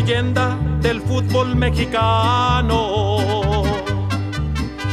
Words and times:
leyenda 0.00 0.58
del 0.82 1.00
fútbol 1.00 1.56
mexicano. 1.56 3.62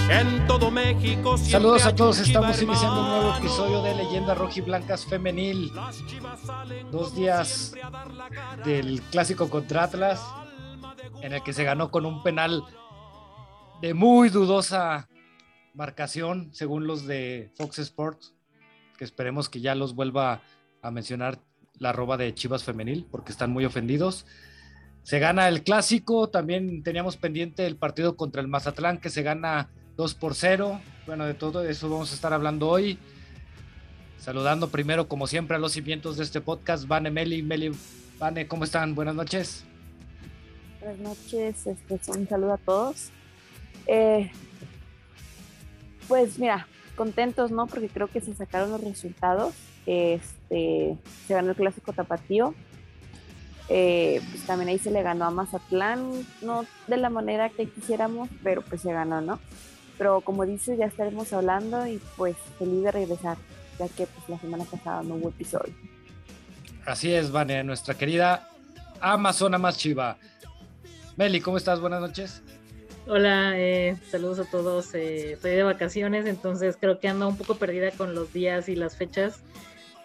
En 0.10 0.48
todo 0.48 0.72
México. 0.72 1.38
Saludos 1.38 1.86
a 1.86 1.94
todos, 1.94 2.20
estamos 2.20 2.62
iniciando 2.62 3.02
un 3.02 3.08
nuevo 3.10 3.36
episodio 3.36 3.82
de 3.82 3.96
Leyenda 3.96 4.34
Rojiblancas 4.34 5.06
Femenil. 5.06 5.74
Dos 6.90 7.14
días 7.14 7.74
del 8.64 9.02
clásico 9.12 9.50
contra 9.50 9.84
Atlas, 9.84 10.22
en 11.22 11.34
el 11.34 11.44
que 11.44 11.52
se 11.52 11.66
ganó 11.66 11.92
con 11.92 12.06
un 12.06 12.24
penal 12.24 12.64
de 13.82 13.94
muy 13.94 14.30
dudosa 14.30 15.10
marcación, 15.74 16.52
según 16.54 16.88
los 16.88 17.06
de 17.06 17.52
Fox 17.58 17.80
Sports, 17.80 18.34
que 18.98 19.04
esperemos 19.04 19.50
que 19.50 19.60
ya 19.60 19.76
los 19.76 19.96
vuelva 19.96 20.40
a 20.82 20.92
mencionar 20.92 21.40
la 21.78 21.92
roba 21.92 22.16
de 22.16 22.34
Chivas 22.34 22.64
Femenil, 22.64 23.06
porque 23.12 23.34
están 23.34 23.52
muy 23.52 23.66
ofendidos. 23.66 24.26
Se 25.04 25.20
gana 25.20 25.50
el 25.50 25.64
clásico, 25.64 26.30
también 26.30 26.82
teníamos 26.82 27.18
pendiente 27.18 27.66
el 27.66 27.76
partido 27.76 28.16
contra 28.16 28.42
el 28.42 28.48
Mazatlán, 28.48 29.00
que 29.00 29.10
se 29.10 29.22
gana 29.22 29.70
2 29.98 30.16
por 30.16 30.34
0. 30.34 30.80
Bueno, 31.06 31.26
de 31.26 31.34
todo 31.34 31.64
eso 31.64 31.90
vamos 31.90 32.12
a 32.12 32.16
estar 32.16 32.32
hablando 32.32 32.70
hoy. 32.70 32.98
Saludando 34.18 34.70
primero, 34.70 35.10
como 35.10 35.28
siempre, 35.28 35.58
a 35.58 35.60
los 35.60 35.74
cimientos 35.74 36.16
de 36.16 36.24
este 36.24 36.40
podcast, 36.40 36.88
Vane, 36.88 37.12
Meli, 37.12 37.44
Meli, 37.44 37.72
Vane, 38.18 38.48
¿cómo 38.48 38.64
están? 38.64 38.96
Buenas 38.96 39.16
noches. 39.16 39.66
Buenas 40.80 41.00
noches, 41.00 41.68
este, 41.68 42.12
un 42.12 42.28
saludo 42.30 42.54
a 42.54 42.58
todos. 42.58 43.10
Eh, 43.88 44.32
pues 46.08 46.40
mira, 46.40 46.68
contentos, 46.96 47.52
¿no? 47.52 47.68
Porque 47.68 47.90
creo 47.90 48.08
que 48.08 48.22
se 48.22 48.34
sacaron 48.34 48.72
los 48.72 48.82
resultados. 48.82 49.54
Este, 49.86 50.98
se 51.28 51.34
ganó 51.34 51.50
el 51.50 51.58
clásico 51.58 51.92
tapatío. 51.92 52.56
Eh, 53.70 54.22
pues 54.30 54.44
también 54.46 54.70
ahí 54.70 54.80
se 54.80 54.92
le 54.92 55.04
ganó 55.04 55.26
a 55.26 55.32
Mazatlán, 55.32 56.26
no 56.42 56.66
de 56.88 56.98
la 56.98 57.10
manera 57.10 57.50
que 57.50 57.68
quisiéramos, 57.68 58.30
pero 58.44 58.62
pues 58.62 58.82
se 58.82 58.92
ganó, 58.92 59.22
¿no? 59.22 59.40
Pero 59.98 60.22
como 60.22 60.46
dices, 60.46 60.78
ya 60.78 60.86
estaremos 60.86 61.32
hablando 61.34 61.88
y 61.88 62.02
pues 62.18 62.36
feliz 62.60 62.84
de 62.84 62.92
regresar, 62.92 63.38
ya 63.80 63.88
que 63.88 64.06
pues 64.06 64.28
la 64.28 64.40
semana 64.40 64.66
pasada 64.66 65.04
no 65.04 65.16
hubo 65.16 65.30
episodio. 65.30 65.74
Así 66.86 67.14
es, 67.14 67.32
Vane, 67.32 67.64
nuestra 67.64 67.94
querida 67.94 68.50
Amazona 69.00 69.58
más 69.58 69.78
chiva. 69.78 70.18
Meli, 71.16 71.42
¿cómo 71.42 71.58
estás? 71.58 71.80
Buenas 71.80 72.02
noches. 72.02 72.42
Hola, 73.06 73.52
eh, 73.56 73.98
saludos 74.10 74.40
a 74.40 74.50
todos. 74.50 74.94
Eh, 74.96 75.34
estoy 75.34 75.52
de 75.52 75.64
vacaciones, 75.64 76.26
entonces 76.26 76.78
creo 76.80 77.00
que 77.00 77.10
ando 77.10 77.28
un 77.28 77.38
poco 77.38 77.56
perdida 77.56 77.92
con 77.92 78.16
los 78.16 78.32
días 78.32 78.70
y 78.70 78.76
las 78.76 78.96
fechas. 78.96 79.42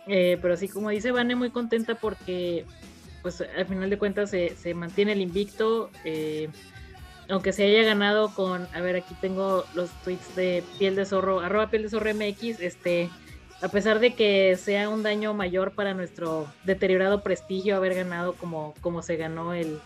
Eh, 0.08 0.36
pero 0.42 0.54
así 0.54 0.68
como 0.68 0.90
dice 0.90 1.12
Vane, 1.12 1.36
muy 1.36 1.50
contenta 1.50 1.94
porque, 1.94 2.64
pues, 3.22 3.41
al 3.41 3.66
final 3.66 3.91
de 3.91 3.98
cuentas 3.98 4.30
se, 4.30 4.56
se 4.56 4.74
mantiene 4.74 5.12
el 5.12 5.20
invicto. 5.20 5.91
aunque 7.28 7.52
se 7.52 7.64
haya 7.64 7.83
ganado 7.83 8.34
con, 8.34 8.66
a 8.72 8.80
ver, 8.80 8.97
aquí 8.97 9.14
tengo 9.20 9.64
los 9.75 9.91
tweets 10.02 10.34
de 10.34 10.64
Piel 10.78 10.97
de 10.97 11.05
Zorro, 11.05 11.41
arroba 11.41 11.70
Piel 11.70 11.83
de 11.83 11.91
Zorro 11.91 12.14
MX, 12.14 12.60
este, 12.60 13.10
a 13.60 13.69
pesar 13.69 13.98
de 13.98 14.14
que 14.14 14.56
sea 14.56 14.88
un 14.88 15.02
daño 15.02 15.34
mayor 15.34 15.72
para 15.72 15.94
nuestro 15.94 16.47
deteriorado 16.64 17.22
prestigio 17.22 17.77
haber 17.77 17.94
ganado 17.94 18.34
como, 18.34 18.75
como 18.80 19.02
se 19.02 19.16
ganó 19.16 19.53
el, 19.53 19.80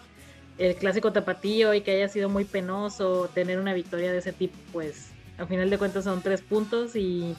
el 0.59 0.77
clásico 0.77 1.13
tapatío 1.13 1.75
y 1.75 1.81
que 1.81 1.93
haya 1.93 2.09
sido 2.09 2.29
muy 2.29 2.45
penoso 2.45 3.31
tener 3.33 3.59
una 3.59 3.73
victoria 3.73 4.13
de 4.13 4.19
ese 4.19 4.33
tipo, 4.33 4.57
pues 4.73 5.11
al 5.39 5.49
final 5.49 5.71
de 5.71 5.79
cuentas 5.79 6.05
son 6.05 6.23
tres 6.23 6.43
puntos 6.43 6.95
y 6.97 7.35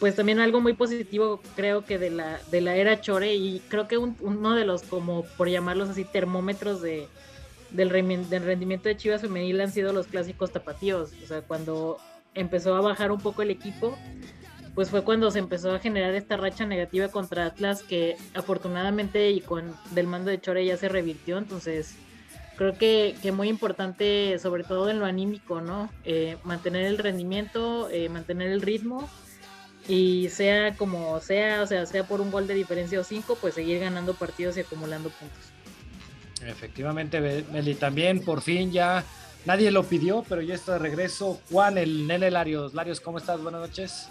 pues 0.00 0.14
también 0.14 0.38
algo 0.38 0.60
muy 0.60 0.74
positivo 0.74 1.40
creo 1.56 1.84
que 1.84 1.98
de 1.98 2.10
la, 2.10 2.40
de 2.50 2.60
la 2.60 2.76
era 2.76 3.00
Chore 3.00 3.34
y 3.34 3.60
creo 3.68 3.88
que 3.88 3.98
uno 3.98 4.54
de 4.54 4.64
los 4.64 4.82
como 4.82 5.24
por 5.36 5.48
llamarlos 5.48 5.88
así 5.88 6.04
termómetros 6.04 6.80
de, 6.80 7.08
del, 7.70 7.90
del 8.28 8.42
rendimiento 8.44 8.88
de 8.88 8.96
Chivas 8.96 9.22
femenil 9.22 9.60
han 9.60 9.72
sido 9.72 9.92
los 9.92 10.06
clásicos 10.06 10.52
tapatíos, 10.52 11.12
o 11.22 11.26
sea 11.26 11.42
cuando 11.42 11.98
empezó 12.34 12.76
a 12.76 12.80
bajar 12.80 13.10
un 13.10 13.20
poco 13.20 13.42
el 13.42 13.50
equipo 13.50 13.96
pues 14.74 14.90
fue 14.90 15.02
cuando 15.02 15.30
se 15.32 15.40
empezó 15.40 15.72
a 15.72 15.80
generar 15.80 16.14
esta 16.14 16.36
racha 16.36 16.64
negativa 16.64 17.08
contra 17.08 17.46
Atlas 17.46 17.82
que 17.82 18.16
afortunadamente 18.34 19.30
y 19.32 19.40
con 19.40 19.74
del 19.90 20.06
mando 20.06 20.30
de 20.30 20.40
Chore 20.40 20.64
ya 20.64 20.76
se 20.76 20.88
revirtió, 20.88 21.38
entonces 21.38 21.96
creo 22.56 22.78
que, 22.78 23.16
que 23.20 23.32
muy 23.32 23.48
importante 23.48 24.38
sobre 24.38 24.62
todo 24.62 24.88
en 24.88 25.00
lo 25.00 25.06
anímico, 25.06 25.60
¿no? 25.60 25.90
Eh, 26.04 26.36
mantener 26.44 26.84
el 26.84 26.98
rendimiento, 26.98 27.90
eh, 27.90 28.08
mantener 28.08 28.50
el 28.50 28.62
ritmo 28.62 29.08
y 29.88 30.28
sea 30.28 30.76
como 30.76 31.18
sea, 31.20 31.62
o 31.62 31.66
sea, 31.66 31.86
sea 31.86 32.04
por 32.04 32.20
un 32.20 32.30
gol 32.30 32.46
de 32.46 32.54
diferencia 32.54 33.00
o 33.00 33.04
cinco, 33.04 33.36
pues 33.40 33.54
seguir 33.54 33.80
ganando 33.80 34.14
partidos 34.14 34.56
y 34.56 34.60
acumulando 34.60 35.08
puntos. 35.10 35.52
Efectivamente, 36.46 37.44
Meli, 37.50 37.74
también 37.74 38.24
por 38.24 38.42
fin 38.42 38.70
ya 38.70 39.02
nadie 39.44 39.70
lo 39.70 39.82
pidió, 39.82 40.24
pero 40.28 40.42
ya 40.42 40.54
está 40.54 40.74
de 40.74 40.78
regreso 40.78 41.40
Juan, 41.50 41.78
el 41.78 42.06
nene 42.06 42.30
Larios. 42.30 42.74
Larios, 42.74 43.00
¿cómo 43.00 43.18
estás? 43.18 43.42
Buenas 43.42 43.62
noches. 43.62 44.08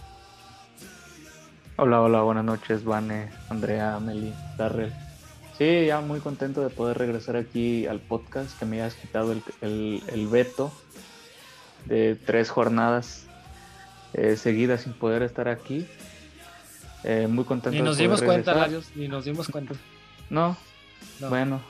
Hola, 1.78 2.02
hola, 2.02 2.24
buenas 2.24 2.44
noches, 2.44 2.84
Vane, 2.84 3.30
Andrea, 3.50 4.00
Meli, 4.00 4.34
Darrell. 4.58 4.92
Sí, 5.60 5.86
ya 5.86 6.02
muy 6.02 6.22
contento 6.22 6.62
de 6.62 6.72
poder 6.72 6.98
regresar 6.98 7.36
aquí 7.36 7.86
al 7.86 8.00
podcast, 8.00 8.58
que 8.58 8.66
me 8.66 8.82
hayas 8.82 8.96
quitado 8.96 9.32
el, 9.62 10.28
veto 10.32 10.72
de 11.86 12.16
tres 12.16 12.50
jornadas 12.50 13.27
eh, 14.14 14.36
seguidas 14.36 14.82
sin 14.82 14.94
poder 14.94 15.24
estar 15.24 15.48
aquí. 15.48 15.86
Eh, 17.04 17.28
muy 17.28 17.46
contento. 17.46 17.78
Ni 17.78 17.84
nos 17.84 17.98
dimos 17.98 18.22
cuenta, 18.22 18.54
Larios, 18.54 18.92
ni 18.96 19.08
nos 19.08 19.26
dimos 19.26 19.48
cuenta. 19.48 19.76
No, 20.30 20.58
bueno, 21.30 21.62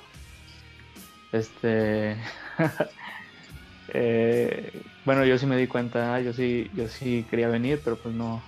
este, 1.32 2.18
eh, 3.90 4.82
bueno, 5.06 5.26
yo 5.26 5.38
sí 5.38 5.46
me 5.46 5.58
di 5.58 5.68
cuenta, 5.68 6.20
yo 6.22 6.34
sí, 6.34 6.70
yo 6.74 6.88
sí 6.88 7.26
quería 7.30 7.50
venir, 7.50 7.82
pero 7.84 7.98
pues 7.98 8.16
no, 8.16 8.42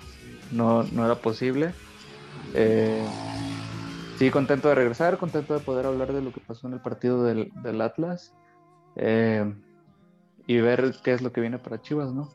no, 0.52 0.84
no 0.84 1.06
era 1.06 1.16
posible. 1.16 1.74
Eh, 2.54 3.06
sí, 4.18 4.30
contento 4.32 4.70
de 4.70 4.76
regresar, 4.76 5.18
contento 5.18 5.54
de 5.54 5.60
poder 5.60 5.86
hablar 5.86 6.14
de 6.14 6.22
lo 6.22 6.32
que 6.32 6.40
pasó 6.40 6.68
en 6.68 6.74
el 6.74 6.82
partido 6.82 7.24
del, 7.24 7.82
Atlas 7.82 8.34
eh, 8.96 9.54
y 10.48 10.58
ver 10.58 10.96
qué 11.04 11.14
es 11.14 11.22
lo 11.22 11.32
que 11.32 11.42
viene 11.42 11.60
para 11.60 11.82
Chivas, 11.82 12.12
¿no? 12.12 12.30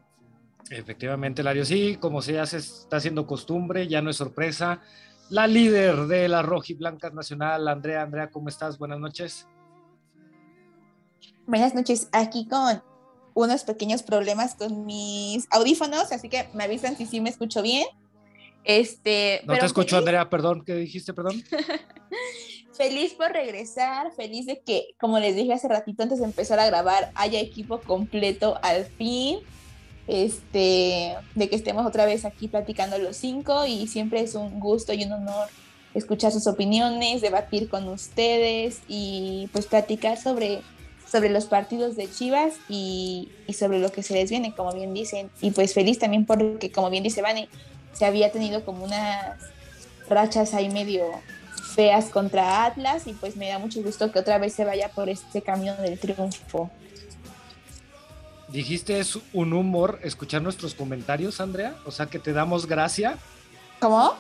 Efectivamente, 0.71 1.43
Lario, 1.43 1.65
sí, 1.65 1.97
como 2.01 2.23
se 2.23 2.35
ya 2.35 2.47
se 2.47 2.59
está 2.59 2.97
haciendo 2.97 3.27
costumbre, 3.27 3.87
ya 3.87 4.01
no 4.01 4.11
es 4.11 4.17
sorpresa. 4.17 4.81
La 5.31 5.47
líder 5.47 6.07
de 6.07 6.29
la 6.29 6.43
Blancas 6.43 7.15
Nacional, 7.15 7.69
Andrea. 7.69 8.03
Andrea, 8.03 8.31
¿cómo 8.31 8.49
estás? 8.49 8.79
Buenas 8.79 8.99
noches. 8.99 9.47
Buenas 11.47 11.75
noches, 11.75 12.09
aquí 12.13 12.49
con 12.49 12.83
unos 13.35 13.65
pequeños 13.65 14.03
problemas 14.03 14.55
con 14.55 14.87
mis 14.87 15.47
audífonos, 15.51 16.13
así 16.13 16.29
que 16.29 16.49
me 16.55 16.65
avisan 16.65 16.97
si 16.97 17.05
sí 17.05 17.21
me 17.21 17.31
escucho 17.31 17.61
bien. 17.63 17.87
Este, 18.65 19.43
no 19.47 19.59
te 19.59 19.67
escucho, 19.67 19.99
Andrea, 19.99 20.31
perdón, 20.31 20.65
¿qué 20.65 20.75
dijiste, 20.75 21.13
perdón? 21.13 21.43
feliz 22.73 23.13
por 23.15 23.31
regresar, 23.31 24.13
feliz 24.13 24.47
de 24.47 24.63
que, 24.63 24.95
como 24.99 25.19
les 25.19 25.37
dije 25.37 25.53
hace 25.53 25.69
ratito 25.69 26.03
antes 26.03 26.19
de 26.19 26.25
empezar 26.25 26.59
a 26.59 26.67
grabar, 26.67 27.11
haya 27.15 27.41
equipo 27.41 27.81
completo 27.81 28.59
al 28.63 28.85
fin. 28.87 29.41
Este, 30.07 31.15
de 31.35 31.49
que 31.49 31.57
estemos 31.57 31.87
otra 31.87 32.05
vez 32.05 32.25
aquí 32.25 32.49
platicando 32.49 32.99
los 32.99 33.17
cinco 33.17 33.65
y 33.65 33.87
siempre 33.87 34.21
es 34.21 34.35
un 34.35 34.61
gusto 34.61 34.93
y 34.93 35.05
un 35.05 35.13
honor 35.13 35.49
escuchar 35.95 36.33
sus 36.33 36.47
opiniones, 36.47 37.23
debatir 37.23 37.69
con 37.69 37.89
ustedes 37.89 38.81
y 38.89 39.49
pues 39.53 39.67
platicar 39.67 40.19
sobre, 40.19 40.61
sobre 41.11 41.31
los 41.31 41.47
partidos 41.47 41.97
de 41.97 42.11
Chivas 42.11 42.55
y, 42.69 43.31
y 43.47 43.53
sobre 43.55 43.79
lo 43.79 43.91
que 43.91 44.03
se 44.03 44.15
les 44.15 44.29
viene, 44.29 44.55
como 44.55 44.73
bien 44.73 44.93
dicen. 44.93 45.31
Y 45.41 45.53
pues 45.53 45.73
feliz 45.73 45.99
también 45.99 46.27
porque, 46.27 46.71
como 46.71 46.91
bien 46.91 47.05
dice 47.05 47.23
Vane, 47.23 47.49
se 47.93 48.05
había 48.05 48.33
tenido 48.33 48.65
como 48.65 48.85
unas 48.85 49.39
rachas 50.09 50.53
ahí 50.53 50.69
medio 50.69 51.05
feas 51.75 52.07
contra 52.07 52.65
Atlas 52.65 53.07
y 53.07 53.13
pues 53.15 53.37
me 53.37 53.49
da 53.49 53.59
mucho 53.59 53.83
gusto 53.83 54.13
que 54.13 54.19
otra 54.19 54.39
vez 54.39 54.53
se 54.53 54.65
vaya 54.65 54.89
por 54.91 55.09
este 55.09 55.43
camino 55.43 55.75
del 55.77 55.99
triunfo. 55.99 56.71
Dijiste 58.49 58.99
es 58.99 59.19
un 59.33 59.53
humor 59.53 59.99
escuchar 60.03 60.43
nuestros 60.43 60.75
comentarios, 60.75 61.41
Andrea, 61.41 61.75
o 61.85 61.91
sea 61.91 62.07
que 62.07 62.19
te 62.19 62.33
damos 62.33 62.67
gracia. 62.67 63.19
¿Cómo? 63.81 64.15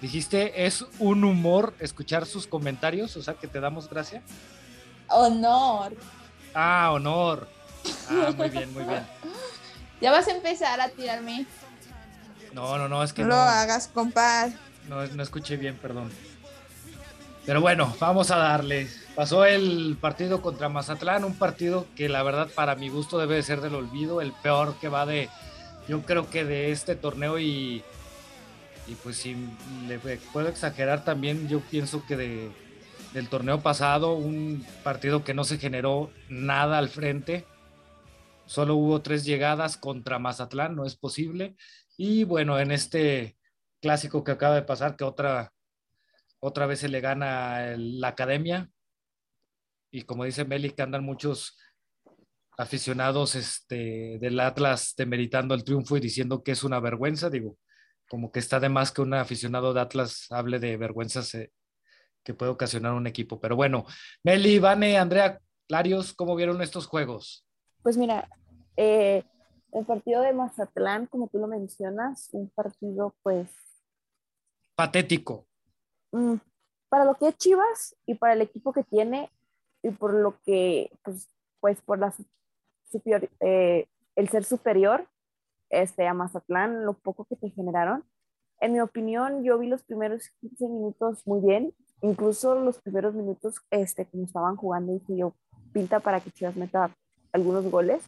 Dijiste 0.00 0.66
es 0.66 0.84
un 0.98 1.24
humor 1.24 1.74
escuchar 1.78 2.26
sus 2.26 2.46
comentarios, 2.46 3.16
o 3.16 3.22
sea 3.22 3.34
que 3.34 3.46
te 3.46 3.60
damos 3.60 3.88
gracia. 3.88 4.22
Honor. 5.08 5.94
Ah, 6.54 6.90
honor. 6.92 7.48
Ah, 8.08 8.32
muy 8.36 8.48
bien, 8.50 8.72
muy 8.72 8.84
bien. 8.84 9.06
ya 10.00 10.10
vas 10.10 10.26
a 10.28 10.32
empezar 10.32 10.80
a 10.80 10.88
tirarme 10.88 11.46
no, 12.52 12.78
no, 12.78 12.88
no, 12.88 13.02
es 13.02 13.12
que 13.12 13.22
no. 13.22 13.28
lo 13.28 13.34
hagas, 13.36 13.88
compadre. 13.88 14.52
No, 14.88 15.06
no 15.06 15.22
escuché 15.22 15.56
bien, 15.56 15.76
perdón. 15.76 16.10
Pero 17.46 17.60
bueno, 17.60 17.94
vamos 18.00 18.30
a 18.30 18.36
darle. 18.36 18.88
Pasó 19.20 19.44
el 19.44 19.98
partido 20.00 20.40
contra 20.40 20.70
Mazatlán, 20.70 21.24
un 21.24 21.34
partido 21.34 21.86
que 21.94 22.08
la 22.08 22.22
verdad 22.22 22.48
para 22.54 22.74
mi 22.74 22.88
gusto 22.88 23.18
debe 23.18 23.34
de 23.34 23.42
ser 23.42 23.60
del 23.60 23.74
olvido, 23.74 24.22
el 24.22 24.32
peor 24.32 24.76
que 24.80 24.88
va 24.88 25.04
de, 25.04 25.28
yo 25.86 26.00
creo 26.00 26.30
que 26.30 26.46
de 26.46 26.70
este 26.70 26.96
torneo 26.96 27.38
y, 27.38 27.84
y 28.86 28.94
pues 29.02 29.18
si 29.18 29.36
le 29.86 29.98
puedo 29.98 30.48
exagerar 30.48 31.04
también, 31.04 31.50
yo 31.50 31.60
pienso 31.60 32.02
que 32.06 32.16
de, 32.16 32.50
del 33.12 33.28
torneo 33.28 33.60
pasado, 33.60 34.14
un 34.14 34.64
partido 34.82 35.22
que 35.22 35.34
no 35.34 35.44
se 35.44 35.58
generó 35.58 36.10
nada 36.30 36.78
al 36.78 36.88
frente. 36.88 37.44
Solo 38.46 38.74
hubo 38.76 39.02
tres 39.02 39.26
llegadas 39.26 39.76
contra 39.76 40.18
Mazatlán, 40.18 40.74
no 40.74 40.86
es 40.86 40.96
posible. 40.96 41.56
Y 41.98 42.24
bueno, 42.24 42.58
en 42.58 42.72
este 42.72 43.36
clásico 43.82 44.24
que 44.24 44.32
acaba 44.32 44.54
de 44.54 44.62
pasar, 44.62 44.96
que 44.96 45.04
otra, 45.04 45.52
otra 46.38 46.64
vez 46.64 46.78
se 46.78 46.88
le 46.88 47.02
gana 47.02 47.74
la 47.76 48.08
academia. 48.08 48.70
Y 49.90 50.02
como 50.02 50.24
dice 50.24 50.44
Meli, 50.44 50.70
que 50.70 50.82
andan 50.82 51.04
muchos 51.04 51.58
aficionados 52.56 53.34
este, 53.34 54.18
del 54.20 54.38
Atlas 54.38 54.94
demeritando 54.96 55.54
el 55.54 55.64
triunfo 55.64 55.96
y 55.96 56.00
diciendo 56.00 56.42
que 56.42 56.52
es 56.52 56.62
una 56.62 56.78
vergüenza, 56.78 57.30
digo, 57.30 57.56
como 58.08 58.30
que 58.30 58.40
está 58.40 58.60
de 58.60 58.68
más 58.68 58.92
que 58.92 59.02
un 59.02 59.14
aficionado 59.14 59.72
de 59.72 59.80
Atlas 59.80 60.26
hable 60.30 60.58
de 60.58 60.76
vergüenzas 60.76 61.34
eh, 61.34 61.52
que 62.22 62.34
puede 62.34 62.50
ocasionar 62.50 62.92
un 62.92 63.06
equipo. 63.06 63.40
Pero 63.40 63.56
bueno, 63.56 63.86
Meli, 64.22 64.58
Vane, 64.58 64.98
Andrea, 64.98 65.40
Larios, 65.68 66.12
¿cómo 66.12 66.36
vieron 66.36 66.60
estos 66.60 66.86
juegos? 66.86 67.46
Pues 67.82 67.96
mira, 67.96 68.28
eh, 68.76 69.22
el 69.72 69.86
partido 69.86 70.20
de 70.22 70.32
Mazatlán, 70.32 71.06
como 71.06 71.28
tú 71.28 71.38
lo 71.38 71.46
mencionas, 71.46 72.28
un 72.32 72.50
partido 72.50 73.14
pues... 73.22 73.48
Patético. 74.74 75.46
Mm, 76.12 76.36
para 76.88 77.04
lo 77.04 77.14
que 77.16 77.28
es 77.28 77.36
Chivas 77.36 77.96
y 78.06 78.14
para 78.14 78.32
el 78.32 78.42
equipo 78.42 78.72
que 78.72 78.82
tiene 78.82 79.30
y 79.82 79.90
por 79.90 80.14
lo 80.14 80.38
que, 80.44 80.90
pues, 81.04 81.28
pues 81.60 81.80
por 81.82 81.98
la 81.98 82.14
superior, 82.90 83.28
eh, 83.40 83.86
el 84.16 84.28
ser 84.28 84.44
superior 84.44 85.06
este, 85.70 86.06
a 86.06 86.14
Mazatlán, 86.14 86.84
lo 86.84 86.94
poco 86.94 87.24
que 87.24 87.36
te 87.36 87.50
generaron. 87.50 88.04
En 88.60 88.72
mi 88.72 88.80
opinión, 88.80 89.42
yo 89.44 89.58
vi 89.58 89.68
los 89.68 89.82
primeros 89.84 90.28
15 90.40 90.68
minutos 90.68 91.26
muy 91.26 91.40
bien, 91.40 91.72
incluso 92.02 92.54
los 92.56 92.80
primeros 92.80 93.14
minutos, 93.14 93.56
este, 93.70 94.06
como 94.06 94.24
estaban 94.24 94.56
jugando, 94.56 95.00
y 95.08 95.16
yo, 95.16 95.34
pinta 95.72 96.00
para 96.00 96.20
que 96.20 96.30
Chivas 96.30 96.56
meta 96.56 96.94
algunos 97.32 97.70
goles. 97.70 98.02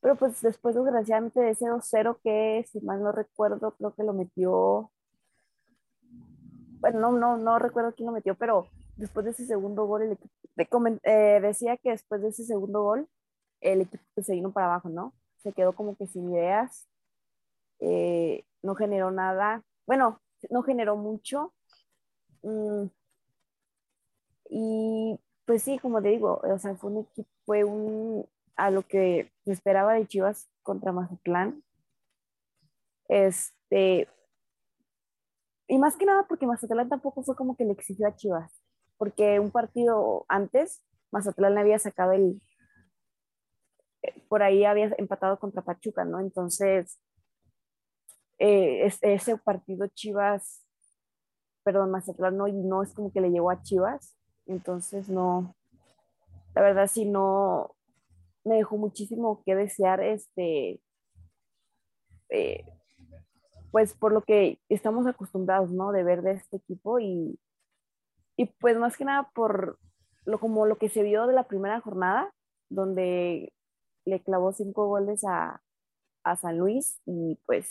Pero 0.00 0.16
pues 0.16 0.40
después, 0.40 0.74
desgraciadamente, 0.74 1.40
de 1.40 1.50
ese 1.50 1.66
2-0 1.66 2.18
que, 2.24 2.64
si 2.70 2.80
mal 2.80 3.02
no 3.02 3.12
recuerdo, 3.12 3.72
creo 3.76 3.94
que 3.94 4.02
lo 4.02 4.14
metió. 4.14 4.90
Bueno, 6.80 7.00
no, 7.00 7.12
no, 7.12 7.36
no 7.36 7.58
recuerdo 7.58 7.92
quién 7.94 8.06
lo 8.06 8.12
metió, 8.12 8.34
pero 8.34 8.66
después 9.00 9.24
de 9.24 9.32
ese 9.32 9.46
segundo 9.46 9.86
gol, 9.86 10.02
el 10.02 10.12
equipo, 10.12 10.86
eh, 11.04 11.40
decía 11.40 11.76
que 11.78 11.90
después 11.90 12.22
de 12.22 12.28
ese 12.28 12.44
segundo 12.44 12.82
gol, 12.82 13.08
el 13.60 13.82
equipo 13.82 14.04
se 14.22 14.34
vino 14.34 14.52
para 14.52 14.66
abajo, 14.66 14.88
¿no? 14.88 15.14
Se 15.38 15.52
quedó 15.52 15.74
como 15.74 15.96
que 15.96 16.06
sin 16.06 16.32
ideas, 16.32 16.88
eh, 17.80 18.44
no 18.62 18.74
generó 18.74 19.10
nada, 19.10 19.64
bueno, 19.86 20.20
no 20.50 20.62
generó 20.62 20.96
mucho. 20.96 21.54
Mm, 22.42 22.86
y 24.50 25.18
pues 25.46 25.62
sí, 25.62 25.78
como 25.78 26.02
te 26.02 26.08
digo, 26.08 26.40
o 26.44 26.58
sea, 26.58 26.74
fue 26.76 26.90
un 26.90 26.98
equipo, 26.98 27.28
fue 27.46 27.64
un, 27.64 28.26
a 28.56 28.70
lo 28.70 28.82
que 28.86 29.32
se 29.44 29.52
esperaba 29.52 29.94
de 29.94 30.06
Chivas 30.06 30.48
contra 30.62 30.92
Mazatlán. 30.92 31.62
Este, 33.08 34.08
y 35.68 35.78
más 35.78 35.96
que 35.96 36.06
nada 36.06 36.26
porque 36.28 36.46
Mazatlán 36.46 36.88
tampoco 36.88 37.22
fue 37.22 37.36
como 37.36 37.56
que 37.56 37.64
le 37.64 37.72
exigió 37.72 38.06
a 38.08 38.14
Chivas, 38.16 38.59
porque 39.00 39.40
un 39.40 39.50
partido 39.50 40.26
antes, 40.28 40.84
Mazatlán 41.10 41.56
había 41.56 41.78
sacado 41.78 42.12
el, 42.12 42.42
por 44.28 44.42
ahí 44.42 44.66
había 44.66 44.92
empatado 44.98 45.38
contra 45.38 45.62
Pachuca, 45.62 46.04
¿no? 46.04 46.20
Entonces, 46.20 47.00
eh, 48.38 48.92
ese 49.00 49.38
partido 49.38 49.86
Chivas, 49.86 50.66
perdón, 51.62 51.90
Mazatlán 51.90 52.36
no, 52.36 52.46
no 52.48 52.82
es 52.82 52.92
como 52.92 53.10
que 53.10 53.22
le 53.22 53.30
llegó 53.30 53.50
a 53.50 53.62
Chivas, 53.62 54.18
entonces 54.44 55.08
no, 55.08 55.56
la 56.54 56.60
verdad 56.60 56.86
sí 56.86 57.06
no, 57.06 57.74
me 58.44 58.56
dejó 58.56 58.76
muchísimo 58.76 59.42
que 59.46 59.54
desear, 59.54 60.02
este, 60.02 60.78
eh, 62.28 62.66
pues 63.70 63.94
por 63.94 64.12
lo 64.12 64.20
que 64.20 64.60
estamos 64.68 65.06
acostumbrados, 65.06 65.70
¿no? 65.70 65.90
De 65.90 66.04
ver 66.04 66.20
de 66.20 66.32
este 66.32 66.58
equipo 66.58 67.00
y, 67.00 67.40
y 68.40 68.46
pues 68.46 68.78
más 68.78 68.96
que 68.96 69.04
nada 69.04 69.30
por 69.34 69.78
lo 70.24 70.40
como 70.40 70.64
lo 70.64 70.78
que 70.78 70.88
se 70.88 71.02
vio 71.02 71.26
de 71.26 71.34
la 71.34 71.46
primera 71.46 71.78
jornada, 71.82 72.32
donde 72.70 73.52
le 74.06 74.22
clavó 74.22 74.54
cinco 74.54 74.86
goles 74.86 75.24
a, 75.28 75.60
San 76.40 76.56
Luis 76.56 77.02
y 77.04 77.38
pues 77.44 77.70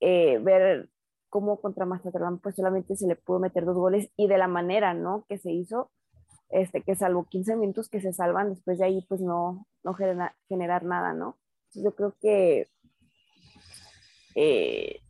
eh, 0.00 0.38
ver 0.38 0.90
cómo 1.28 1.60
contra 1.60 1.86
Mazatlán 1.86 2.40
pues 2.40 2.56
solamente 2.56 2.96
se 2.96 3.06
le 3.06 3.14
pudo 3.14 3.38
meter 3.38 3.64
dos 3.64 3.76
goles 3.76 4.10
y 4.16 4.26
de 4.26 4.38
la 4.38 4.48
manera, 4.48 4.94
¿no? 4.94 5.26
Que 5.28 5.38
se 5.38 5.52
hizo, 5.52 5.92
este, 6.48 6.82
que 6.82 6.96
salvo 6.96 7.26
15 7.28 7.54
minutos 7.54 7.88
que 7.88 8.00
se 8.00 8.12
salvan, 8.12 8.50
después 8.50 8.78
de 8.78 8.86
ahí 8.86 9.06
pues 9.08 9.20
no, 9.20 9.64
no 9.84 9.94
generar 9.94 10.84
nada, 10.84 11.14
¿no? 11.14 11.38
yo 11.74 11.94
creo 11.94 12.16
que 12.20 12.68
eh, 14.34 15.00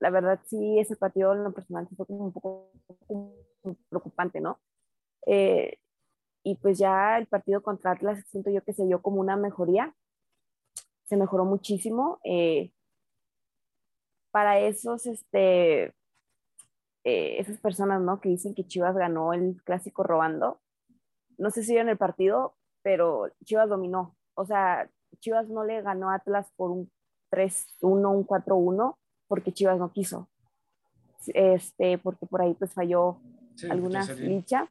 la 0.00 0.10
verdad 0.10 0.40
sí, 0.46 0.78
ese 0.78 0.96
partido 0.96 1.32
en 1.32 1.44
lo 1.44 1.52
personal 1.52 1.88
fue 1.96 2.06
como 2.06 2.24
un 2.26 2.32
poco 2.32 2.70
preocupante, 3.88 4.40
¿no? 4.40 4.60
Eh, 5.26 5.78
y 6.44 6.56
pues 6.56 6.78
ya 6.78 7.18
el 7.18 7.26
partido 7.26 7.62
contra 7.62 7.92
Atlas 7.92 8.24
siento 8.28 8.50
yo 8.50 8.62
que 8.62 8.72
se 8.72 8.86
dio 8.86 9.02
como 9.02 9.20
una 9.20 9.36
mejoría, 9.36 9.94
se 11.04 11.16
mejoró 11.16 11.44
muchísimo. 11.44 12.20
Eh, 12.24 12.72
para 14.30 14.58
esos, 14.60 15.06
este, 15.06 15.94
eh, 17.04 17.38
esas 17.38 17.58
personas, 17.60 18.00
¿no? 18.00 18.20
Que 18.20 18.28
dicen 18.28 18.54
que 18.54 18.66
Chivas 18.66 18.96
ganó 18.96 19.32
el 19.32 19.62
clásico 19.64 20.02
robando, 20.02 20.60
no 21.38 21.50
sé 21.50 21.62
si 21.62 21.76
en 21.76 21.88
el 21.88 21.96
partido, 21.96 22.56
pero 22.82 23.30
Chivas 23.44 23.68
dominó. 23.68 24.16
O 24.34 24.44
sea, 24.44 24.90
Chivas 25.20 25.48
no 25.48 25.64
le 25.64 25.82
ganó 25.82 26.10
a 26.10 26.16
Atlas 26.16 26.52
por 26.56 26.70
un 26.70 26.90
3-1, 27.30 28.10
un 28.10 28.26
4-1, 28.26 28.98
porque 29.28 29.52
Chivas 29.52 29.78
no 29.78 29.92
quiso. 29.92 30.28
Este, 31.28 31.98
porque 31.98 32.26
por 32.26 32.40
ahí 32.40 32.54
pues 32.54 32.72
falló 32.72 33.20
alguna 33.70 34.04
ficha. 34.04 34.68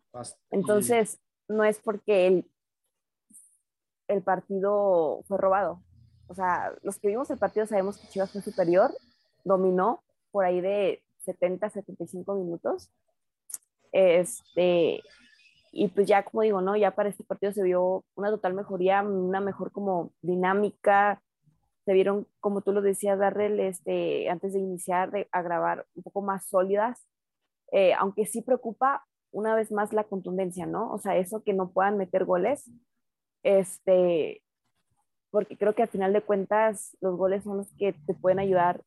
Entonces, 0.50 1.20
no 1.48 1.64
es 1.64 1.80
porque 1.80 2.28
el, 2.28 2.52
el 4.08 4.22
partido 4.24 5.22
fue 5.28 5.38
robado. 5.38 5.82
O 6.28 6.34
sea, 6.34 6.74
los 6.82 6.98
que 6.98 7.08
vimos 7.08 7.30
el 7.30 7.38
partido 7.38 7.66
sabemos 7.66 7.98
que 7.98 8.08
Chivas 8.08 8.32
fue 8.32 8.42
superior, 8.42 8.94
dominó 9.44 10.04
por 10.32 10.46
ahí 10.46 10.60
de 10.62 11.02
70, 11.20 11.70
75 11.70 12.36
minutos. 12.36 12.90
Este, 13.92 15.02
y 15.72 15.88
pues 15.90 16.08
ya 16.08 16.24
como 16.24 16.42
digo, 16.42 16.62
¿no? 16.62 16.76
Ya 16.76 16.92
para 16.92 17.10
este 17.10 17.24
partido 17.24 17.52
se 17.52 17.64
vio 17.64 18.04
una 18.16 18.30
total 18.30 18.54
mejoría, 18.54 19.02
una 19.04 19.40
mejor 19.40 19.72
como 19.72 20.12
dinámica, 20.22 21.22
se 21.88 21.94
vieron, 21.94 22.28
como 22.42 22.60
tú 22.60 22.74
lo 22.74 22.82
decías, 22.82 23.18
Darrell, 23.18 23.62
este, 23.62 24.30
antes 24.30 24.52
de 24.52 24.60
iniciar 24.60 25.10
a 25.32 25.42
grabar, 25.42 25.86
un 25.96 26.04
poco 26.04 26.22
más 26.22 26.46
sólidas, 26.46 27.08
eh, 27.72 27.94
aunque 27.94 28.26
sí 28.26 28.42
preocupa 28.42 29.06
una 29.32 29.56
vez 29.56 29.72
más 29.72 29.94
la 29.94 30.04
contundencia, 30.04 30.66
¿no? 30.66 30.92
O 30.92 31.00
sea, 31.00 31.16
eso 31.16 31.44
que 31.44 31.54
no 31.54 31.72
puedan 31.72 31.98
meter 31.98 32.26
goles, 32.26 32.70
este, 33.42 34.44
porque 35.32 35.56
creo 35.56 35.76
que 35.76 35.84
al 35.84 35.88
final 35.88 36.12
de 36.12 36.20
cuentas 36.20 36.98
los 37.00 37.16
goles 37.16 37.46
son 37.46 37.56
los 37.56 37.72
que 37.78 37.94
te 37.94 38.14
pueden 38.14 38.40
ayudar, 38.40 38.84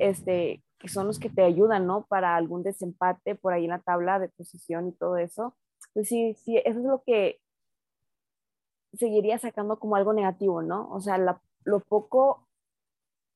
este, 0.00 0.64
que 0.80 0.88
son 0.88 1.06
los 1.06 1.20
que 1.20 1.30
te 1.30 1.44
ayudan, 1.44 1.86
¿no? 1.86 2.06
Para 2.06 2.34
algún 2.34 2.64
desempate 2.64 3.36
por 3.36 3.52
ahí 3.52 3.66
en 3.66 3.70
la 3.70 3.78
tabla 3.78 4.18
de 4.18 4.30
posición 4.30 4.88
y 4.88 4.92
todo 4.94 5.16
eso. 5.16 5.54
Pues 5.92 6.08
sí, 6.08 6.34
sí, 6.44 6.56
eso 6.56 6.80
es 6.80 6.84
lo 6.86 7.04
que 7.06 7.38
seguiría 8.94 9.38
sacando 9.38 9.78
como 9.78 9.94
algo 9.94 10.12
negativo, 10.12 10.60
¿no? 10.60 10.90
O 10.90 11.00
sea, 11.00 11.18
lo 11.64 11.80
poco 11.80 12.46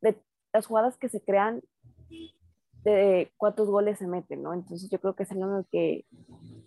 de 0.01 0.21
las 0.53 0.67
jugadas 0.67 0.97
que 0.97 1.09
se 1.09 1.21
crean 1.21 1.63
de 2.85 3.33
cuántos 3.37 3.69
goles 3.69 3.99
se 3.99 4.07
meten, 4.07 4.43
¿no? 4.43 4.55
Entonces 4.55 4.91
yo 4.91 5.01
creo 5.01 5.15
que 5.15 5.25
es 5.25 5.33
algo 5.33 5.45
en 5.45 5.57
el 5.57 5.67
que 5.71 6.05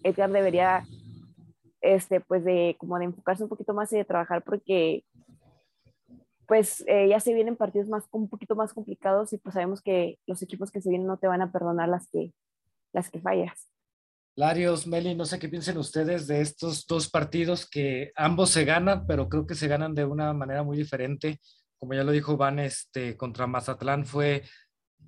Edgar 0.04 0.32
debería, 0.32 0.84
este, 1.82 2.20
pues 2.20 2.44
de, 2.44 2.76
como 2.80 2.98
de 2.98 3.06
enfocarse 3.06 3.44
un 3.44 3.50
poquito 3.50 3.74
más 3.74 3.92
y 3.94 3.98
de 3.98 4.06
trabajar 4.06 4.44
porque 4.44 5.04
pues 6.48 6.84
eh, 6.88 7.08
ya 7.08 7.20
se 7.22 7.34
vienen 7.34 7.56
partidos 7.56 7.88
más, 7.88 8.04
un 8.12 8.28
poquito 8.28 8.56
más 8.56 8.74
complicados 8.74 9.32
y 9.32 9.38
pues 9.38 9.54
sabemos 9.54 9.82
que 9.82 10.20
los 10.28 10.42
equipos 10.42 10.70
que 10.70 10.82
se 10.82 10.90
vienen 10.90 11.08
no 11.08 11.18
te 11.18 11.28
van 11.28 11.42
a 11.42 11.52
perdonar 11.52 11.88
las 11.88 12.10
que, 12.10 12.34
las 12.92 13.10
que 13.10 13.22
fallas. 13.22 13.70
Larios, 14.36 14.88
Meli, 14.88 15.14
no 15.14 15.26
sé 15.26 15.40
qué 15.40 15.50
piensen 15.50 15.78
ustedes 15.78 16.26
de 16.26 16.40
estos 16.40 16.88
dos 16.88 17.10
partidos 17.10 17.70
que 17.70 18.12
ambos 18.16 18.50
se 18.50 18.64
ganan, 18.64 19.06
pero 19.06 19.28
creo 19.28 19.46
que 19.46 19.56
se 19.56 19.68
ganan 19.68 19.94
de 19.94 20.06
una 20.06 20.34
manera 20.34 20.64
muy 20.64 20.78
diferente. 20.78 21.42
Como 21.78 21.94
ya 21.94 22.04
lo 22.04 22.12
dijo 22.14 22.38
Van, 22.38 22.60
este, 22.60 23.18
contra 23.18 23.46
Mazatlán 23.46 24.06
fue 24.06 24.44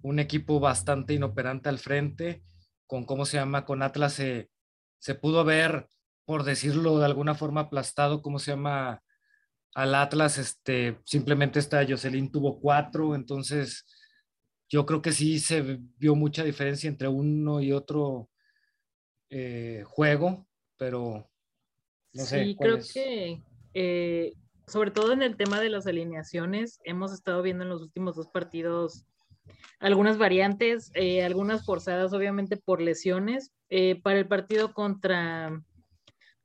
un 0.02 0.20
equipo 0.20 0.60
bastante 0.60 1.14
inoperante 1.14 1.70
al 1.70 1.80
frente, 1.80 2.44
con 2.86 3.06
cómo 3.06 3.26
se 3.26 3.38
llama, 3.38 3.66
con 3.66 3.82
Atlas 3.82 4.14
se, 4.14 4.50
se 5.00 5.16
pudo 5.16 5.46
ver, 5.46 5.88
por 6.26 6.44
decirlo 6.44 7.00
de 7.00 7.06
alguna 7.06 7.34
forma, 7.34 7.62
aplastado, 7.62 8.22
cómo 8.22 8.40
se 8.40 8.52
llama, 8.52 9.02
al 9.74 9.96
Atlas, 9.96 10.38
este, 10.38 11.00
simplemente 11.06 11.60
esta 11.60 11.86
Jocelyn 11.88 12.30
tuvo 12.30 12.60
cuatro, 12.60 13.16
entonces 13.16 13.86
yo 14.70 14.86
creo 14.86 15.02
que 15.02 15.14
sí 15.14 15.40
se 15.40 15.80
vio 15.98 16.16
mucha 16.16 16.44
diferencia 16.44 16.90
entre 16.90 17.08
uno 17.08 17.62
y 17.62 17.72
otro 17.72 18.30
eh, 19.36 19.84
juego, 19.88 20.46
pero 20.78 21.28
no 22.14 22.24
sé. 22.24 22.46
Sí, 22.46 22.56
creo 22.56 22.78
que 22.94 23.42
eh, 23.74 24.34
sobre 24.68 24.92
todo 24.92 25.12
en 25.12 25.24
el 25.24 25.38
tema 25.38 25.60
de 25.60 25.70
las 25.70 25.88
alineaciones, 25.88 26.80
hemos 26.84 27.12
estado 27.12 27.42
viendo 27.42 27.64
en 27.64 27.72
los 27.72 27.82
últimos 27.82 28.16
dos 28.16 28.28
partidos 28.28 29.08
algunas 29.80 30.20
variantes, 30.20 30.92
eh, 30.94 31.24
algunas 31.24 31.66
forzadas 31.66 32.14
obviamente 32.14 32.58
por 32.58 32.80
lesiones. 32.80 33.52
para 34.04 34.20
el 34.20 34.28
partido 34.28 34.72
contra 34.72 35.60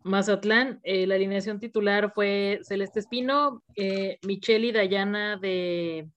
Mazatlán, 0.02 0.80
la 0.83 1.14
alineación 1.14 1.61
titular 1.61 2.11
fue 2.14 2.61
Celeste 2.62 3.00
Espino, 3.00 3.62
Michelle 4.23 4.68
y 4.68 4.73
Dayana 4.73 5.37
de 5.37 6.09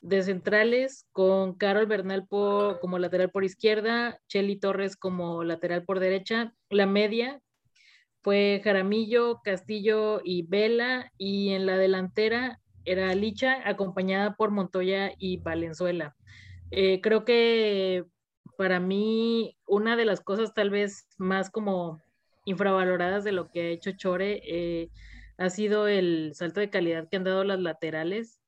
de 0.00 0.22
centrales 0.22 1.06
con 1.12 1.54
Carol 1.54 1.86
Bernal 1.86 2.26
como 2.28 2.98
lateral 2.98 3.30
por 3.30 3.44
izquierda, 3.44 4.20
Chelly 4.28 4.56
Torres 4.56 4.96
como 4.96 5.44
lateral 5.44 5.84
por 5.84 6.00
derecha. 6.00 6.54
La 6.70 6.86
media 6.86 7.40
fue 8.22 8.60
Jaramillo, 8.64 9.40
Castillo 9.42 10.20
y 10.24 10.42
Vela 10.42 11.12
y 11.18 11.50
en 11.50 11.66
la 11.66 11.76
delantera 11.76 12.60
era 12.84 13.14
Licha 13.14 13.68
acompañada 13.68 14.36
por 14.36 14.50
Montoya 14.50 15.12
y 15.18 15.38
Valenzuela. 15.38 16.16
Eh, 16.70 17.00
creo 17.02 17.24
que 17.24 18.04
para 18.56 18.80
mí 18.80 19.56
una 19.66 19.96
de 19.96 20.04
las 20.04 20.20
cosas 20.20 20.54
tal 20.54 20.70
vez 20.70 21.08
más 21.18 21.50
como 21.50 22.00
infravaloradas 22.44 23.24
de 23.24 23.32
lo 23.32 23.50
que 23.50 23.60
ha 23.60 23.68
hecho 23.68 23.92
Chore 23.92 24.40
eh, 24.44 24.88
ha 25.36 25.50
sido 25.50 25.88
el 25.88 26.32
salto 26.34 26.60
de 26.60 26.70
calidad 26.70 27.08
que 27.08 27.16
han 27.16 27.24
dado 27.24 27.44
las 27.44 27.60
laterales 27.60 28.39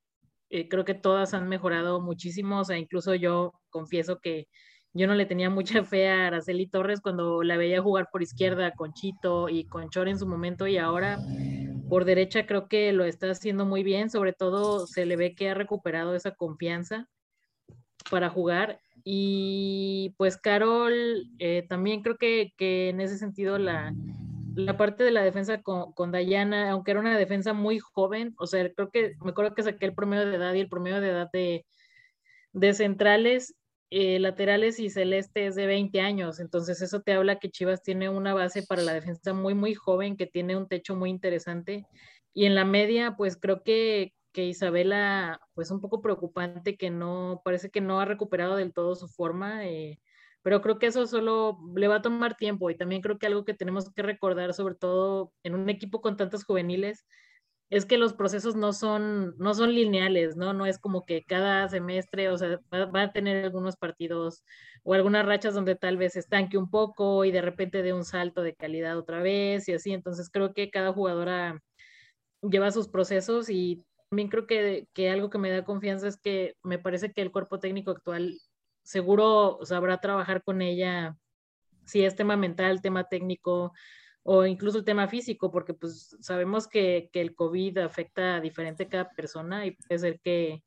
eh, 0.52 0.68
creo 0.68 0.84
que 0.84 0.92
todas 0.92 1.32
han 1.32 1.48
mejorado 1.48 2.02
muchísimo, 2.02 2.60
o 2.60 2.64
sea, 2.64 2.76
incluso 2.76 3.14
yo 3.14 3.54
confieso 3.70 4.20
que 4.20 4.48
yo 4.92 5.06
no 5.06 5.14
le 5.14 5.24
tenía 5.24 5.48
mucha 5.48 5.82
fe 5.84 6.10
a 6.10 6.26
Araceli 6.26 6.66
Torres 6.66 7.00
cuando 7.00 7.42
la 7.42 7.56
veía 7.56 7.80
jugar 7.80 8.08
por 8.12 8.22
izquierda 8.22 8.72
con 8.72 8.92
Chito 8.92 9.48
y 9.48 9.64
con 9.64 9.88
Chor 9.88 10.08
en 10.08 10.18
su 10.18 10.26
momento 10.26 10.66
y 10.66 10.76
ahora 10.76 11.18
por 11.88 12.04
derecha 12.04 12.44
creo 12.44 12.68
que 12.68 12.92
lo 12.92 13.04
está 13.06 13.30
haciendo 13.30 13.64
muy 13.64 13.82
bien, 13.82 14.10
sobre 14.10 14.34
todo 14.34 14.86
se 14.86 15.06
le 15.06 15.16
ve 15.16 15.34
que 15.34 15.48
ha 15.48 15.54
recuperado 15.54 16.14
esa 16.14 16.32
confianza 16.32 17.08
para 18.10 18.28
jugar. 18.28 18.78
Y 19.04 20.14
pues 20.18 20.36
Carol 20.36 20.94
eh, 21.38 21.64
también 21.66 22.02
creo 22.02 22.18
que, 22.18 22.52
que 22.58 22.90
en 22.90 23.00
ese 23.00 23.16
sentido 23.16 23.56
la, 23.58 23.94
la 24.54 24.76
parte 24.76 25.04
de 25.04 25.10
la 25.10 25.22
defensa 25.22 25.62
con, 25.62 25.92
con, 25.92 26.12
Dayana, 26.12 26.70
aunque 26.70 26.92
era 26.92 27.00
una 27.00 27.16
defensa 27.16 27.52
muy 27.52 27.78
joven, 27.78 28.34
o 28.38 28.46
sea, 28.46 28.72
creo 28.72 28.90
que 28.90 29.14
me 29.22 29.30
acuerdo 29.30 29.54
que 29.54 29.62
saqué 29.62 29.86
el 29.86 29.94
promedio 29.94 30.26
de 30.26 30.36
edad 30.36 30.54
y 30.54 30.60
el 30.60 30.68
promedio 30.68 31.00
de 31.00 31.08
edad 31.08 31.30
de, 31.32 31.66
de 32.52 32.74
centrales, 32.74 33.54
eh, 33.90 34.18
laterales 34.18 34.78
y 34.78 34.90
celeste 34.90 35.46
es 35.46 35.54
de 35.54 35.66
20 35.66 36.00
años, 36.00 36.40
entonces 36.40 36.80
eso 36.80 37.02
te 37.02 37.12
habla 37.12 37.38
que 37.38 37.50
Chivas 37.50 37.82
tiene 37.82 38.08
una 38.08 38.34
base 38.34 38.62
para 38.62 38.82
la 38.82 38.94
defensa 38.94 39.34
muy, 39.34 39.54
muy 39.54 39.74
joven, 39.74 40.16
que 40.16 40.26
tiene 40.26 40.56
un 40.56 40.66
techo 40.66 40.96
muy 40.96 41.10
interesante. 41.10 41.86
Y 42.34 42.46
en 42.46 42.54
la 42.54 42.64
media, 42.64 43.16
pues 43.16 43.36
creo 43.36 43.62
que, 43.62 44.14
que 44.32 44.46
Isabela, 44.46 45.40
pues 45.54 45.70
un 45.70 45.80
poco 45.80 46.00
preocupante 46.00 46.76
que 46.76 46.90
no, 46.90 47.42
parece 47.44 47.70
que 47.70 47.82
no 47.82 48.00
ha 48.00 48.06
recuperado 48.06 48.56
del 48.56 48.72
todo 48.72 48.94
su 48.94 49.08
forma. 49.08 49.66
Eh, 49.66 50.00
pero 50.42 50.60
creo 50.62 50.78
que 50.78 50.86
eso 50.86 51.06
solo 51.06 51.58
le 51.76 51.88
va 51.88 51.96
a 51.96 52.02
tomar 52.02 52.36
tiempo 52.36 52.70
y 52.70 52.76
también 52.76 53.02
creo 53.02 53.18
que 53.18 53.26
algo 53.26 53.44
que 53.44 53.54
tenemos 53.54 53.90
que 53.92 54.02
recordar, 54.02 54.54
sobre 54.54 54.74
todo 54.74 55.32
en 55.44 55.54
un 55.54 55.68
equipo 55.70 56.00
con 56.00 56.16
tantos 56.16 56.44
juveniles, 56.44 57.06
es 57.72 57.86
que 57.86 57.96
los 57.96 58.12
procesos 58.12 58.54
no 58.54 58.74
son, 58.74 59.34
no 59.38 59.54
son 59.54 59.74
lineales, 59.74 60.36
¿no? 60.36 60.52
No 60.52 60.66
es 60.66 60.78
como 60.78 61.06
que 61.06 61.24
cada 61.24 61.68
semestre, 61.70 62.28
o 62.28 62.36
sea, 62.36 62.60
va, 62.70 63.02
a 63.02 63.12
tener 63.12 63.46
algunos 63.46 63.76
partidos 63.76 64.44
o 64.82 64.92
algunas 64.92 65.24
rachas 65.24 65.54
donde 65.54 65.74
tal 65.74 65.96
vez 65.96 66.14
estanque 66.16 66.58
un 66.58 66.68
poco 66.70 67.24
y 67.24 67.32
de 67.32 67.40
repente 67.40 67.82
dé 67.82 67.94
un 67.94 68.04
salto 68.04 68.42
de 68.42 68.54
calidad 68.54 68.98
otra 68.98 69.22
vez 69.22 69.68
y 69.68 69.72
así. 69.72 69.92
Entonces 69.92 70.28
creo 70.30 70.52
que 70.52 70.70
cada 70.70 70.92
jugadora 70.92 71.62
lleva 72.42 72.70
sus 72.72 72.88
procesos 72.88 73.48
y 73.48 73.86
también 74.10 74.28
creo 74.28 74.46
que, 74.46 74.86
que 74.92 75.08
algo 75.08 75.30
que 75.30 75.38
me 75.38 75.50
da 75.50 75.64
confianza 75.64 76.08
es 76.08 76.18
que 76.18 76.54
me 76.62 76.78
parece 76.78 77.12
que 77.12 77.22
el 77.22 77.32
cuerpo 77.32 77.58
técnico 77.58 77.92
actual 77.92 78.38
seguro 78.82 79.60
sabrá 79.62 80.00
trabajar 80.00 80.42
con 80.42 80.62
ella 80.62 81.16
si 81.84 82.04
es 82.04 82.16
tema 82.16 82.36
mental, 82.36 82.82
tema 82.82 83.04
técnico 83.04 83.72
o 84.24 84.46
incluso 84.46 84.78
el 84.78 84.84
tema 84.84 85.08
físico, 85.08 85.50
porque 85.50 85.74
pues 85.74 86.16
sabemos 86.20 86.68
que, 86.68 87.10
el 87.12 87.34
COVID 87.34 87.78
afecta 87.78 88.36
a 88.36 88.40
diferente 88.40 88.88
cada 88.88 89.10
persona 89.10 89.66
y 89.66 89.72
puede 89.72 89.98
ser 89.98 90.20
que, 90.20 90.62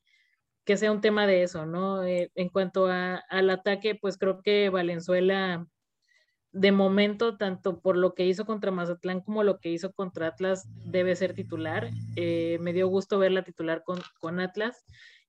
sea 0.65 0.91
un 0.91 1.01
tema 1.01 1.27
de 1.27 1.43
eso, 1.43 1.65
¿no? 1.65 2.03
Eh, 2.03 2.31
en 2.35 2.49
cuanto 2.49 2.87
al 2.87 3.49
ataque, 3.49 3.95
pues 3.95 4.17
creo 4.17 4.41
que 4.41 4.69
Valenzuela, 4.69 5.67
de 6.51 6.71
momento, 6.71 7.37
tanto 7.37 7.81
por 7.81 7.97
lo 7.97 8.13
que 8.15 8.25
hizo 8.25 8.45
contra 8.45 8.71
Mazatlán 8.71 9.21
como 9.21 9.43
lo 9.43 9.59
que 9.59 9.69
hizo 9.69 9.93
contra 9.93 10.27
Atlas, 10.27 10.67
debe 10.85 11.15
ser 11.15 11.33
titular. 11.33 11.89
Eh, 12.15 12.57
me 12.61 12.73
dio 12.73 12.87
gusto 12.87 13.19
verla 13.19 13.43
titular 13.43 13.83
con, 13.83 13.99
con 14.19 14.39
Atlas. 14.39 14.83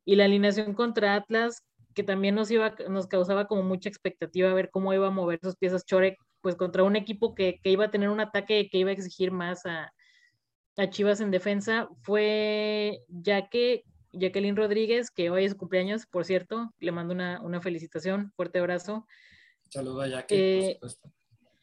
Y 0.04 0.16
la 0.16 0.24
alineación 0.24 0.72
contra 0.72 1.16
Atlas, 1.16 1.64
que 1.96 2.02
también 2.02 2.34
nos, 2.34 2.50
iba, 2.50 2.76
nos 2.90 3.06
causaba 3.06 3.46
como 3.46 3.62
mucha 3.62 3.88
expectativa 3.88 4.52
ver 4.52 4.70
cómo 4.70 4.92
iba 4.92 5.06
a 5.06 5.10
mover 5.10 5.40
sus 5.42 5.56
piezas 5.56 5.86
Chore, 5.86 6.18
pues 6.42 6.54
contra 6.54 6.84
un 6.84 6.94
equipo 6.94 7.34
que, 7.34 7.58
iba 7.64 7.86
a 7.86 7.90
tener 7.90 8.10
un 8.10 8.20
ataque 8.20 8.68
que 8.70 8.76
iba 8.76 8.90
a 8.90 8.92
exigir 8.92 9.32
más 9.32 9.64
a, 9.64 9.90
Chivas 10.90 11.22
en 11.22 11.30
defensa, 11.30 11.88
fue 12.02 13.00
ya 13.08 13.48
que 13.48 13.84
Jacqueline 14.12 14.56
Rodríguez, 14.56 15.10
que 15.10 15.30
hoy 15.30 15.46
es 15.46 15.52
su 15.52 15.56
cumpleaños, 15.56 16.04
por 16.04 16.26
cierto, 16.26 16.70
le 16.80 16.92
mando 16.92 17.14
una, 17.14 17.60
felicitación, 17.62 18.30
fuerte 18.36 18.58
abrazo. 18.58 19.06
Saludos 19.70 20.04
a 20.04 20.08
Jackie, 20.08 20.78
por 20.78 20.90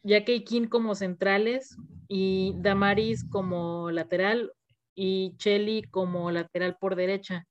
eh, 0.02 0.34
y 0.34 0.40
King 0.44 0.66
como 0.66 0.96
centrales 0.96 1.76
y 2.08 2.54
Damaris 2.56 3.24
como 3.30 3.92
lateral 3.92 4.52
y 4.96 5.36
Chelly 5.36 5.84
como 5.84 6.32
lateral 6.32 6.76
por 6.80 6.96
derecha. 6.96 7.46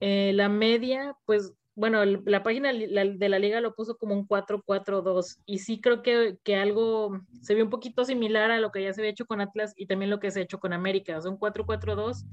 Eh, 0.00 0.32
la 0.32 0.48
media, 0.48 1.14
pues 1.26 1.52
bueno, 1.80 2.04
la 2.04 2.42
página 2.42 2.74
de 2.74 3.28
la 3.30 3.38
liga 3.38 3.62
lo 3.62 3.74
puso 3.74 3.96
como 3.96 4.14
un 4.14 4.28
4-4-2 4.28 5.38
y 5.46 5.60
sí 5.60 5.80
creo 5.80 6.02
que, 6.02 6.56
algo 6.56 7.22
se 7.40 7.54
ve 7.54 7.62
un 7.62 7.70
poquito 7.70 8.04
similar 8.04 8.50
a 8.50 8.60
lo 8.60 8.70
que 8.70 8.82
ya 8.82 8.92
se 8.92 9.00
había 9.00 9.12
hecho 9.12 9.24
con 9.24 9.40
Atlas 9.40 9.72
y 9.76 9.86
también 9.86 10.10
lo 10.10 10.20
que 10.20 10.30
se 10.30 10.40
ha 10.40 10.42
hecho 10.42 10.60
con 10.60 10.74
América, 10.74 11.16
o 11.16 11.22
sea, 11.22 11.30
un 11.30 11.38
4-4-2 11.38 12.26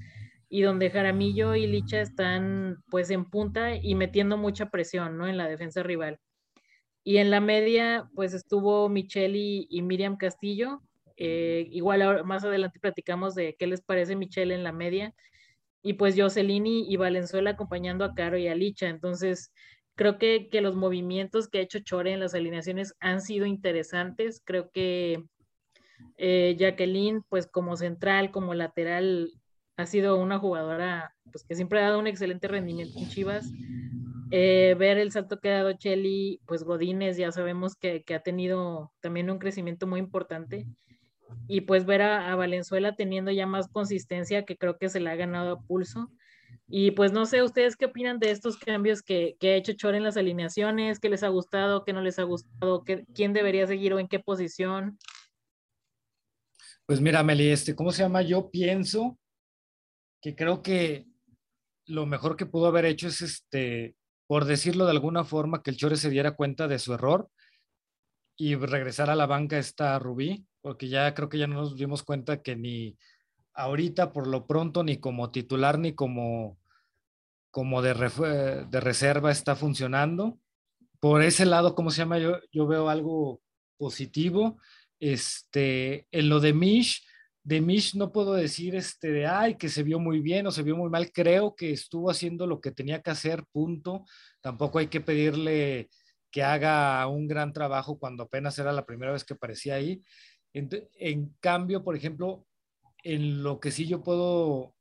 y 0.50 0.63
donde 0.63 0.89
Jaramillo 0.89 1.56
y 1.56 1.66
Licha 1.66 2.01
están 2.01 2.84
pues 2.89 3.10
en 3.10 3.24
punta 3.24 3.74
y 3.75 3.96
metiendo 3.96 4.36
mucha 4.36 4.70
presión, 4.70 5.18
¿no? 5.18 5.27
En 5.27 5.38
la 5.38 5.48
defensa 5.48 5.82
rival. 5.82 6.20
Y 7.06 7.18
en 7.18 7.32
la 7.32 7.39
media 7.39 8.10
pues 8.16 8.34
estuvo 8.34 8.89
Michelle 8.89 9.66
y, 9.70 9.82
Miriam 9.82 10.18
Castillo, 10.18 10.82
eh, 11.16 11.70
igual 11.72 12.25
más 12.25 12.44
adelante 12.44 12.82
platicamos 12.82 13.34
de 13.34 13.56
qué 13.58 13.66
les 13.66 13.80
parece 13.80 14.18
Michelle 14.18 14.54
en 14.54 14.66
la 14.66 14.74
media 14.74 15.16
y 15.88 15.94
pues 15.94 16.15
Jocelyn 16.17 16.67
y 16.67 16.98
Valenzuela 16.98 17.51
acompañando 17.51 18.03
a 18.03 18.13
Caro 18.13 18.38
y 18.38 18.50
a 18.50 18.56
Licha. 18.56 18.89
Entonces, 18.89 19.53
creo 19.96 20.17
que, 20.17 20.50
los 20.62 20.75
movimientos 20.75 21.48
que 21.48 21.60
ha 21.60 21.62
hecho 21.62 21.79
Chore 21.79 22.12
en 22.12 22.20
las 22.20 22.34
alineaciones 22.34 22.94
han 23.00 23.22
sido 23.22 23.46
interesantes. 23.46 24.41
Creo 24.44 24.70
que 24.70 25.24
eh, 26.17 26.58
Jacqueline, 26.60 27.24
pues 27.29 27.48
como 27.48 27.77
central, 27.77 28.32
como 28.32 28.53
lateral, 28.53 29.32
ha 29.77 29.86
sido 29.86 30.17
una 30.17 30.39
jugadora 30.39 31.15
pues, 31.32 31.46
que 31.48 31.56
siempre 31.56 31.79
ha 31.79 31.84
dado 31.84 32.00
un 32.00 32.08
excelente 32.08 32.50
rendimiento 32.50 33.00
en 33.00 33.08
Chivas. 33.08 33.50
Eh, 34.32 34.75
ver 34.77 34.98
el 34.98 35.13
salto 35.13 35.39
que 35.39 35.51
ha 35.51 35.60
dado 35.60 35.72
Chelly, 35.72 36.41
pues 36.46 36.65
Godínez, 36.65 37.15
ya 37.15 37.32
sabemos 37.32 37.77
que, 37.77 38.03
que, 38.03 38.13
ha 38.13 38.20
tenido 38.20 38.91
también 39.00 39.29
un 39.29 39.39
crecimiento 39.39 39.88
muy 39.88 40.01
importante 40.01 40.67
y 41.48 41.62
pues 41.62 41.86
ver 41.86 42.01
a, 42.01 42.36
Valenzuela 42.36 42.96
teniendo 42.96 43.31
ya 43.31 43.46
más 43.46 43.67
consistencia 43.67 44.46
que 44.46 44.57
creo 44.57 44.77
que 44.77 44.89
se 44.89 45.00
le 45.00 45.10
ha 45.10 45.15
ganado 45.15 45.51
a 45.53 45.62
pulso. 45.62 46.12
Y 46.69 46.91
pues 46.91 47.13
no 47.13 47.25
sé, 47.25 47.43
¿ustedes 47.43 47.77
qué 47.77 47.86
opinan 47.86 48.19
de 48.19 48.31
estos 48.31 48.57
cambios 48.57 49.01
que, 49.01 49.38
que 49.39 49.51
ha 49.51 49.55
hecho 49.55 49.74
Chor 49.74 49.96
en 49.96 50.03
las 50.03 50.17
alineaciones? 50.17 51.00
¿Qué 51.00 51.10
les 51.10 51.24
ha 51.24 51.29
gustado? 51.29 51.84
¿Qué 51.86 51.93
no 51.93 52.01
les 52.01 52.19
ha 52.19 52.24
gustado? 52.24 52.84
¿Qué, 52.84 53.05
¿Quién 53.13 53.34
debería 53.34 53.67
seguir 53.67 53.93
o 53.93 54.00
en 54.00 54.07
qué 54.07 54.19
posición? 54.19 54.98
Pues 56.86 57.01
mira, 57.01 57.24
Meli, 57.24 57.50
este, 57.50 57.75
¿cómo 57.75 57.91
se 57.91 58.03
llama? 58.03 58.22
Yo 58.22 58.50
pienso 58.50 59.17
que 60.22 60.36
creo 60.36 60.62
que 60.62 61.05
lo 61.86 62.05
mejor 62.05 62.36
que 62.36 62.46
pudo 62.46 62.67
haber 62.67 62.86
hecho 62.86 63.07
es, 63.07 63.22
este, 63.22 63.96
por 64.27 64.46
decirlo 64.46 64.86
de 64.86 64.91
alguna 64.91 65.24
forma, 65.24 65.63
que 65.63 65.72
el 65.72 65.77
Chore 65.77 65.96
se 65.96 66.10
diera 66.10 66.36
cuenta 66.36 66.67
de 66.67 66.79
su 66.79 66.93
error 66.93 67.29
y 68.38 68.55
regresar 68.55 69.10
a 69.10 69.15
la 69.15 69.25
banca 69.25 69.57
esta 69.57 69.98
Rubí 70.00 70.47
porque 70.62 70.90
ya 70.90 71.14
creo 71.14 71.30
que 71.30 71.38
ya 71.38 71.48
no 71.48 71.56
nos 71.56 71.76
dimos 71.76 72.04
cuenta 72.04 72.42
que 72.42 72.56
ni 72.56 72.98
ahorita 73.54 74.14
por 74.14 74.28
lo 74.28 74.46
pronto 74.46 74.84
ni 74.84 74.98
como 74.98 75.32
titular 75.32 75.80
ni 75.80 75.94
como, 75.94 76.60
como 77.52 77.82
de, 77.82 77.94
de 78.70 78.80
reserva 78.80 79.32
está 79.32 79.56
funcionando. 79.56 80.40
Por 81.00 81.24
ese 81.24 81.46
lado, 81.46 81.76
¿cómo 81.76 81.92
se 81.92 82.00
llama? 82.00 82.20
Yo, 82.20 82.40
yo 82.52 82.68
veo 82.68 82.90
algo 82.90 83.42
positivo. 83.78 84.60
Este, 85.00 86.08
en 86.12 86.30
lo 86.30 86.40
de 86.40 86.54
Mish, 86.54 87.06
de 87.44 87.62
Mish 87.62 87.96
no 87.96 88.12
puedo 88.12 88.34
decir 88.34 88.76
este 88.76 89.12
de 89.12 89.26
ay 89.26 89.56
que 89.56 89.70
se 89.70 89.84
vio 89.84 90.00
muy 90.00 90.20
bien 90.20 90.48
o 90.48 90.52
se 90.52 90.64
vio 90.64 90.76
muy 90.76 90.90
mal. 90.90 91.12
Creo 91.12 91.56
que 91.56 91.72
estuvo 91.72 92.10
haciendo 92.10 92.46
lo 92.46 92.60
que 92.60 92.72
tenía 92.72 93.02
que 93.02 93.12
hacer, 93.12 93.46
punto. 93.52 94.06
Tampoco 94.42 94.80
hay 94.80 94.88
que 94.88 95.02
pedirle 95.02 95.90
que 96.30 96.44
haga 96.44 97.08
un 97.08 97.28
gran 97.28 97.54
trabajo 97.54 97.98
cuando 97.98 98.24
apenas 98.24 98.60
era 98.60 98.74
la 98.74 98.86
primera 98.86 99.14
vez 99.14 99.24
que 99.24 99.34
aparecía 99.34 99.76
ahí. 99.76 100.04
En, 101.00 101.36
cambio, 101.40 101.84
por 101.84 101.96
ejemplo, 101.96 102.46
en 103.04 103.44
lo 103.44 103.60
que 103.60 103.72
sí 103.72 103.88
yo 103.88 104.04
puedo 104.04 104.74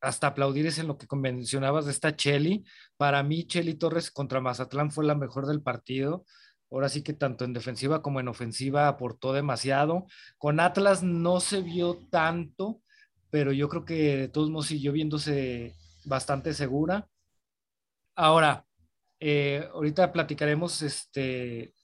hasta 0.00 0.28
aplaudir 0.28 0.66
es 0.66 0.78
en 0.78 0.88
lo 0.88 0.98
que 0.98 1.06
mencionabas 1.16 1.86
de 1.86 1.92
esta 1.92 2.14
Cheli. 2.14 2.64
Para 2.96 3.22
mí, 3.22 3.46
Cheli 3.46 3.74
Torres 3.74 4.10
contra 4.10 4.40
Mazatlán 4.40 4.90
fue 4.90 5.04
la 5.04 5.14
mejor 5.14 5.46
del 5.46 5.62
partido. 5.62 6.24
Ahora 6.70 6.88
sí 6.88 7.02
que 7.02 7.12
tanto 7.12 7.44
en 7.44 7.52
defensiva 7.52 8.02
como 8.02 8.20
en 8.20 8.28
ofensiva 8.28 8.88
aportó 8.88 9.32
demasiado. 9.32 10.06
Con 10.38 10.60
Atlas 10.60 11.02
no 11.02 11.40
se 11.40 11.62
vio 11.62 11.98
tanto, 12.10 12.82
pero 13.30 13.52
yo 13.52 13.68
creo 13.68 13.84
que 13.84 14.16
de 14.16 14.28
todos 14.28 14.50
modos 14.50 14.66
siguió 14.66 14.92
viéndose 14.92 15.74
bastante 16.04 16.52
segura. 16.54 17.08
Ahora, 18.14 18.66
eh, 19.20 19.68
ahorita 19.72 20.12
platicaremos 20.12 20.82
este, 20.82 21.74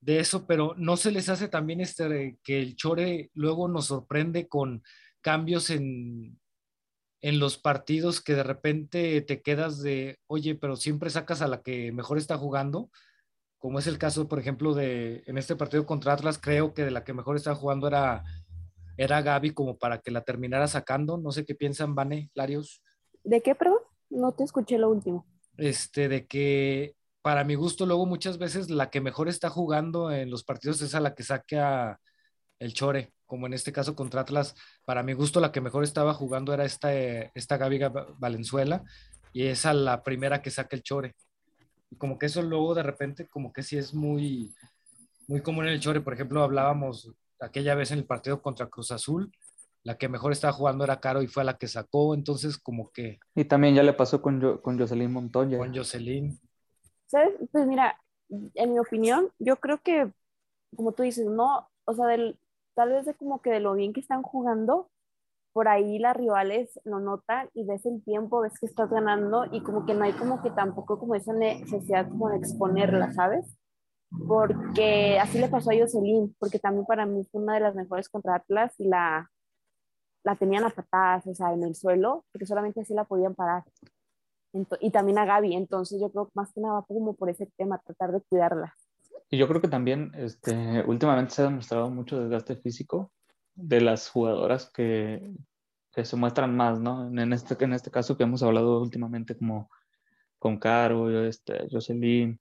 de 0.00 0.20
eso, 0.20 0.46
pero 0.46 0.74
no 0.76 0.96
se 0.96 1.10
les 1.10 1.28
hace 1.28 1.48
también 1.48 1.80
este, 1.80 2.38
que 2.42 2.60
el 2.60 2.76
Chore 2.76 3.30
luego 3.34 3.68
nos 3.68 3.86
sorprende 3.86 4.48
con 4.48 4.82
cambios 5.20 5.70
en, 5.70 6.38
en 7.20 7.38
los 7.38 7.58
partidos 7.58 8.20
que 8.20 8.34
de 8.34 8.42
repente 8.42 9.20
te 9.20 9.42
quedas 9.42 9.82
de, 9.82 10.18
oye, 10.26 10.54
pero 10.54 10.76
siempre 10.76 11.10
sacas 11.10 11.42
a 11.42 11.48
la 11.48 11.62
que 11.62 11.92
mejor 11.92 12.16
está 12.16 12.38
jugando, 12.38 12.90
como 13.60 13.78
es 13.78 13.86
el 13.86 13.98
caso, 13.98 14.26
por 14.26 14.38
ejemplo, 14.38 14.74
de 14.74 15.22
en 15.26 15.36
este 15.36 15.54
partido 15.54 15.84
contra 15.84 16.14
Atlas, 16.14 16.38
creo 16.38 16.72
que 16.72 16.82
de 16.82 16.90
la 16.90 17.04
que 17.04 17.12
mejor 17.12 17.36
está 17.36 17.54
jugando 17.54 17.86
era, 17.86 18.24
era 18.96 19.20
Gaby, 19.20 19.50
como 19.50 19.76
para 19.76 19.98
que 19.98 20.10
la 20.10 20.22
terminara 20.22 20.66
sacando. 20.66 21.18
No 21.18 21.30
sé 21.30 21.44
qué 21.44 21.54
piensan, 21.54 21.94
Vane, 21.94 22.30
Larios. 22.34 22.82
¿De 23.22 23.42
qué, 23.42 23.54
perdón? 23.54 23.80
No 24.08 24.32
te 24.32 24.44
escuché 24.44 24.78
lo 24.78 24.88
último. 24.88 25.26
Este, 25.58 26.08
de 26.08 26.26
que 26.26 26.96
para 27.22 27.44
mi 27.44 27.54
gusto, 27.54 27.86
luego 27.86 28.06
muchas 28.06 28.38
veces 28.38 28.70
la 28.70 28.90
que 28.90 29.00
mejor 29.00 29.28
está 29.28 29.50
jugando 29.50 30.10
en 30.10 30.30
los 30.30 30.44
partidos 30.44 30.80
es 30.82 30.94
a 30.94 31.00
la 31.00 31.14
que 31.14 31.22
saque 31.22 31.58
a 31.58 31.98
el 32.58 32.74
Chore 32.74 33.12
como 33.30 33.46
en 33.46 33.52
este 33.52 33.72
caso 33.72 33.94
contra 33.94 34.22
Atlas, 34.22 34.56
para 34.84 35.04
mi 35.04 35.12
gusto 35.12 35.38
la 35.38 35.52
que 35.52 35.60
mejor 35.60 35.84
estaba 35.84 36.12
jugando 36.12 36.52
era 36.52 36.64
esta, 36.64 36.92
esta 36.92 37.56
Gaby 37.56 37.78
Valenzuela 38.18 38.82
y 39.32 39.44
esa 39.44 39.72
la 39.72 40.02
primera 40.02 40.42
que 40.42 40.50
saca 40.50 40.74
el 40.74 40.82
Chore. 40.82 41.14
Y 41.90 41.96
como 41.96 42.18
que 42.18 42.26
eso 42.26 42.42
luego 42.42 42.74
de 42.74 42.82
repente 42.82 43.28
como 43.28 43.52
que 43.52 43.62
sí 43.62 43.78
es 43.78 43.94
muy, 43.94 44.52
muy 45.28 45.42
común 45.42 45.66
en 45.66 45.74
el 45.74 45.80
Chore. 45.80 46.00
Por 46.00 46.14
ejemplo, 46.14 46.42
hablábamos 46.42 47.12
aquella 47.38 47.76
vez 47.76 47.92
en 47.92 47.98
el 47.98 48.04
partido 48.04 48.42
contra 48.42 48.66
Cruz 48.66 48.90
Azul, 48.90 49.30
la 49.84 49.96
que 49.96 50.08
mejor 50.08 50.32
estaba 50.32 50.52
jugando 50.52 50.82
era 50.82 50.98
Caro 50.98 51.22
y 51.22 51.28
fue 51.28 51.44
a 51.44 51.46
la 51.46 51.56
que 51.56 51.68
sacó, 51.68 52.14
entonces 52.14 52.58
como 52.58 52.90
que... 52.90 53.20
Y 53.36 53.44
también 53.44 53.76
ya 53.76 53.84
le 53.84 53.92
pasó 53.92 54.20
con, 54.20 54.58
con 54.58 54.76
Jocelyn 54.76 55.12
Montoya. 55.12 55.56
Con 55.56 55.72
Jocelyn. 55.72 56.36
¿Sabes? 57.10 57.34
Pues 57.52 57.66
mira, 57.66 57.98
en 58.28 58.72
mi 58.72 58.78
opinión, 58.78 59.30
yo 59.40 59.56
creo 59.56 59.78
que, 59.82 60.12
como 60.76 60.92
tú 60.92 61.02
dices, 61.02 61.26
no, 61.26 61.68
o 61.84 61.94
sea, 61.94 62.06
del, 62.06 62.38
tal 62.74 62.90
vez 62.90 63.06
de 63.06 63.14
como 63.14 63.42
que 63.42 63.50
de 63.50 63.60
lo 63.60 63.74
bien 63.74 63.92
que 63.92 64.00
están 64.00 64.22
jugando, 64.22 64.88
por 65.52 65.68
ahí 65.68 65.98
las 65.98 66.16
rivales 66.16 66.80
lo 66.84 67.00
notan 67.00 67.50
y 67.54 67.66
ves 67.66 67.84
el 67.86 68.02
tiempo, 68.04 68.40
ves 68.40 68.58
que 68.60 68.66
estás 68.66 68.90
ganando 68.90 69.46
y 69.50 69.62
como 69.64 69.86
que 69.86 69.94
no 69.94 70.04
hay 70.04 70.12
como 70.12 70.42
que 70.42 70.50
tampoco 70.52 70.98
como 71.00 71.16
esa 71.16 71.32
necesidad 71.32 72.08
como 72.08 72.28
de 72.30 72.38
exponerla, 72.38 73.12
¿sabes? 73.12 73.56
Porque 74.28 75.18
así 75.20 75.38
le 75.38 75.48
pasó 75.48 75.70
a 75.72 75.74
Jocelyn, 75.78 76.34
porque 76.38 76.58
también 76.60 76.86
para 76.86 77.06
mí 77.06 77.24
fue 77.32 77.42
una 77.42 77.54
de 77.54 77.60
las 77.60 77.74
mejores 77.74 78.08
contra 78.08 78.36
Atlas 78.36 78.74
y 78.78 78.88
la, 78.88 79.30
la 80.24 80.36
tenían 80.36 80.64
a 80.64 80.70
patadas, 80.70 81.26
o 81.26 81.34
sea, 81.34 81.52
en 81.52 81.64
el 81.64 81.74
suelo, 81.74 82.24
porque 82.32 82.46
solamente 82.46 82.80
así 82.82 82.94
la 82.94 83.04
podían 83.04 83.34
parar. 83.34 83.64
Y 84.80 84.90
también 84.90 85.18
a 85.18 85.24
Gaby, 85.24 85.54
entonces 85.54 86.00
yo 86.00 86.10
creo 86.10 86.30
más 86.34 86.52
que 86.52 86.60
nada 86.60 86.84
como 86.86 87.14
por 87.14 87.30
ese 87.30 87.46
tema, 87.56 87.80
tratar 87.84 88.12
de 88.12 88.20
cuidarla. 88.20 88.74
Y 89.30 89.38
yo 89.38 89.46
creo 89.46 89.60
que 89.60 89.68
también 89.68 90.10
este, 90.16 90.82
últimamente 90.86 91.32
se 91.32 91.42
ha 91.42 91.46
demostrado 91.46 91.88
mucho 91.90 92.20
desgaste 92.20 92.56
físico 92.56 93.12
de 93.54 93.80
las 93.80 94.08
jugadoras 94.08 94.70
que, 94.70 95.32
que 95.92 96.04
se 96.04 96.16
muestran 96.16 96.56
más, 96.56 96.80
¿no? 96.80 97.06
En 97.06 97.32
este, 97.32 97.56
en 97.64 97.72
este 97.72 97.90
caso 97.90 98.16
que 98.16 98.24
hemos 98.24 98.42
hablado 98.42 98.80
últimamente 98.80 99.36
como 99.36 99.70
con 100.38 100.58
Caro, 100.58 101.24
este, 101.24 101.68
Jocelyn 101.70 102.40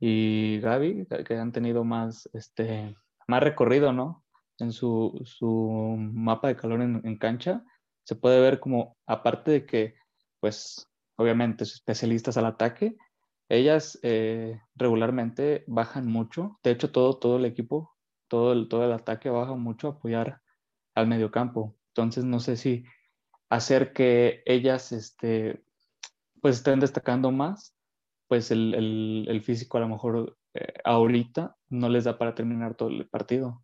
y 0.00 0.60
Gaby, 0.60 1.06
que 1.26 1.36
han 1.36 1.52
tenido 1.52 1.84
más, 1.84 2.28
este, 2.32 2.96
más 3.26 3.42
recorrido, 3.42 3.92
¿no? 3.92 4.24
En 4.58 4.72
su, 4.72 5.20
su 5.24 5.96
mapa 5.98 6.48
de 6.48 6.56
calor 6.56 6.80
en, 6.80 7.00
en 7.04 7.18
cancha, 7.18 7.64
se 8.04 8.14
puede 8.14 8.40
ver 8.40 8.58
como, 8.58 8.96
aparte 9.06 9.50
de 9.50 9.66
que, 9.66 9.94
pues, 10.40 10.88
obviamente, 11.22 11.64
especialistas 11.64 12.36
al 12.36 12.46
ataque, 12.46 12.96
ellas 13.48 13.98
eh, 14.02 14.60
regularmente 14.74 15.64
bajan 15.66 16.06
mucho. 16.06 16.58
De 16.62 16.70
hecho, 16.70 16.90
todo, 16.90 17.18
todo 17.18 17.36
el 17.36 17.44
equipo, 17.44 17.94
todo 18.28 18.52
el, 18.52 18.68
todo 18.68 18.84
el 18.84 18.92
ataque 18.92 19.30
baja 19.30 19.54
mucho 19.54 19.88
a 19.88 19.90
apoyar 19.92 20.40
al 20.94 21.06
mediocampo. 21.06 21.76
Entonces, 21.88 22.24
no 22.24 22.40
sé 22.40 22.56
si 22.56 22.84
hacer 23.50 23.92
que 23.92 24.42
ellas 24.46 24.92
este, 24.92 25.62
pues 26.40 26.56
estén 26.56 26.80
destacando 26.80 27.30
más, 27.30 27.76
pues 28.26 28.50
el, 28.50 29.26
el, 29.28 29.42
físico 29.42 29.76
a 29.76 29.82
lo 29.82 29.88
mejor 29.88 30.38
eh, 30.54 30.72
ahorita 30.84 31.54
no 31.68 31.90
les 31.90 32.04
da 32.04 32.16
para 32.16 32.34
terminar 32.34 32.74
todo 32.74 32.88
el 32.88 33.06
partido. 33.08 33.62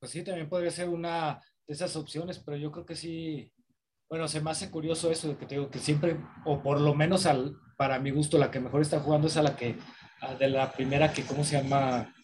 Pues 0.00 0.12
sí, 0.12 0.24
también 0.24 0.48
podría 0.48 0.70
ser 0.70 0.88
una 0.88 1.42
de 1.66 1.74
esas 1.74 1.94
opciones, 1.96 2.38
pero 2.38 2.56
yo 2.56 2.72
creo 2.72 2.86
que 2.86 2.96
sí, 2.96 3.52
bueno, 4.08 4.26
se 4.26 4.40
me 4.40 4.50
hace 4.50 4.70
curioso 4.70 5.10
eso 5.10 5.28
de 5.28 5.36
que 5.36 5.46
te 5.46 5.56
digo 5.56 5.70
que 5.70 5.78
siempre, 5.78 6.16
o 6.46 6.62
por 6.62 6.80
lo 6.80 6.94
menos 6.94 7.26
al, 7.26 7.56
para 7.76 7.98
mi 7.98 8.10
gusto, 8.10 8.38
la 8.38 8.50
que 8.50 8.60
mejor 8.60 8.80
está 8.80 9.00
jugando 9.00 9.28
es 9.28 9.36
a 9.36 9.42
la 9.42 9.54
que, 9.54 9.76
de 10.38 10.48
la 10.48 10.72
primera 10.72 11.12
que, 11.12 11.22
¿cómo 11.22 11.44
se 11.44 11.60
llama? 11.60 12.14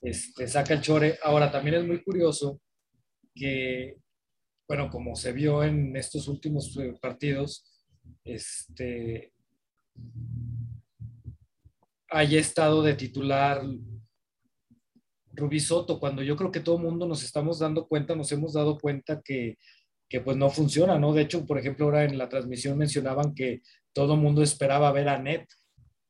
Este, 0.00 0.48
saca 0.48 0.74
el 0.74 0.80
chore. 0.80 1.18
Ahora, 1.22 1.50
también 1.50 1.76
es 1.76 1.86
muy 1.86 2.02
curioso 2.02 2.60
que, 3.34 3.96
bueno, 4.66 4.90
como 4.90 5.14
se 5.14 5.32
vio 5.32 5.62
en 5.62 5.96
estos 5.96 6.28
últimos 6.28 6.76
eh, 6.76 6.94
partidos, 7.00 7.64
este, 8.24 9.32
haya 12.10 12.40
estado 12.40 12.82
de 12.82 12.94
titular 12.94 13.62
Rubí 15.32 15.60
Soto, 15.60 16.00
cuando 16.00 16.22
yo 16.22 16.36
creo 16.36 16.50
que 16.50 16.60
todo 16.60 16.76
el 16.76 16.82
mundo 16.82 17.06
nos 17.06 17.22
estamos 17.22 17.60
dando 17.60 17.86
cuenta, 17.86 18.16
nos 18.16 18.32
hemos 18.32 18.54
dado 18.54 18.76
cuenta 18.78 19.22
que 19.22 19.56
que 20.08 20.20
pues 20.20 20.36
no 20.36 20.48
funciona, 20.50 20.98
¿no? 20.98 21.12
De 21.12 21.22
hecho, 21.22 21.44
por 21.44 21.58
ejemplo, 21.58 21.86
ahora 21.86 22.04
en 22.04 22.16
la 22.16 22.28
transmisión 22.28 22.78
mencionaban 22.78 23.34
que 23.34 23.62
todo 23.92 24.14
el 24.14 24.20
mundo 24.20 24.42
esperaba 24.42 24.90
ver 24.92 25.08
a 25.08 25.18
Net 25.18 25.46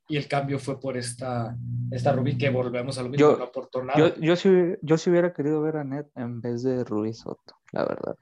y 0.09 0.17
el 0.17 0.29
cambio 0.29 0.59
fue 0.59 0.81
por 0.81 0.97
esta, 0.97 1.55
esta 1.91 2.13
Rubí 2.13 2.39
que 2.39 2.49
volvemos 2.49 2.97
a 2.99 3.03
lo 3.03 3.11
mismo, 3.11 3.33
yo, 3.33 3.37
no 3.37 3.45
aportó 3.45 3.83
nada. 3.83 3.99
Yo, 3.99 4.15
yo, 4.17 4.37
sí, 4.37 4.49
yo 4.81 4.97
sí 4.97 5.11
hubiera 5.11 5.33
querido 5.33 5.61
ver 5.61 5.77
a 5.77 5.85
Net 5.85 6.07
en 6.17 6.41
vez 6.41 6.63
de 6.63 6.85
Rubí 6.85 7.13
Soto, 7.13 7.57
la 7.73 7.85
verdad. 7.85 8.17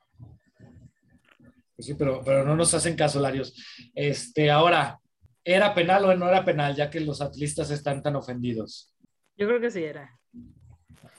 Pues 1.76 1.86
sí, 1.86 1.94
pero, 1.94 2.22
pero 2.24 2.44
no 2.44 2.56
nos 2.56 2.72
hacen 2.74 2.96
caso, 2.96 3.20
Larios. 3.20 3.54
Este, 3.94 4.50
ahora, 4.50 4.98
¿era 5.44 5.74
penal 5.74 6.06
o 6.06 6.16
no 6.16 6.26
era 6.26 6.44
penal, 6.44 6.74
ya 6.74 6.90
que 6.90 7.00
los 7.00 7.20
atlistas 7.20 7.70
están 7.70 8.02
tan 8.02 8.16
ofendidos? 8.16 8.92
Yo 9.36 9.46
creo 9.46 9.60
que 9.60 9.70
sí 9.70 9.84
era. 9.84 10.18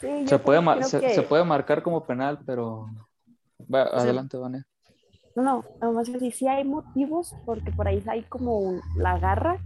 se, 0.02 0.40
puede, 0.40 0.84
se, 0.84 1.14
se 1.14 1.22
puede 1.22 1.44
marcar 1.44 1.84
como 1.84 2.06
penal, 2.06 2.40
pero 2.46 2.88
Va, 3.74 3.84
adelante, 3.84 4.38
Vane. 4.38 4.64
No, 5.36 5.44
no, 5.44 5.66
vamos 5.80 6.10
a 6.10 6.12
decir, 6.14 6.34
sí 6.34 6.48
hay 6.48 6.64
motivos 6.64 7.36
porque 7.46 7.72
por 7.72 7.88
ahí 7.88 8.04
hay 8.08 8.24
como 8.24 8.82
la 8.96 9.20
garra, 9.20 9.64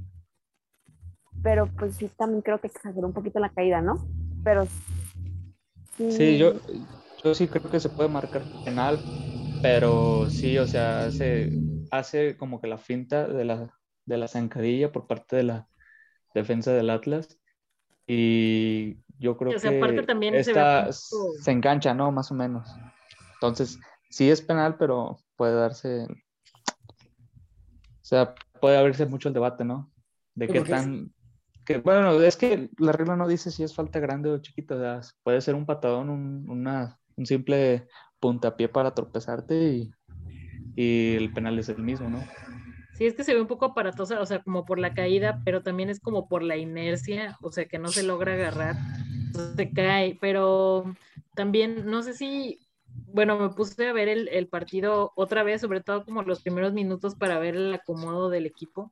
pero 1.42 1.68
pues 1.78 1.96
sí 1.96 2.10
también 2.18 2.42
creo 2.42 2.60
que 2.60 2.68
exageró 2.68 3.08
un 3.08 3.14
poquito 3.14 3.40
la 3.40 3.50
caída, 3.50 3.82
¿no? 3.82 4.06
Pero 4.44 4.68
sí, 6.10 6.38
yo, 6.38 6.54
yo 7.24 7.34
sí 7.34 7.48
creo 7.48 7.70
que 7.70 7.80
se 7.80 7.90
puede 7.90 8.10
marcar 8.10 8.44
penal, 8.66 9.00
pero 9.62 10.30
sí, 10.30 10.58
o 10.58 10.68
sea, 10.68 11.06
hace, 11.06 11.52
hace 11.90 12.38
como 12.38 12.60
que 12.60 12.68
la 12.68 12.78
finta 12.78 13.28
de 13.28 13.46
la, 13.46 13.74
de 14.06 14.18
la 14.18 14.28
zancadilla 14.28 14.92
por 14.92 15.08
parte 15.08 15.38
de 15.38 15.44
la 15.44 15.68
defensa 16.34 16.74
del 16.74 16.90
Atlas 16.90 17.40
y 18.08 18.98
yo 19.20 19.38
creo 19.38 19.54
que 19.54 20.04
también 20.06 20.44
se, 20.44 20.54
se 20.92 21.52
engancha, 21.52 21.94
¿no? 21.94 22.12
Más 22.12 22.32
o 22.32 22.36
menos. 22.36 22.68
Entonces, 23.42 23.80
sí 24.12 24.30
es 24.30 24.40
penal, 24.40 24.78
pero 24.78 25.18
puede 25.36 25.56
darse, 25.56 26.04
o 26.04 26.08
sea, 28.02 28.36
puede 28.60 28.78
abrirse 28.78 29.08
mucho 29.08 29.30
el 29.30 29.34
debate, 29.34 29.66
¿no? 29.66 29.92
De 30.36 30.48
qué 30.48 30.62
tan, 30.62 31.12
que, 31.66 31.80
bueno, 31.80 32.22
es 32.22 32.38
que 32.38 32.70
la 32.78 32.92
regla 32.92 33.16
no 33.16 33.28
dice 33.28 33.50
si 33.50 33.64
es 33.64 33.74
falta 33.74 34.00
grande 34.00 34.30
o 34.30 34.38
chiquita, 34.38 34.76
o 34.76 34.80
sea, 34.80 35.02
puede 35.24 35.42
ser 35.42 35.56
un 35.56 35.66
patadón, 35.66 36.12
un, 36.12 36.48
una, 36.52 37.00
un 37.16 37.26
simple 37.26 37.88
puntapié 38.20 38.70
para 38.70 38.94
tropezarte 38.94 39.56
y, 39.56 39.92
y 40.76 41.16
el 41.16 41.34
penal 41.34 41.58
es 41.58 41.70
el 41.70 41.82
mismo, 41.82 42.12
¿no? 42.12 42.24
Sí, 42.94 43.08
es 43.08 43.16
que 43.16 43.24
se 43.24 43.34
ve 43.34 43.42
un 43.42 43.48
poco 43.48 43.66
aparatosa, 43.66 44.22
o 44.22 44.26
sea, 44.28 44.44
como 44.44 44.66
por 44.66 44.78
la 44.78 44.94
caída, 44.94 45.42
pero 45.44 45.64
también 45.64 45.90
es 45.90 46.00
como 46.00 46.28
por 46.28 46.44
la 46.44 46.58
inercia, 46.58 47.40
o 47.42 47.52
sea, 47.52 47.66
que 47.66 47.80
no 47.80 47.88
se 47.88 48.04
logra 48.04 48.34
agarrar, 48.34 48.76
se 49.56 49.72
cae, 49.72 50.20
pero 50.22 50.94
también, 51.34 51.88
no 51.88 52.04
sé 52.04 52.14
si 52.14 52.60
bueno, 52.94 53.38
me 53.38 53.50
puse 53.50 53.88
a 53.88 53.94
ver 53.94 54.08
el, 54.08 54.48
partido 54.48 55.12
otra 55.16 55.44
vez, 55.44 55.62
sobre 55.62 55.82
todo 55.82 56.06
como 56.06 56.24
los 56.24 56.42
primeros 56.42 56.74
minutos 56.74 57.16
para 57.16 57.40
ver 57.40 57.56
el 57.56 57.74
acomodo 57.74 58.30
del 58.30 58.46
equipo. 58.46 58.92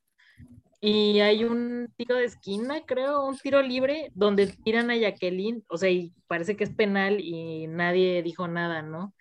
y 0.81 1.19
hay 1.19 1.43
un 1.43 1.91
tiro 1.97 2.15
de 2.15 2.25
esquina, 2.25 2.81
creo, 2.85 3.25
un 3.25 3.37
tiro 3.37 3.61
libre, 3.61 4.11
donde 4.13 4.47
tiran 4.47 4.89
a 4.91 4.95
Jacqueline, 4.95 5.63
o 5.67 5.77
sea, 5.77 5.89
y 5.89 6.13
parece 6.27 6.55
que 6.55 6.63
es 6.63 6.69
penal 6.69 7.19
y 7.19 7.67
nadie 7.67 8.23
dijo 8.23 8.47
nada, 8.47 8.81
¿no? 8.81 9.13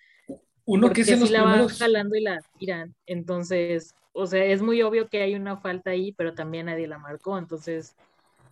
Uno 0.65 0.93
que 0.93 1.03
se 1.03 1.17
los 1.17 1.31
la 1.31 1.43
primeros... 1.45 1.73
van 1.73 1.79
jalando 1.79 2.15
y 2.17 2.21
la 2.21 2.39
tiran. 2.59 2.95
Entonces, 3.07 3.95
o 4.13 4.27
sea, 4.27 4.45
es 4.45 4.61
muy 4.61 4.83
obvio 4.83 5.09
que 5.09 5.23
hay 5.23 5.35
una 5.35 5.57
falta 5.57 5.91
ahí, 5.91 6.13
pero 6.13 6.35
también 6.35 6.67
nadie 6.67 6.87
la 6.87 6.99
marcó. 6.99 7.39
Entonces, 7.39 7.97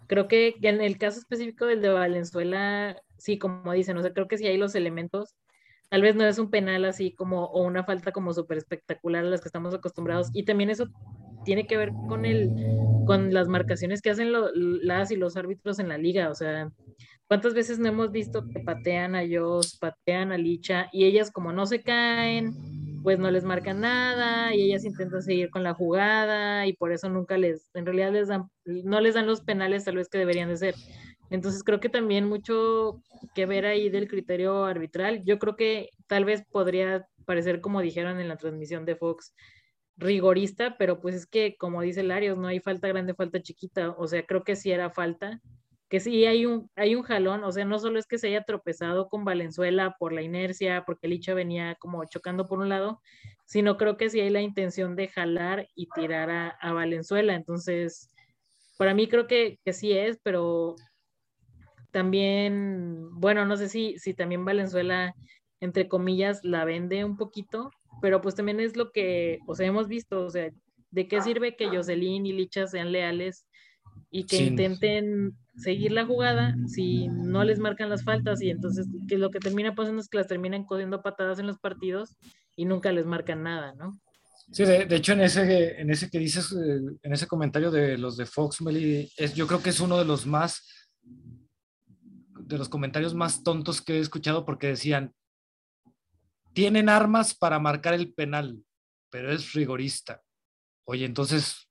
creo 0.07 0.27
que 0.27 0.55
en 0.63 0.81
el 0.81 0.97
caso 0.97 1.19
específico 1.19 1.67
del 1.67 1.83
de 1.83 1.91
Valenzuela, 1.91 2.97
sí, 3.19 3.39
como 3.39 3.73
dicen, 3.73 3.99
o 3.99 4.03
sea, 4.03 4.13
creo 4.13 4.29
que 4.29 4.39
sí 4.39 4.47
hay 4.47 4.57
los 4.57 4.75
elementos. 4.75 5.35
Tal 5.89 6.03
vez 6.03 6.17
no 6.17 6.25
es 6.25 6.39
un 6.39 6.51
penal 6.51 6.85
así 6.85 7.13
como, 7.13 7.45
o 7.45 7.65
una 7.65 7.85
falta 7.85 8.13
como 8.13 8.33
súper 8.33 8.59
espectacular 8.59 9.25
a 9.25 9.29
las 9.29 9.41
que 9.41 9.49
estamos 9.49 9.75
acostumbrados. 9.75 10.31
Y 10.33 10.45
también 10.45 10.71
eso 10.71 10.89
tiene 11.45 11.67
que 11.67 11.77
ver 11.77 11.93
con 12.09 12.25
el, 12.25 12.51
con 13.07 13.33
las 13.33 13.49
marcaciones 13.49 14.03
que 14.03 14.11
hacen 14.11 14.33
las 14.33 15.11
y 15.11 15.17
los 15.17 15.37
árbitros 15.37 15.79
en 15.79 15.89
la 15.89 15.97
liga. 15.97 16.29
O 16.29 16.35
sea, 16.35 16.71
¿cuántas 17.29 17.55
veces 17.55 17.79
no 17.79 17.89
hemos 17.89 18.11
visto 18.11 18.47
que 18.49 18.61
patean 18.61 19.15
a 19.15 19.23
Jos, 19.23 19.79
patean 19.79 20.33
a 20.33 20.39
Licha, 20.39 20.89
y 20.93 21.05
ellas 21.05 21.31
como 21.31 21.53
no 21.53 21.67
se 21.67 21.83
caen, 21.83 22.53
pues 23.05 23.21
no 23.21 23.31
les 23.31 23.45
marcan 23.45 23.81
nada, 23.81 24.53
y 24.55 24.63
ellas 24.63 24.85
intentan 24.85 25.23
seguir 25.23 25.51
con 25.51 25.63
la 25.63 25.75
jugada, 25.75 26.67
y 26.67 26.73
por 26.73 26.93
eso 26.93 27.09
nunca 27.09 27.39
les, 27.39 27.71
en 27.75 27.87
realidad 27.87 28.13
les 28.13 28.27
dan, 28.27 28.51
no 28.65 29.01
les 29.01 29.15
dan 29.15 29.27
los 29.27 29.41
penales 29.43 29.85
tal 29.85 29.95
vez 29.95 30.09
que 30.09 30.19
deberían 30.19 30.49
de 30.49 30.57
ser. 30.57 30.75
Entonces 31.31 31.63
creo 31.65 31.81
que 31.81 31.89
también 31.89 32.29
mucho 32.29 33.03
que 33.35 33.47
ver 33.47 33.67
ahí 33.67 33.89
del 33.89 34.09
criterio 34.09 34.65
arbitral. 34.65 35.25
Yo 35.25 35.39
creo 35.39 35.57
que 35.57 35.91
tal 36.07 36.25
vez 36.25 36.45
podría 36.51 37.09
parecer 37.25 37.61
como 37.61 37.81
dijeron 37.81 38.21
en 38.21 38.29
la 38.29 38.37
transmisión 38.37 38.85
de 38.85 38.97
Fox, 38.97 39.35
rigorista, 39.97 40.77
pero 40.79 41.01
pues 41.01 41.15
es 41.15 41.27
que 41.27 41.57
como 41.57 41.83
dice 41.83 42.03
Larios, 42.03 42.39
no 42.39 42.49
hay 42.49 42.61
falta 42.61 42.89
grande, 42.89 43.15
falta 43.15 43.41
chiquita, 43.41 43.91
o 43.91 44.07
sea, 44.07 44.25
creo 44.25 44.45
que 44.45 44.57
sí 44.57 44.71
era 44.71 44.91
falta, 44.91 45.41
que 45.89 46.01
sí 46.01 46.27
hay 46.27 46.47
un, 46.47 46.71
hay 46.77 46.95
un 46.95 47.03
jalón, 47.03 47.45
o 47.45 47.53
sea, 47.53 47.65
no 47.65 47.79
solo 47.79 47.99
es 47.99 48.07
que 48.07 48.19
se 48.19 48.29
haya 48.29 48.43
tropezado 48.45 49.09
con 49.09 49.25
Valenzuela 49.25 49.97
por 49.99 50.13
la 50.13 50.23
inercia, 50.23 50.85
porque 50.87 51.09
Licha 51.09 51.33
venía 51.35 51.77
como 51.77 52.05
chocando 52.05 52.47
por 52.47 52.59
un 52.59 52.69
lado, 52.69 53.01
sino 53.47 53.77
creo 53.77 53.97
que 53.97 54.11
sí 54.11 54.21
hay 54.21 54.31
la 54.31 54.43
intención 54.43 54.97
de 54.97 55.09
jalar 55.09 55.69
y 55.75 55.89
tirar 55.95 56.31
a, 56.31 56.49
a 56.49 56.73
Valenzuela, 56.73 57.35
entonces, 57.35 58.11
para 58.77 58.95
mí 58.95 59.09
creo 59.09 59.27
que, 59.27 59.59
que 59.65 59.73
sí 59.73 59.93
es, 59.93 60.19
pero 60.23 60.77
también, 61.97 63.09
bueno, 63.13 63.47
no 63.47 63.57
sé 63.57 63.71
si, 63.71 63.99
si 63.99 64.13
también 64.13 64.45
Valenzuela, 64.45 65.15
entre 65.61 65.89
comillas, 65.89 66.45
la 66.45 66.67
vende 66.67 67.07
un 67.07 67.17
poquito, 67.17 67.71
pero 68.03 68.21
pues 68.21 68.35
también 68.35 68.61
es 68.61 68.77
lo 68.77 68.93
que, 68.93 69.39
o 69.47 69.55
sea, 69.55 69.67
hemos 69.67 69.89
visto, 69.89 70.27
o 70.27 70.29
sea, 70.29 70.51
¿de 70.91 71.09
qué 71.09 71.23
sirve 71.23 71.57
que 71.57 71.69
Jocelyn 71.69 72.27
y 72.27 72.35
Licha 72.35 72.67
sean 72.67 72.93
leales 72.93 73.47
y 74.11 74.27
que 74.27 74.37
intenten 74.37 75.39
seguir 75.57 75.91
la 75.93 76.05
jugada 76.05 76.55
si 76.67 77.09
no 77.09 77.45
les 77.45 77.61
marcan 77.61 77.89
las 77.89 78.05
faltas 78.05 78.43
y 78.43 78.51
entonces 78.51 78.87
que 79.09 79.17
lo 79.17 79.31
que 79.31 79.39
termina 79.39 79.75
pasando 79.75 80.03
es 80.03 80.09
que 80.09 80.19
las 80.19 80.27
terminan 80.27 80.67
codiendo 80.67 81.01
patadas 81.01 81.39
en 81.39 81.47
los 81.47 81.59
partidos 81.59 82.19
y 82.57 82.67
nunca 82.67 82.93
les 82.93 83.07
marcan 83.07 83.43
nada, 83.43 83.73
¿no? 83.73 83.99
Sí, 84.53 84.65
de, 84.65 84.87
hecho 84.95 85.15
en 85.15 85.23
ese, 85.23 85.81
en 85.81 85.91
ese 85.91 86.11
que 86.11 86.19
dices, 86.19 86.53
eh, 86.53 86.81
en 87.03 87.13
ese 87.15 87.27
comentario 87.27 87.71
de 87.71 87.97
los 87.97 88.19
de 88.19 88.27
Fox, 88.27 88.61
Meli, 88.61 89.11
es, 89.17 89.35
yo 89.35 89.47
creo 89.47 89.63
que 89.63 89.71
es 89.71 89.81
uno 89.81 89.99
de 89.99 90.05
los 90.05 90.27
más, 90.27 90.76
de 92.47 92.59
los 92.59 92.69
comentarios 92.69 93.15
más 93.15 93.43
tontos 93.43 93.83
que 93.83 93.95
he 93.95 94.01
escuchado 94.01 94.45
porque 94.45 94.69
decían, 94.69 95.13
tienen 96.53 96.89
armas 96.89 97.35
para 97.35 97.59
marcar 97.59 97.95
el 97.95 98.15
penal, 98.15 98.65
pero 99.11 99.33
es 99.33 99.53
rigorista. 99.53 100.23
Oye, 100.85 101.05
entonces, 101.05 101.69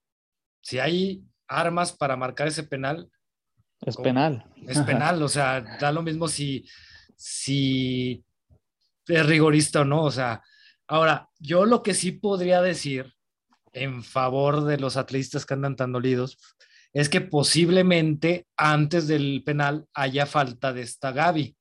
si 0.62 0.80
hay 0.80 1.24
armas 1.48 1.94
para 1.94 2.18
marcar 2.18 2.48
ese 2.48 2.64
penal. 2.64 3.10
Es 3.82 3.96
penal. 3.98 4.46
Es 4.68 4.80
penal, 4.82 5.24
o 5.24 5.30
sea, 5.30 5.62
da 5.80 5.92
lo 5.92 6.02
mismo 6.02 6.28
si, 6.28 6.68
si 7.16 8.24
es 9.08 9.26
rigorista 9.26 9.82
o 9.82 9.86
no. 9.86 10.04
O 10.04 10.12
sea, 10.12 10.44
ahora, 10.88 11.30
yo 11.40 11.66
lo 11.66 11.82
que 11.82 11.94
sí 11.94 12.12
podría 12.12 12.62
decir 12.62 13.14
en 13.72 14.04
favor 14.04 14.66
de 14.66 14.78
los 14.78 14.98
atletistas 14.98 15.46
que 15.46 15.54
andan 15.54 15.76
tan 15.76 15.94
dolidos 15.94 16.38
es 16.96 17.10
que 17.10 17.22
posiblemente 17.22 18.48
antes 18.58 19.08
del 19.08 19.44
penal 19.46 19.86
haya 19.94 20.26
falta 20.26 20.74
de 20.74 20.82
esta 20.82 21.12
Gaby 21.12 21.56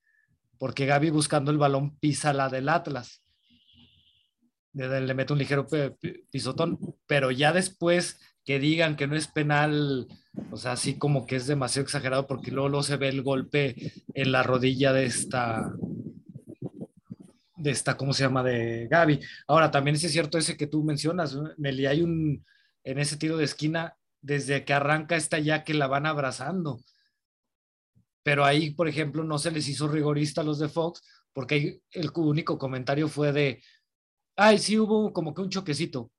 porque 0.58 0.86
Gaby 0.86 1.10
buscando 1.10 1.50
el 1.50 1.58
balón 1.58 1.96
pisa 1.98 2.32
la 2.32 2.48
del 2.48 2.70
Atlas. 2.70 3.22
Le 4.72 5.12
mete 5.12 5.32
un 5.32 5.38
ligero 5.38 5.66
pisotón, 6.30 6.78
pero 7.06 7.30
ya 7.30 7.52
después 7.52 8.18
que 8.46 8.58
digan 8.58 8.96
que 8.96 9.06
no 9.06 9.14
es 9.14 9.28
penal, 9.28 10.08
o 10.50 10.56
sea, 10.56 10.72
así 10.72 10.98
como 10.98 11.26
que 11.26 11.36
es 11.36 11.46
demasiado 11.46 11.84
exagerado 11.84 12.26
porque 12.26 12.50
luego, 12.50 12.82
se 12.82 12.96
ve 12.96 13.08
el 13.08 13.22
golpe 13.22 13.92
en 14.14 14.32
la 14.32 14.42
rodilla 14.42 14.94
de 14.94 15.04
esta, 15.04 15.70
de 17.56 17.70
esta, 17.70 17.96
¿cómo 17.98 18.12
se 18.12 18.24
llama? 18.24 18.42
De 18.42 18.88
Gaby. 18.90 19.20
Ahora, 19.46 19.70
también 19.70 19.96
es 19.96 20.10
cierto 20.10 20.38
ese 20.38 20.56
que 20.56 20.66
tú 20.66 20.82
mencionas, 20.82 21.38
Meli, 21.56 21.86
hay 21.86 22.00
un, 22.00 22.44
en 22.82 22.98
ese 22.98 23.16
tiro 23.16 23.36
de 23.36 23.44
esquina, 23.44 23.96
desde 24.24 24.64
que 24.64 24.72
arranca 24.72 25.16
esta 25.16 25.38
ya 25.38 25.64
que 25.64 25.74
la 25.74 25.86
van 25.86 26.06
abrazando 26.06 26.80
pero 28.24 28.44
ahí, 28.44 28.70
por 28.70 28.88
ejemplo, 28.88 29.22
no 29.22 29.38
se 29.38 29.50
les 29.50 29.68
hizo 29.68 29.86
rigorista 29.86 30.40
a 30.40 30.44
los 30.44 30.58
de 30.58 30.70
Fox, 30.70 31.02
porque 31.32 31.82
el 31.90 32.10
único 32.16 32.58
comentario 32.58 33.06
fue 33.06 33.32
de, 33.32 33.62
ay, 34.34 34.58
sí 34.58 34.78
hubo 34.78 35.12
como 35.12 35.34
que 35.34 35.42
un 35.42 35.50
choquecito. 35.50 36.10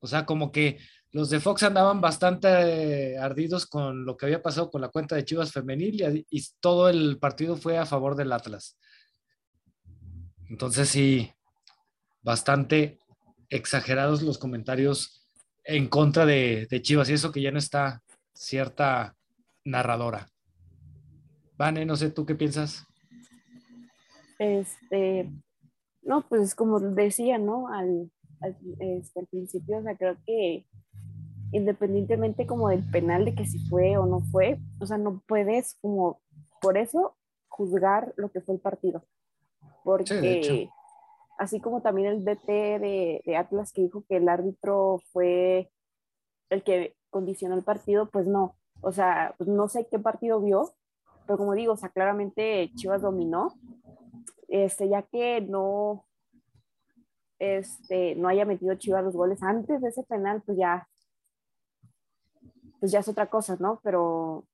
O 0.00 0.08
sea, 0.08 0.26
como 0.26 0.50
que 0.50 0.80
los 1.12 1.30
de 1.30 1.38
Fox 1.38 1.62
andaban 1.62 2.00
bastante 2.00 3.16
ardidos 3.16 3.66
con 3.66 4.04
lo 4.04 4.16
que 4.16 4.26
había 4.26 4.42
pasado 4.42 4.72
con 4.72 4.80
la 4.80 4.88
cuenta 4.88 5.14
de 5.14 5.24
Chivas 5.24 5.52
Femenil 5.52 6.26
y, 6.28 6.46
todo 6.58 6.88
el 6.88 7.18
partido 7.20 7.56
fue 7.56 7.78
a 7.78 7.86
favor 7.86 8.16
del 8.16 8.32
Atlas. 8.32 8.76
Entonces 10.48 10.88
sí, 10.88 11.30
bastante 12.22 12.98
exagerados 13.50 14.22
los 14.22 14.38
comentarios 14.38 15.21
en 15.64 15.88
contra 15.88 16.26
de, 16.26 16.66
de 16.70 16.82
Chivas 16.82 17.08
y 17.10 17.14
eso 17.14 17.32
que 17.32 17.42
ya 17.42 17.50
no 17.50 17.58
está 17.58 18.02
cierta 18.34 19.14
narradora. 19.64 20.28
Vane, 21.56 21.84
no 21.84 21.96
sé, 21.96 22.10
¿tú 22.10 22.26
qué 22.26 22.34
piensas? 22.34 22.84
Este, 24.38 25.30
no, 26.02 26.26
pues 26.28 26.54
como 26.54 26.80
decía, 26.80 27.38
¿no? 27.38 27.68
Al, 27.68 28.10
este, 28.80 29.20
al, 29.20 29.26
principio, 29.26 29.78
o 29.78 29.82
sea, 29.82 29.96
creo 29.96 30.16
que 30.26 30.66
independientemente 31.52 32.46
como 32.46 32.70
del 32.70 32.82
penal 32.90 33.24
de 33.24 33.34
que 33.34 33.46
si 33.46 33.58
fue 33.68 33.96
o 33.96 34.06
no 34.06 34.20
fue, 34.20 34.58
o 34.80 34.86
sea, 34.86 34.98
no 34.98 35.22
puedes 35.28 35.76
como 35.80 36.20
por 36.60 36.78
eso 36.78 37.16
juzgar 37.48 38.14
lo 38.16 38.32
que 38.32 38.40
fue 38.40 38.54
el 38.54 38.60
partido. 38.60 39.04
Porque 39.84 40.68
así 41.38 41.60
como 41.60 41.82
también 41.82 42.08
el 42.08 42.24
DT 42.24 42.46
de, 42.46 43.22
de, 43.24 43.36
Atlas 43.36 43.72
que 43.72 43.82
dijo 43.82 44.04
que 44.08 44.16
el 44.16 44.28
árbitro 44.28 45.00
fue 45.12 45.70
el 46.50 46.62
que 46.62 46.94
condicionó 47.10 47.54
el 47.54 47.64
partido, 47.64 48.08
pues 48.10 48.26
no. 48.26 48.56
O 48.80 48.92
sea, 48.92 49.34
pues 49.38 49.48
no 49.48 49.68
sé 49.68 49.86
qué 49.90 49.98
partido 49.98 50.40
vio, 50.40 50.74
pero 51.26 51.38
como 51.38 51.54
digo, 51.54 51.74
o 51.74 51.76
sea, 51.76 51.88
claramente 51.90 52.70
Chivas 52.74 53.02
dominó, 53.02 53.54
este, 54.48 54.88
ya 54.88 55.02
que 55.02 55.40
no, 55.40 56.04
este, 57.38 58.14
no 58.16 58.28
haya 58.28 58.44
metido 58.44 58.74
Chivas 58.74 59.04
los 59.04 59.14
goles 59.14 59.42
antes 59.42 59.80
de 59.80 59.88
ese 59.88 60.02
penal, 60.02 60.42
pues 60.44 60.58
ya, 60.58 60.88
pues 62.80 62.92
ya 62.92 63.00
es 63.00 63.08
otra 63.08 63.26
cosa, 63.26 63.56
¿no? 63.58 63.80
Pero... 63.82 64.44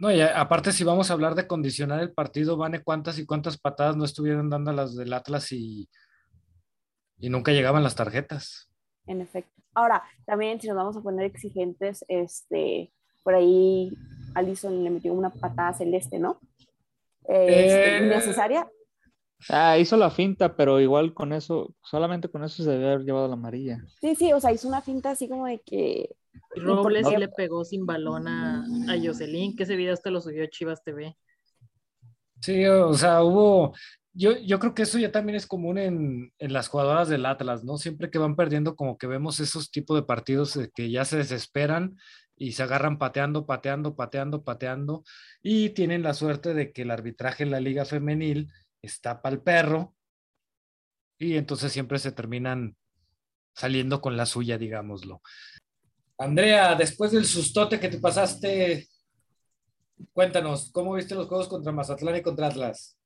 No, 0.00 0.10
y 0.10 0.22
aparte 0.22 0.72
si 0.72 0.82
vamos 0.82 1.10
a 1.10 1.12
hablar 1.12 1.34
de 1.34 1.46
condicionar 1.46 2.00
el 2.00 2.14
partido, 2.14 2.56
Vane, 2.56 2.82
cuántas 2.82 3.18
y 3.18 3.26
cuántas 3.26 3.58
patadas 3.58 3.96
no 3.96 4.06
estuvieron 4.06 4.48
dando 4.48 4.72
las 4.72 4.96
del 4.96 5.12
Atlas 5.12 5.52
y, 5.52 5.90
y 7.18 7.28
nunca 7.28 7.52
llegaban 7.52 7.82
las 7.82 7.96
tarjetas. 7.96 8.70
En 9.06 9.20
efecto. 9.20 9.52
Ahora, 9.74 10.02
también 10.24 10.58
si 10.58 10.68
nos 10.68 10.76
vamos 10.78 10.96
a 10.96 11.02
poner 11.02 11.26
exigentes, 11.26 12.02
este, 12.08 12.90
por 13.22 13.34
ahí 13.34 13.92
Alison 14.34 14.82
le 14.82 14.88
metió 14.88 15.12
una 15.12 15.28
patada 15.28 15.74
celeste, 15.74 16.18
¿no? 16.18 16.40
Este, 17.24 17.98
eh, 17.98 18.00
¿Necesaria? 18.00 18.66
Ah, 19.48 19.78
hizo 19.78 19.96
la 19.96 20.10
finta, 20.10 20.54
pero 20.54 20.80
igual 20.80 21.14
con 21.14 21.32
eso, 21.32 21.74
solamente 21.82 22.28
con 22.28 22.44
eso 22.44 22.62
se 22.62 22.70
debe 22.70 22.92
haber 22.92 23.04
llevado 23.04 23.28
la 23.28 23.34
amarilla. 23.34 23.82
Sí, 24.00 24.14
sí, 24.14 24.32
o 24.32 24.40
sea, 24.40 24.52
hizo 24.52 24.68
una 24.68 24.82
finta 24.82 25.10
así 25.10 25.28
como 25.28 25.46
de 25.46 25.60
que. 25.64 26.14
Robles 26.54 27.06
le 27.18 27.28
pegó 27.28 27.64
sin 27.64 27.86
balón 27.86 28.28
a, 28.28 28.64
a 28.88 28.98
Jocelyn, 29.02 29.56
que 29.56 29.64
ese 29.64 29.76
video 29.76 29.94
hasta 29.94 30.10
lo 30.10 30.20
subió 30.20 30.46
Chivas 30.46 30.82
TV. 30.84 31.16
Sí, 32.40 32.64
o 32.66 32.94
sea, 32.94 33.22
hubo. 33.22 33.74
Yo, 34.12 34.36
yo 34.38 34.58
creo 34.58 34.74
que 34.74 34.82
eso 34.82 34.98
ya 34.98 35.12
también 35.12 35.36
es 35.36 35.46
común 35.46 35.78
en, 35.78 36.32
en 36.38 36.52
las 36.52 36.68
jugadoras 36.68 37.08
del 37.08 37.26
Atlas, 37.26 37.62
¿no? 37.62 37.78
Siempre 37.78 38.10
que 38.10 38.18
van 38.18 38.34
perdiendo, 38.34 38.74
como 38.74 38.98
que 38.98 39.06
vemos 39.06 39.38
esos 39.38 39.70
tipos 39.70 39.96
de 39.96 40.02
partidos 40.02 40.58
que 40.74 40.90
ya 40.90 41.04
se 41.04 41.18
desesperan 41.18 41.96
y 42.40 42.52
se 42.52 42.62
agarran 42.62 42.98
pateando, 42.98 43.46
pateando, 43.46 43.94
pateando, 43.94 44.42
pateando 44.42 45.04
y 45.42 45.70
tienen 45.70 46.02
la 46.02 46.14
suerte 46.14 46.54
de 46.54 46.72
que 46.72 46.82
el 46.82 46.90
arbitraje 46.90 47.44
en 47.44 47.50
la 47.50 47.60
liga 47.60 47.84
femenil 47.84 48.50
está 48.82 49.20
el 49.24 49.40
perro 49.40 49.94
y 51.18 51.36
entonces 51.36 51.72
siempre 51.72 51.98
se 51.98 52.12
terminan 52.12 52.76
saliendo 53.54 54.00
con 54.00 54.16
la 54.16 54.26
suya, 54.26 54.56
digámoslo. 54.58 55.20
Andrea, 56.18 56.74
después 56.74 57.12
del 57.12 57.24
sustote 57.24 57.80
que 57.80 57.88
te 57.88 57.98
pasaste, 57.98 58.88
cuéntanos, 60.12 60.70
¿cómo 60.72 60.94
viste 60.94 61.14
los 61.14 61.28
juegos 61.28 61.48
contra 61.48 61.72
Mazatlán 61.72 62.16
y 62.16 62.22
contra 62.22 62.48
Atlas? 62.48 62.98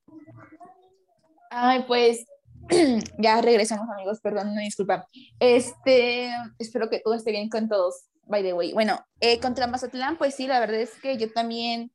Ay, 1.51 1.85
pues 1.87 2.25
ya 3.19 3.41
regresamos, 3.41 3.89
amigos, 3.91 4.21
perdón, 4.21 4.49
una 4.49 4.63
disculpa. 4.63 5.07
Este, 5.39 6.31
espero 6.59 6.89
que 6.91 7.01
todo 7.01 7.15
esté 7.15 7.31
bien 7.31 7.49
con 7.49 7.69
todos, 7.69 8.07
by 8.27 8.43
the 8.43 8.53
way. 8.53 8.73
Bueno, 8.73 8.99
eh, 9.21 9.39
contra 9.41 9.67
Mazatlán, 9.67 10.19
pues 10.19 10.35
sí, 10.35 10.47
la 10.47 10.61
verdad 10.61 10.81
es 10.81 10.95
que 11.01 11.17
yo 11.17 11.33
también 11.33 11.93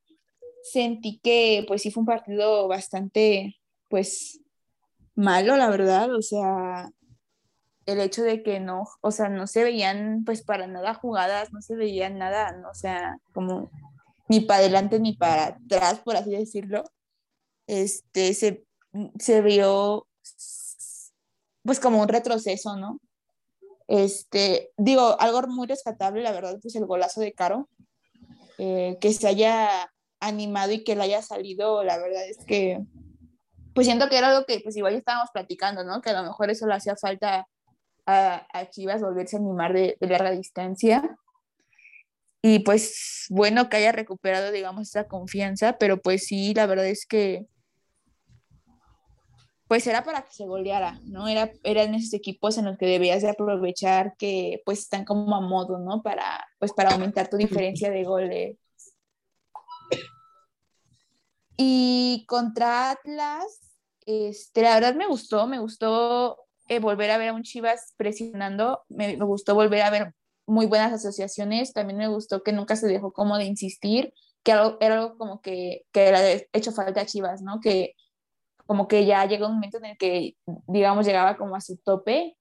sentí 0.63 1.19
que, 1.21 1.65
pues 1.67 1.81
sí, 1.81 1.91
fue 1.91 2.01
un 2.01 2.07
partido 2.07 2.67
bastante, 2.67 3.58
pues, 3.89 4.39
malo, 5.15 5.57
la 5.57 5.69
verdad. 5.69 6.13
O 6.15 6.21
sea, 6.21 6.89
el 7.85 7.99
hecho 7.99 8.23
de 8.23 8.43
que 8.43 8.59
no, 8.59 8.87
o 9.01 9.11
sea, 9.11 9.29
no 9.29 9.47
se 9.47 9.63
veían, 9.63 10.23
pues, 10.25 10.43
para 10.43 10.67
nada 10.67 10.93
jugadas, 10.93 11.51
no 11.51 11.61
se 11.61 11.75
veían 11.75 12.17
nada, 12.17 12.55
o 12.69 12.73
sea, 12.73 13.17
como 13.33 13.71
ni 14.29 14.41
para 14.41 14.59
adelante 14.59 14.99
ni 14.99 15.17
para 15.17 15.47
atrás, 15.47 15.99
por 15.99 16.15
así 16.15 16.31
decirlo. 16.31 16.83
Este, 17.67 18.33
se, 18.33 18.65
se 19.19 19.41
vio 19.41 20.07
pues 21.63 21.79
como 21.79 22.01
un 22.01 22.07
retroceso, 22.07 22.75
¿no? 22.77 22.99
Este, 23.87 24.71
digo, 24.77 25.19
algo 25.19 25.41
muy 25.47 25.67
rescatable, 25.67 26.21
la 26.21 26.31
verdad, 26.31 26.57
pues 26.61 26.75
el 26.75 26.85
golazo 26.85 27.21
de 27.21 27.33
Caro, 27.33 27.69
eh, 28.57 28.97
que 29.01 29.13
se 29.13 29.27
haya 29.27 29.91
animado 30.19 30.71
y 30.71 30.83
que 30.83 30.95
le 30.95 31.03
haya 31.03 31.21
salido, 31.21 31.83
la 31.83 31.97
verdad 31.97 32.27
es 32.27 32.37
que, 32.45 32.83
pues 33.73 33.87
siento 33.87 34.09
que 34.09 34.17
era 34.17 34.29
algo 34.29 34.45
que 34.45 34.59
pues 34.61 34.75
igual 34.77 34.93
ya 34.93 34.99
estábamos 34.99 35.29
platicando, 35.33 35.83
¿no? 35.83 36.01
Que 36.01 36.11
a 36.11 36.21
lo 36.21 36.27
mejor 36.27 36.49
eso 36.49 36.67
le 36.67 36.75
hacía 36.75 36.95
falta 36.95 37.47
a, 38.05 38.47
a 38.51 38.69
Chivas 38.69 39.01
volverse 39.01 39.37
a 39.37 39.39
animar 39.39 39.73
de, 39.73 39.97
de, 39.99 40.07
larga 40.07 40.31
distancia. 40.31 41.17
Y 42.41 42.59
pues 42.59 43.25
bueno 43.29 43.69
que 43.69 43.77
haya 43.77 43.91
recuperado, 43.91 44.51
digamos, 44.51 44.89
esa 44.89 45.07
confianza, 45.07 45.77
pero 45.77 46.01
pues 46.01 46.25
sí, 46.25 46.53
la 46.53 46.65
verdad 46.65 46.87
es 46.87 47.05
que 47.05 47.45
pues 49.69 49.85
era 49.85 50.03
para 50.03 50.23
que 50.23 50.33
se 50.33 50.47
goleara, 50.47 50.99
¿no? 51.03 51.27
Era, 51.27 51.51
eran 51.63 51.93
esos 51.93 52.15
equipos 52.15 52.57
en 52.57 52.65
los 52.65 52.75
que 52.75 52.87
debías 52.87 53.21
de 53.21 53.29
aprovechar 53.29 54.15
que 54.17 54.63
pues 54.65 54.79
están 54.79 55.05
como 55.05 55.35
a 55.35 55.41
modo, 55.41 55.77
¿no? 55.77 56.01
Para, 56.01 56.47
pues 56.57 56.73
para 56.73 56.89
aumentar 56.89 57.29
tu 57.29 57.37
diferencia 57.37 57.91
de 57.91 58.03
goles. 58.03 58.57
Y 61.61 62.23
contra 62.29 62.89
Atlas, 62.91 63.75
este, 64.05 64.61
la 64.61 64.75
verdad 64.75 64.95
me 64.95 65.07
gustó, 65.07 65.45
me 65.45 65.59
gustó 65.59 66.37
eh, 66.69 66.79
volver 66.79 67.11
a 67.11 67.17
ver 67.17 67.27
a 67.27 67.33
un 67.33 67.43
Chivas 67.43 67.95
presionando, 67.97 68.85
me, 68.87 69.17
gustó 69.17 69.55
volver 69.55 69.81
a 69.81 69.89
ver 69.89 70.13
muy 70.47 70.67
buenas 70.67 70.93
asociaciones, 70.93 71.73
también 71.73 71.97
me 71.97 72.07
gustó 72.07 72.43
que 72.43 72.53
nunca 72.53 72.77
se 72.77 72.87
dejó 72.87 73.11
como 73.11 73.37
de 73.37 73.43
insistir, 73.43 74.13
que 74.41 74.51
era 74.51 74.95
algo 74.95 75.17
como 75.17 75.41
que, 75.41 75.81
que 75.91 76.07
era 76.07 76.21
hecho 76.53 76.71
falta 76.71 77.01
a 77.01 77.05
Chivas, 77.05 77.41
¿no? 77.41 77.59
Que 77.59 77.93
como 78.65 78.87
que 78.87 79.05
ya 79.05 79.25
llegó 79.25 79.47
un 79.47 79.55
momento 79.55 79.79
en 79.79 79.85
el 79.87 79.97
que, 79.97 80.37
digamos, 80.65 81.05
llegaba 81.05 81.35
como 81.35 81.57
a 81.57 81.61
su 81.61 81.75
tope. 81.75 82.37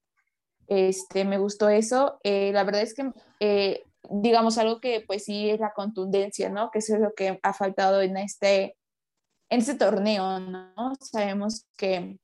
Este, 0.68 1.24
me 1.24 1.38
gustó 1.38 1.70
eso. 1.70 2.20
Eh, 2.22 2.52
la 2.52 2.62
verdad 2.62 2.82
es 2.82 2.94
que, 2.94 3.10
eh, 3.40 3.82
digamos, 4.10 4.58
algo 4.58 4.80
que 4.80 5.02
pues 5.04 5.24
sí 5.24 5.50
es 5.50 5.58
la 5.58 5.72
contundencia, 5.72 6.50
¿no? 6.50 6.70
Que 6.70 6.78
eso 6.78 6.94
es 6.94 7.00
lo 7.00 7.14
que 7.14 7.40
ha 7.42 7.52
faltado 7.52 8.00
en 8.00 8.16
este, 8.16 8.77
en 9.50 9.60
este 9.60 9.74
torneo, 9.74 10.40
¿no? 10.40 10.94
Sabemos 11.00 11.66
que, 11.76 12.18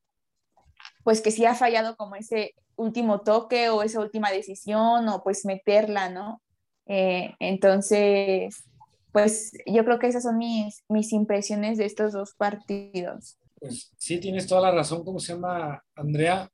pues 1.02 1.20
que 1.20 1.30
sí 1.30 1.44
ha 1.44 1.54
fallado 1.54 1.96
como 1.96 2.16
ese 2.16 2.54
último 2.76 3.20
toque 3.20 3.68
o 3.68 3.82
esa 3.82 4.00
última 4.00 4.30
decisión 4.30 5.08
o 5.08 5.22
pues 5.22 5.44
meterla, 5.44 6.10
¿no? 6.10 6.42
Eh, 6.86 7.34
entonces, 7.38 8.64
pues 9.12 9.52
yo 9.66 9.84
creo 9.84 9.98
que 9.98 10.08
esas 10.08 10.24
son 10.24 10.38
mis, 10.38 10.84
mis 10.88 11.12
impresiones 11.12 11.78
de 11.78 11.86
estos 11.86 12.12
dos 12.12 12.34
partidos 12.34 13.38
pues 13.64 13.94
sí, 13.96 14.20
tienes 14.20 14.46
toda 14.46 14.60
la 14.60 14.72
razón, 14.72 15.04
¿cómo 15.04 15.18
se 15.18 15.32
llama 15.32 15.82
Andrea? 15.94 16.50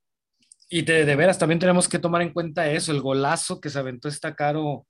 Y 0.69 0.83
de, 0.83 1.03
de 1.03 1.15
veras, 1.17 1.37
también 1.37 1.59
tenemos 1.59 1.89
que 1.89 1.99
tomar 1.99 2.21
en 2.21 2.31
cuenta 2.31 2.71
eso, 2.71 2.93
el 2.93 3.01
golazo 3.01 3.59
que 3.59 3.69
se 3.69 3.79
aventó 3.79 4.07
esta 4.07 4.33
Caro 4.33 4.87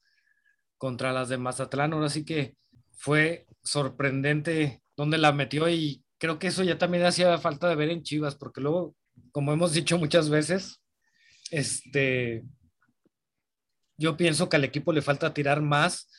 contra 0.78 1.12
las 1.14 1.30
de 1.30 1.40
Mazatlán, 1.40 1.94
ahora 1.94 2.10
sí 2.10 2.24
que 2.24 2.56
fue 2.92 3.48
sorprendente 3.64 4.81
donde 4.96 5.18
la 5.18 5.32
metió 5.32 5.70
y 5.70 6.04
creo 6.18 6.40
que 6.40 6.48
eso 6.48 6.64
ya 6.64 6.78
también 6.78 7.06
hacía 7.06 7.38
falta 7.38 7.68
de 7.68 7.76
ver 7.76 7.90
en 7.90 8.04
Chivas, 8.04 8.36
porque 8.36 8.62
luego, 8.62 8.96
como 9.32 9.54
hemos 9.54 9.74
dicho 9.74 9.98
muchas 9.98 10.30
veces, 10.30 10.82
este, 11.50 12.44
yo 13.98 14.18
pienso 14.18 14.50
que 14.50 14.58
al 14.58 14.64
equipo 14.64 14.94
le 14.94 15.02
falta 15.02 15.34
tirar 15.34 15.62
más 15.62 16.10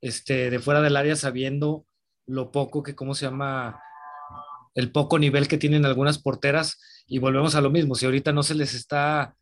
este, 0.00 0.50
de 0.50 0.58
fuera 0.58 0.80
del 0.80 0.96
área 0.96 1.16
sabiendo 1.16 1.86
lo 2.26 2.52
poco 2.52 2.82
que, 2.82 2.94
¿cómo 2.94 3.14
se 3.14 3.26
llama? 3.26 3.80
el 4.78 4.92
poco 4.92 5.18
nivel 5.18 5.48
que 5.48 5.58
tienen 5.58 5.84
algunas 5.84 6.18
porteras 6.18 6.78
y 7.08 7.18
volvemos 7.18 7.56
a 7.56 7.60
lo 7.60 7.68
mismo, 7.68 7.96
si 7.96 8.06
ahorita 8.06 8.32
no 8.32 8.44
se 8.44 8.54
les 8.54 8.74
está 8.74 9.34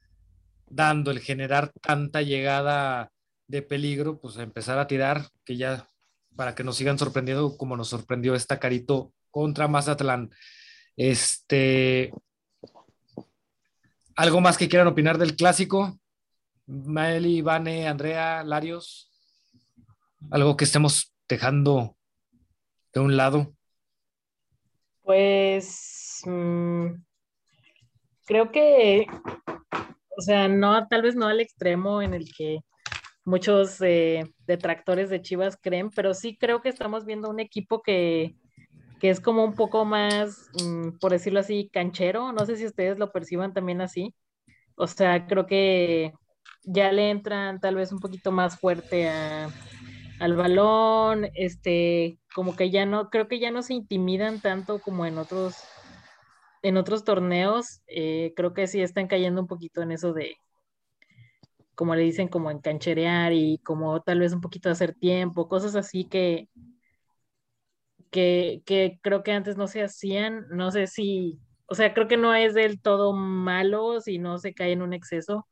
dando 0.66 1.10
el 1.10 1.20
generar 1.20 1.72
tanta 1.82 2.22
llegada 2.22 3.12
de 3.46 3.60
peligro, 3.60 4.18
pues 4.18 4.38
empezar 4.38 4.78
a 4.78 4.86
tirar, 4.86 5.28
que 5.44 5.58
ya 5.58 5.86
para 6.36 6.54
que 6.54 6.64
nos 6.64 6.76
sigan 6.76 6.98
sorprendiendo 6.98 7.56
como 7.56 7.76
nos 7.76 7.88
sorprendió 7.88 8.34
esta 8.34 8.58
Carito 8.58 9.12
contra 9.30 9.68
Mazatlán. 9.68 10.30
Este, 10.96 12.12
¿Algo 14.14 14.40
más 14.40 14.56
que 14.56 14.68
quieran 14.68 14.88
opinar 14.88 15.18
del 15.18 15.36
clásico? 15.36 15.98
Maeli, 16.66 17.42
Vane, 17.42 17.86
Andrea, 17.86 18.42
Larios. 18.44 19.10
Algo 20.30 20.56
que 20.56 20.64
estemos 20.64 21.14
dejando 21.28 21.96
de 22.92 23.00
un 23.00 23.16
lado. 23.16 23.54
Pues 25.02 26.20
mmm, 26.24 26.86
creo 28.26 28.50
que, 28.50 29.06
o 30.16 30.20
sea, 30.20 30.48
no, 30.48 30.88
tal 30.88 31.02
vez 31.02 31.14
no 31.14 31.26
al 31.26 31.40
extremo 31.40 32.02
en 32.02 32.14
el 32.14 32.32
que 32.34 32.60
muchos 33.26 33.80
eh, 33.82 34.32
detractores 34.46 35.10
de 35.10 35.20
Chivas 35.20 35.58
creen, 35.60 35.90
pero 35.90 36.14
sí 36.14 36.38
creo 36.38 36.62
que 36.62 36.70
estamos 36.70 37.04
viendo 37.04 37.28
un 37.28 37.40
equipo 37.40 37.82
que, 37.82 38.36
que 39.00 39.10
es 39.10 39.20
como 39.20 39.44
un 39.44 39.54
poco 39.54 39.84
más, 39.84 40.48
mmm, 40.64 40.92
por 41.00 41.12
decirlo 41.12 41.40
así, 41.40 41.68
canchero. 41.72 42.32
No 42.32 42.46
sé 42.46 42.56
si 42.56 42.64
ustedes 42.64 42.98
lo 42.98 43.12
perciban 43.12 43.52
también 43.52 43.80
así. 43.80 44.14
O 44.76 44.86
sea, 44.86 45.26
creo 45.26 45.46
que 45.46 46.12
ya 46.62 46.92
le 46.92 47.10
entran 47.10 47.60
tal 47.60 47.74
vez 47.74 47.92
un 47.92 47.98
poquito 47.98 48.30
más 48.30 48.58
fuerte 48.60 49.08
a, 49.08 49.50
al 50.20 50.36
balón, 50.36 51.28
este, 51.34 52.18
como 52.34 52.56
que 52.56 52.70
ya 52.70 52.86
no, 52.86 53.10
creo 53.10 53.28
que 53.28 53.40
ya 53.40 53.50
no 53.50 53.62
se 53.62 53.74
intimidan 53.74 54.40
tanto 54.40 54.78
como 54.80 55.04
en 55.04 55.18
otros, 55.18 55.56
en 56.62 56.76
otros 56.76 57.04
torneos, 57.04 57.82
eh, 57.88 58.32
creo 58.36 58.54
que 58.54 58.68
sí 58.68 58.80
están 58.82 59.08
cayendo 59.08 59.40
un 59.40 59.46
poquito 59.48 59.82
en 59.82 59.92
eso 59.92 60.12
de, 60.12 60.36
como 61.76 61.94
le 61.94 62.02
dicen, 62.02 62.28
como 62.28 62.50
en 62.50 62.58
cancherear 62.58 63.32
y 63.32 63.58
como 63.58 64.00
tal 64.02 64.20
vez 64.20 64.32
un 64.32 64.40
poquito 64.40 64.70
hacer 64.70 64.94
tiempo, 64.94 65.48
cosas 65.48 65.76
así 65.76 66.04
que, 66.04 66.48
que, 68.10 68.62
que 68.64 68.98
creo 69.02 69.22
que 69.22 69.32
antes 69.32 69.56
no 69.56 69.68
se 69.68 69.82
hacían, 69.82 70.46
no 70.50 70.70
sé 70.72 70.86
si, 70.86 71.38
o 71.66 71.74
sea, 71.74 71.94
creo 71.94 72.08
que 72.08 72.16
no 72.16 72.34
es 72.34 72.54
del 72.54 72.80
todo 72.80 73.12
malo 73.12 74.00
si 74.00 74.18
no 74.18 74.38
se 74.38 74.54
cae 74.54 74.72
en 74.72 74.82
un 74.82 74.94
exceso, 74.94 75.46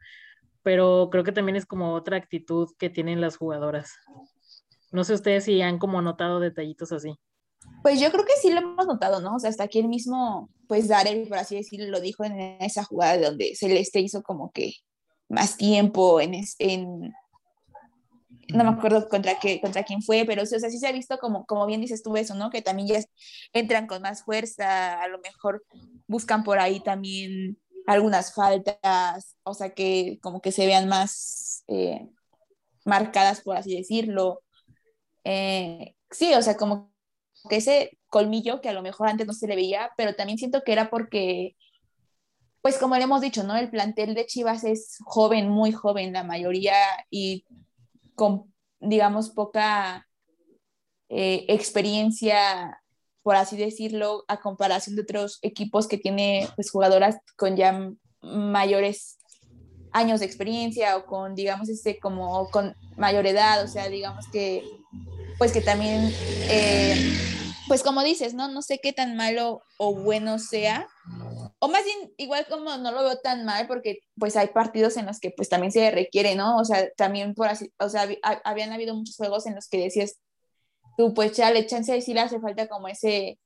pero 0.63 1.11
creo 1.13 1.25
que 1.25 1.33
también 1.33 1.57
es 1.57 1.67
como 1.67 1.93
otra 1.93 2.17
actitud 2.17 2.71
que 2.79 2.89
tienen 2.89 3.21
las 3.21 3.37
jugadoras. 3.37 3.93
No 4.91 5.05
sé 5.05 5.13
ustedes 5.13 5.45
si 5.45 5.61
han 5.61 5.79
como 5.79 6.01
notado 6.01 6.41
detallitos 6.41 6.91
así. 6.91 7.15
Pues 7.83 8.01
yo 8.01 8.11
creo 8.11 8.25
que 8.25 8.33
sí 8.41 8.51
lo 8.51 8.61
hemos 8.61 8.87
notado, 8.87 9.21
¿no? 9.21 9.37
O 9.37 9.39
sea, 9.39 9.51
hasta 9.51 9.65
aquí 9.65 9.81
el 9.81 9.89
mismo, 9.89 10.49
pues 10.69 10.89
Darel, 10.89 11.29
por 11.29 11.37
así 11.37 11.57
decirlo, 11.57 11.91
lo 11.91 12.01
dijo 12.01 12.25
en 12.25 12.39
esa 12.61 12.83
jugada 12.83 13.19
donde 13.19 13.55
Celeste 13.57 14.01
hizo 14.01 14.23
como 14.23 14.53
que 14.53 14.73
más 15.29 15.57
tiempo 15.57 16.21
en, 16.21 16.35
en 16.59 17.15
no 18.49 18.65
me 18.65 18.71
acuerdo 18.71 19.09
contra, 19.09 19.39
qué, 19.39 19.61
contra 19.61 19.85
quién 19.85 20.03
fue, 20.03 20.25
pero 20.27 20.43
o 20.43 20.47
sea, 20.47 20.59
sí 20.59 20.79
se 20.79 20.87
ha 20.87 20.93
visto 20.93 21.19
como, 21.19 21.47
como 21.47 21.67
bien 21.67 21.81
dices 21.81 22.03
tú 22.03 22.17
eso, 22.17 22.35
¿no? 22.35 22.51
Que 22.51 22.63
también 22.63 22.89
ya 22.89 23.01
entran 23.53 23.87
con 23.87 24.03
más 24.03 24.25
fuerza, 24.25 25.01
a 25.01 25.09
lo 25.09 25.19
mejor 25.19 25.65
buscan 26.07 26.45
por 26.45 26.59
ahí 26.59 26.81
también 26.81 27.59
algunas 27.87 28.35
faltas, 28.35 29.37
o 29.43 29.55
sea, 29.55 29.75
que 29.75 30.19
como 30.23 30.41
que 30.41 30.53
se 30.53 30.67
vean 30.67 30.89
más 30.89 31.65
eh, 31.69 32.09
marcadas, 32.85 33.41
por 33.41 33.57
así 33.57 33.77
decirlo. 33.77 34.43
Eh, 35.25 35.95
sí, 36.11 36.35
o 36.35 36.43
sea, 36.43 36.57
como 36.57 36.93
que 37.49 37.57
ese 37.57 37.99
colmillo 38.09 38.61
que 38.61 38.69
a 38.69 38.73
lo 38.73 38.83
mejor 38.83 39.09
antes 39.09 39.27
no 39.27 39.33
se 39.33 39.47
le 39.47 39.57
veía, 39.57 39.91
pero 39.97 40.15
también 40.15 40.39
siento 40.39 40.63
que 40.63 40.73
era 40.73 40.91
porque, 40.91 41.57
pues 42.65 42.79
como 42.79 42.97
le 42.97 43.03
hemos 43.03 43.21
dicho, 43.21 43.43
¿no? 43.43 43.55
El 43.59 43.69
plantel 43.69 44.15
de 44.15 44.25
Chivas 44.25 44.65
es 44.65 44.97
joven, 45.05 45.51
muy 45.51 45.71
joven 45.71 46.15
la 46.15 46.25
mayoría 46.25 46.75
y 47.11 47.45
con, 48.15 48.55
digamos, 48.81 49.29
poca 49.29 50.09
eh, 51.11 51.45
experiencia, 51.49 52.81
por 53.23 53.37
así 53.37 53.59
decirlo, 53.59 54.25
a 54.29 54.41
comparación 54.41 54.97
de 54.97 55.03
otros 55.03 55.41
equipos 55.43 55.87
que 55.87 55.99
tiene 55.99 56.49
pues 56.57 56.71
jugadoras 56.71 57.19
con 57.37 57.55
ya 57.55 57.93
mayores 58.23 59.19
años 59.93 60.21
de 60.21 60.27
experiencia 60.27 60.97
o 60.97 61.05
con, 61.05 61.35
digamos, 61.35 61.69
este, 61.69 62.01
como 62.01 62.49
con 62.49 62.75
mayor 62.97 63.27
edad, 63.27 63.63
o 63.63 63.69
sea, 63.69 63.91
digamos 63.91 64.25
que, 64.33 64.65
pues 65.37 65.53
que 65.53 65.61
también, 65.61 66.11
eh, 66.49 66.97
pues 67.69 67.83
como 67.83 68.03
dices, 68.03 68.35
¿no? 68.35 68.49
No 68.49 68.63
sé 68.63 68.79
qué 68.83 68.93
tan 68.93 69.17
malo 69.17 69.63
o 69.79 69.95
bueno 69.95 70.39
sea, 70.39 70.87
o 71.59 71.69
más 71.69 71.85
bien, 71.85 72.13
igual 72.19 72.47
como 72.49 72.77
no 72.77 72.93
lo 72.93 73.03
veo 73.03 73.19
tan 73.19 73.45
mal, 73.45 73.67
porque 73.67 74.01
pues 74.19 74.37
hay 74.37 74.49
partidos 74.49 74.97
en 74.97 75.07
los 75.07 75.19
que 75.19 75.31
pues 75.31 75.49
también 75.49 75.73
se 75.73 75.91
requiere, 75.91 76.35
¿no? 76.35 76.59
O 76.59 76.65
sea, 76.65 76.91
también 76.97 77.35
por 77.35 77.49
así, 77.49 77.73
o 77.79 77.89
sea, 77.89 78.09
habían 78.45 78.73
habido 78.73 78.95
muchos 78.95 79.17
juegos 79.17 79.47
en 79.47 79.55
los 79.55 79.69
que 79.69 79.79
decías, 79.79 80.19
tú 80.97 81.15
pues 81.15 81.33
ya 81.33 81.51
le 81.51 81.67
chance 81.67 81.97
y 81.97 82.03
sí 82.03 82.15
le 82.15 82.21
hace 82.21 82.41
falta 82.41 82.69
como 82.69 82.89
ese, 82.89 83.39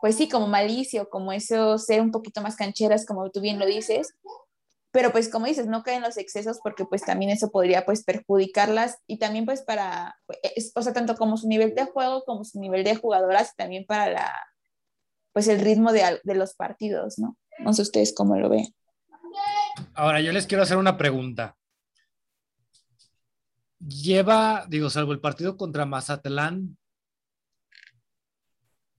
pues 0.00 0.16
sí, 0.16 0.28
como 0.28 0.46
malicio, 0.46 1.08
como 1.08 1.32
eso, 1.32 1.78
ser 1.78 2.02
un 2.02 2.10
poquito 2.10 2.42
más 2.42 2.56
cancheras, 2.56 3.06
como 3.06 3.30
tú 3.30 3.40
bien 3.40 3.58
lo 3.58 3.66
dices, 3.66 4.14
pero 4.94 5.10
pues 5.10 5.28
como 5.28 5.46
dices, 5.46 5.66
no 5.66 5.82
caen 5.82 6.02
los 6.02 6.16
excesos 6.16 6.60
porque 6.62 6.84
pues 6.84 7.02
también 7.02 7.32
eso 7.32 7.50
podría 7.50 7.84
pues 7.84 8.04
perjudicarlas 8.04 8.98
y 9.08 9.18
también 9.18 9.44
pues 9.44 9.62
para, 9.62 10.16
o 10.76 10.82
sea, 10.82 10.92
tanto 10.92 11.16
como 11.16 11.36
su 11.36 11.48
nivel 11.48 11.74
de 11.74 11.84
juego 11.86 12.22
como 12.22 12.44
su 12.44 12.60
nivel 12.60 12.84
de 12.84 12.94
jugadoras 12.94 13.50
y 13.50 13.56
también 13.56 13.86
para 13.86 14.12
la, 14.12 14.32
pues 15.32 15.48
el 15.48 15.60
ritmo 15.60 15.92
de, 15.92 16.20
de 16.22 16.34
los 16.36 16.54
partidos, 16.54 17.18
¿no? 17.18 17.36
No 17.58 17.72
sé 17.72 17.82
ustedes 17.82 18.14
cómo 18.14 18.36
lo 18.36 18.48
ven. 18.48 18.72
Ahora, 19.94 20.20
yo 20.20 20.30
les 20.30 20.46
quiero 20.46 20.62
hacer 20.62 20.76
una 20.76 20.96
pregunta. 20.96 21.56
Lleva, 23.80 24.64
digo, 24.68 24.90
salvo 24.90 25.10
el 25.10 25.20
partido 25.20 25.56
contra 25.56 25.86
Mazatlán, 25.86 26.78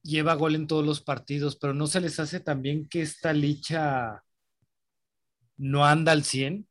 lleva 0.03 0.34
gol 0.34 0.55
en 0.55 0.67
todos 0.67 0.86
los 0.86 1.01
partidos, 1.01 1.55
pero 1.55 1.73
no 1.73 1.88
se 1.88 2.01
les 2.01 2.19
hace 2.19 2.41
también 2.41 2.86
que 2.89 3.01
esta 3.01 3.31
licha 3.31 4.24
no 5.57 5.85
anda 5.85 6.11
al 6.11 6.23
100 6.23 6.67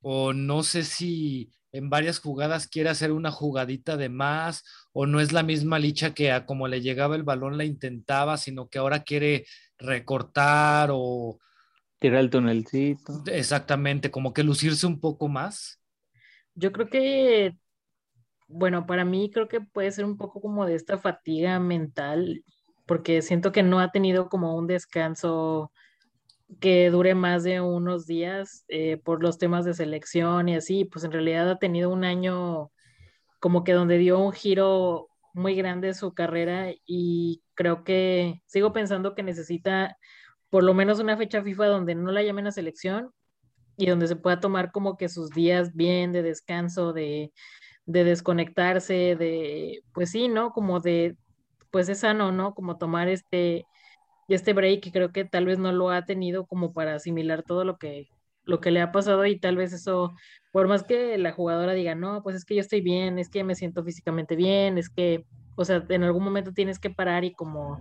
o 0.00 0.32
no 0.32 0.62
sé 0.62 0.84
si 0.84 1.50
en 1.72 1.90
varias 1.90 2.20
jugadas 2.20 2.68
quiere 2.68 2.88
hacer 2.88 3.12
una 3.12 3.30
jugadita 3.30 3.96
de 3.96 4.08
más 4.08 4.64
o 4.92 5.04
no 5.06 5.20
es 5.20 5.32
la 5.32 5.42
misma 5.42 5.78
licha 5.78 6.14
que 6.14 6.32
a 6.32 6.46
como 6.46 6.68
le 6.68 6.80
llegaba 6.80 7.16
el 7.16 7.22
balón 7.22 7.58
la 7.58 7.64
intentaba, 7.64 8.36
sino 8.38 8.68
que 8.68 8.78
ahora 8.78 9.02
quiere 9.02 9.46
recortar 9.78 10.90
o... 10.92 11.38
Tirar 11.98 12.20
el 12.20 12.30
tonelcito. 12.30 13.24
Exactamente, 13.26 14.10
como 14.10 14.32
que 14.32 14.42
lucirse 14.42 14.86
un 14.86 15.00
poco 15.00 15.28
más. 15.28 15.80
Yo 16.54 16.70
creo 16.70 16.88
que, 16.88 17.56
bueno, 18.48 18.86
para 18.86 19.04
mí 19.04 19.30
creo 19.32 19.48
que 19.48 19.60
puede 19.60 19.90
ser 19.92 20.04
un 20.04 20.16
poco 20.16 20.40
como 20.40 20.66
de 20.66 20.74
esta 20.74 20.98
fatiga 20.98 21.58
mental, 21.58 22.44
porque 22.86 23.22
siento 23.22 23.50
que 23.50 23.62
no 23.62 23.80
ha 23.80 23.92
tenido 23.92 24.28
como 24.28 24.56
un 24.56 24.66
descanso 24.66 25.72
que 26.60 26.90
dure 26.90 27.14
más 27.14 27.42
de 27.42 27.60
unos 27.60 28.06
días 28.06 28.64
eh, 28.68 28.96
por 28.98 29.22
los 29.22 29.38
temas 29.38 29.64
de 29.64 29.74
selección 29.74 30.48
y 30.48 30.56
así, 30.56 30.84
pues 30.84 31.04
en 31.04 31.12
realidad 31.12 31.50
ha 31.50 31.58
tenido 31.58 31.90
un 31.90 32.04
año 32.04 32.70
como 33.40 33.64
que 33.64 33.72
donde 33.72 33.98
dio 33.98 34.18
un 34.18 34.32
giro 34.32 35.08
muy 35.34 35.54
grande 35.54 35.92
su 35.94 36.14
carrera 36.14 36.72
y 36.86 37.42
creo 37.54 37.84
que 37.84 38.42
sigo 38.46 38.72
pensando 38.72 39.14
que 39.14 39.22
necesita 39.22 39.98
por 40.50 40.64
lo 40.64 40.72
menos 40.72 40.98
una 41.00 41.16
fecha 41.16 41.42
FIFA 41.42 41.66
donde 41.66 41.94
no 41.94 42.10
la 42.12 42.22
llamen 42.22 42.46
a 42.46 42.52
selección 42.52 43.10
y 43.76 43.86
donde 43.86 44.06
se 44.08 44.16
pueda 44.16 44.40
tomar 44.40 44.72
como 44.72 44.96
que 44.96 45.08
sus 45.08 45.30
días 45.30 45.74
bien 45.74 46.12
de 46.12 46.22
descanso, 46.22 46.92
de, 46.92 47.32
de 47.84 48.04
desconectarse, 48.04 49.16
de, 49.16 49.82
pues 49.92 50.10
sí, 50.10 50.28
¿no? 50.28 50.52
Como 50.52 50.80
de, 50.80 51.16
pues 51.70 51.88
es 51.88 52.00
sano, 52.00 52.32
¿no? 52.32 52.54
Como 52.54 52.78
tomar 52.78 53.08
este 53.08 53.66
y 54.28 54.34
este 54.34 54.52
break 54.52 54.90
creo 54.92 55.12
que 55.12 55.24
tal 55.24 55.46
vez 55.46 55.58
no 55.58 55.72
lo 55.72 55.90
ha 55.90 56.04
tenido 56.04 56.46
como 56.46 56.72
para 56.72 56.94
asimilar 56.96 57.42
todo 57.42 57.64
lo 57.64 57.78
que, 57.78 58.08
lo 58.44 58.60
que 58.60 58.70
le 58.70 58.80
ha 58.80 58.92
pasado 58.92 59.24
y 59.26 59.38
tal 59.38 59.56
vez 59.56 59.72
eso, 59.72 60.14
por 60.52 60.68
más 60.68 60.84
que 60.84 61.18
la 61.18 61.32
jugadora 61.32 61.72
diga, 61.74 61.94
no, 61.94 62.22
pues 62.22 62.36
es 62.36 62.44
que 62.44 62.54
yo 62.56 62.60
estoy 62.60 62.80
bien, 62.80 63.18
es 63.18 63.30
que 63.30 63.44
me 63.44 63.54
siento 63.54 63.84
físicamente 63.84 64.36
bien, 64.36 64.78
es 64.78 64.90
que, 64.90 65.26
o 65.54 65.64
sea, 65.64 65.84
en 65.88 66.04
algún 66.04 66.24
momento 66.24 66.52
tienes 66.52 66.78
que 66.78 66.90
parar 66.90 67.24
y 67.24 67.34
como, 67.34 67.80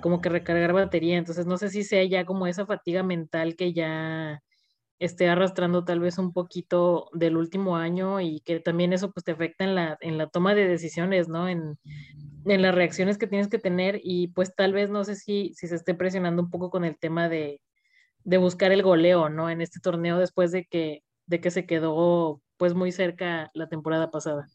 como 0.00 0.20
que 0.20 0.28
recargar 0.28 0.72
batería, 0.72 1.18
entonces 1.18 1.46
no 1.46 1.58
sé 1.58 1.70
si 1.70 1.84
sea 1.84 2.04
ya 2.04 2.24
como 2.24 2.46
esa 2.46 2.66
fatiga 2.66 3.02
mental 3.02 3.56
que 3.56 3.72
ya 3.72 4.40
esté 4.98 5.28
arrastrando 5.28 5.84
tal 5.84 6.00
vez 6.00 6.18
un 6.18 6.32
poquito 6.32 7.08
del 7.12 7.36
último 7.36 7.76
año 7.76 8.20
y 8.20 8.40
que 8.40 8.60
también 8.60 8.92
eso 8.92 9.10
pues 9.12 9.24
te 9.24 9.32
afecta 9.32 9.64
en 9.64 9.74
la, 9.74 9.96
en 10.00 10.18
la 10.18 10.28
toma 10.28 10.54
de 10.54 10.68
decisiones, 10.68 11.28
¿no? 11.28 11.48
En, 11.48 11.78
en 12.44 12.62
las 12.62 12.74
reacciones 12.74 13.18
que 13.18 13.26
tienes 13.26 13.48
que 13.48 13.58
tener 13.58 14.00
y 14.02 14.28
pues 14.28 14.54
tal 14.54 14.72
vez 14.72 14.90
no 14.90 15.04
sé 15.04 15.16
si, 15.16 15.52
si 15.54 15.68
se 15.68 15.76
esté 15.76 15.94
presionando 15.94 16.42
un 16.42 16.50
poco 16.50 16.70
con 16.70 16.84
el 16.84 16.98
tema 16.98 17.28
de, 17.28 17.60
de 18.24 18.38
buscar 18.38 18.72
el 18.72 18.82
goleo, 18.82 19.28
¿no? 19.28 19.50
En 19.50 19.60
este 19.60 19.80
torneo 19.80 20.18
después 20.18 20.52
de 20.52 20.64
que, 20.64 21.02
de 21.26 21.40
que 21.40 21.50
se 21.50 21.66
quedó 21.66 22.40
pues 22.56 22.74
muy 22.74 22.92
cerca 22.92 23.50
la 23.54 23.68
temporada 23.68 24.10
pasada. 24.10 24.46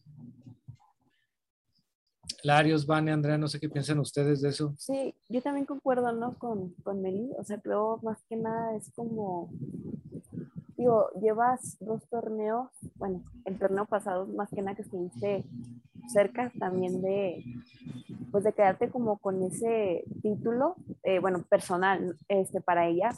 Larios, 2.43 2.85
Vane, 2.85 3.11
Andrea, 3.11 3.37
no 3.37 3.47
sé 3.47 3.59
qué 3.59 3.69
piensan 3.69 3.99
ustedes 3.99 4.41
de 4.41 4.49
eso. 4.49 4.73
Sí, 4.77 5.13
yo 5.29 5.41
también 5.41 5.65
concuerdo, 5.65 6.11
¿no? 6.11 6.37
Con, 6.37 6.73
con 6.83 7.01
Meli, 7.01 7.31
o 7.37 7.43
sea, 7.43 7.59
creo 7.59 7.99
más 8.03 8.23
que 8.29 8.35
nada 8.35 8.75
es 8.75 8.91
como, 8.95 9.49
digo, 10.77 11.09
llevas 11.21 11.77
dos 11.79 12.07
torneos, 12.09 12.69
bueno, 12.95 13.23
el 13.45 13.57
torneo 13.57 13.85
pasado 13.85 14.27
más 14.27 14.49
que 14.49 14.61
nada 14.61 14.75
que 14.75 14.83
estuviste 14.83 15.45
cerca 16.07 16.51
también 16.57 17.01
de, 17.01 17.43
pues 18.31 18.43
de 18.43 18.53
quedarte 18.53 18.89
como 18.89 19.17
con 19.17 19.43
ese 19.43 20.05
título, 20.21 20.75
eh, 21.03 21.19
bueno, 21.19 21.43
personal, 21.49 22.17
este, 22.27 22.61
para 22.61 22.87
ella, 22.87 23.09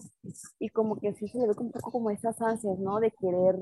y 0.59 0.69
como 0.69 0.99
que 0.99 1.13
sí 1.13 1.27
se 1.27 1.37
le 1.37 1.47
ve 1.47 1.53
un 1.57 1.71
poco 1.71 1.91
como 1.91 2.09
esas 2.09 2.41
ansias, 2.41 2.79
¿no? 2.79 2.99
De 2.99 3.11
querer, 3.11 3.57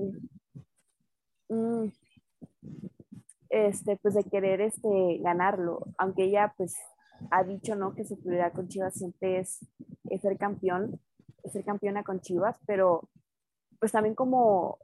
mm, 1.50 1.88
este, 3.50 3.98
pues 3.98 4.14
de 4.14 4.24
querer, 4.24 4.62
este, 4.62 5.20
ganarlo, 5.22 5.86
aunque 5.98 6.24
ella, 6.26 6.54
pues, 6.58 6.76
ha 7.32 7.44
dicho, 7.44 7.76
¿no? 7.76 7.96
Que 7.96 8.06
su 8.06 8.20
prioridad 8.20 8.54
con 8.54 8.68
Chivas 8.68 8.94
siempre 8.94 9.40
es, 9.40 9.66
es 10.10 10.22
ser 10.22 10.38
campeón, 10.38 11.00
es 11.44 11.54
ser 11.54 11.64
campeona 11.64 12.04
con 12.04 12.22
Chivas, 12.22 12.58
pero, 12.66 13.10
pues 13.80 13.92
también 13.92 14.16
como, 14.16 14.78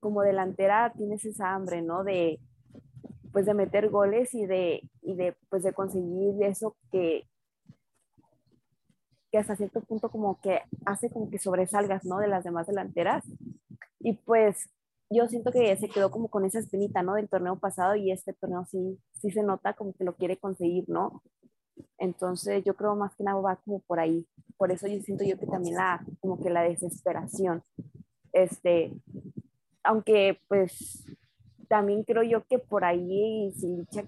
como 0.00 0.22
delantera 0.22 0.92
tienes 0.96 1.24
esa 1.24 1.54
hambre, 1.54 1.82
¿no? 1.82 2.04
De, 2.04 2.40
pues 3.32 3.46
de 3.46 3.54
meter 3.54 3.90
goles 3.90 4.32
y 4.34 4.46
de, 4.46 4.82
y 5.02 5.14
de, 5.14 5.36
pues 5.50 5.62
de 5.62 5.72
conseguir 5.72 6.42
eso 6.42 6.76
que, 6.90 7.28
que 9.30 9.38
hasta 9.38 9.56
cierto 9.56 9.80
punto 9.82 10.08
como 10.10 10.40
que 10.40 10.62
hace 10.84 11.10
como 11.10 11.28
que 11.30 11.38
sobresalgas, 11.38 12.04
¿no? 12.04 12.18
De 12.18 12.28
las 12.28 12.44
demás 12.44 12.66
delanteras. 12.66 13.24
Y 14.00 14.14
pues 14.14 14.70
yo 15.10 15.28
siento 15.28 15.52
que 15.52 15.76
se 15.76 15.88
quedó 15.88 16.10
como 16.10 16.28
con 16.28 16.44
esa 16.44 16.58
espinita, 16.58 17.02
¿no? 17.02 17.14
Del 17.14 17.28
torneo 17.28 17.58
pasado 17.58 17.94
y 17.94 18.10
este 18.10 18.32
torneo 18.32 18.64
sí, 18.64 18.98
sí 19.12 19.30
se 19.30 19.42
nota 19.42 19.74
como 19.74 19.92
que 19.94 20.04
lo 20.04 20.16
quiere 20.16 20.36
conseguir, 20.36 20.84
¿no? 20.88 21.22
Entonces 21.98 22.64
yo 22.64 22.74
creo 22.74 22.96
más 22.96 23.14
que 23.14 23.24
nada 23.24 23.40
va 23.40 23.56
como 23.56 23.80
por 23.80 24.00
ahí. 24.00 24.26
Por 24.56 24.72
eso 24.72 24.86
yo 24.86 25.00
siento 25.00 25.24
yo 25.24 25.38
que 25.38 25.46
también 25.46 25.76
la, 25.76 26.04
como 26.20 26.40
que 26.42 26.50
la 26.50 26.62
desesperación. 26.62 27.62
Este, 28.32 28.92
aunque 29.82 30.40
pues 30.48 31.04
también 31.68 32.04
creo 32.04 32.22
yo 32.22 32.44
que 32.44 32.58
por 32.58 32.84
ahí, 32.84 33.52
si 33.56 33.68
Licha, 33.68 34.04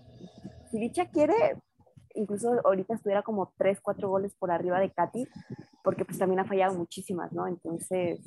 si 0.71 0.79
Licha 0.79 1.11
quiere, 1.11 1.35
incluso 2.15 2.61
ahorita 2.65 2.95
estuviera 2.95 3.23
como 3.23 3.53
3, 3.57 3.81
4 3.81 4.09
goles 4.09 4.35
por 4.39 4.51
arriba 4.51 4.81
de 4.81 4.91
Katy, 4.91 5.27
porque 5.83 6.05
pues 6.05 6.19
también 6.19 6.41
ha 6.41 6.45
fallado 6.45 6.77
muchísimas, 6.77 7.33
¿no? 7.33 7.47
Entonces, 7.47 8.21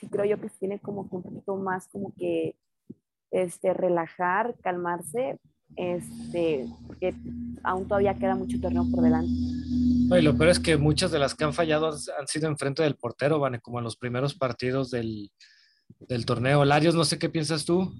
sí 0.00 0.08
creo 0.08 0.24
yo 0.24 0.40
que 0.40 0.48
tiene 0.58 0.80
como 0.80 1.08
que 1.08 1.16
un 1.16 1.22
poquito 1.22 1.56
más 1.56 1.86
como 1.88 2.14
que 2.16 2.56
este, 3.30 3.74
relajar, 3.74 4.56
calmarse, 4.62 5.38
este, 5.76 6.66
porque 6.86 7.14
aún 7.62 7.86
todavía 7.86 8.14
queda 8.14 8.34
mucho 8.34 8.60
torneo 8.60 8.84
por 8.90 9.04
delante. 9.04 9.28
Y 9.28 10.22
lo 10.22 10.36
peor 10.36 10.50
es 10.50 10.58
que 10.58 10.76
muchas 10.76 11.12
de 11.12 11.20
las 11.20 11.34
que 11.34 11.44
han 11.44 11.52
fallado 11.52 11.88
han 11.88 12.26
sido 12.26 12.48
enfrente 12.48 12.82
del 12.82 12.96
portero, 12.96 13.38
van 13.38 13.60
como 13.60 13.78
en 13.78 13.84
los 13.84 13.96
primeros 13.96 14.34
partidos 14.34 14.90
del, 14.90 15.30
del 16.08 16.26
torneo. 16.26 16.64
Larios, 16.64 16.94
no 16.94 17.04
sé 17.04 17.18
qué 17.18 17.28
piensas 17.28 17.64
tú. 17.64 17.92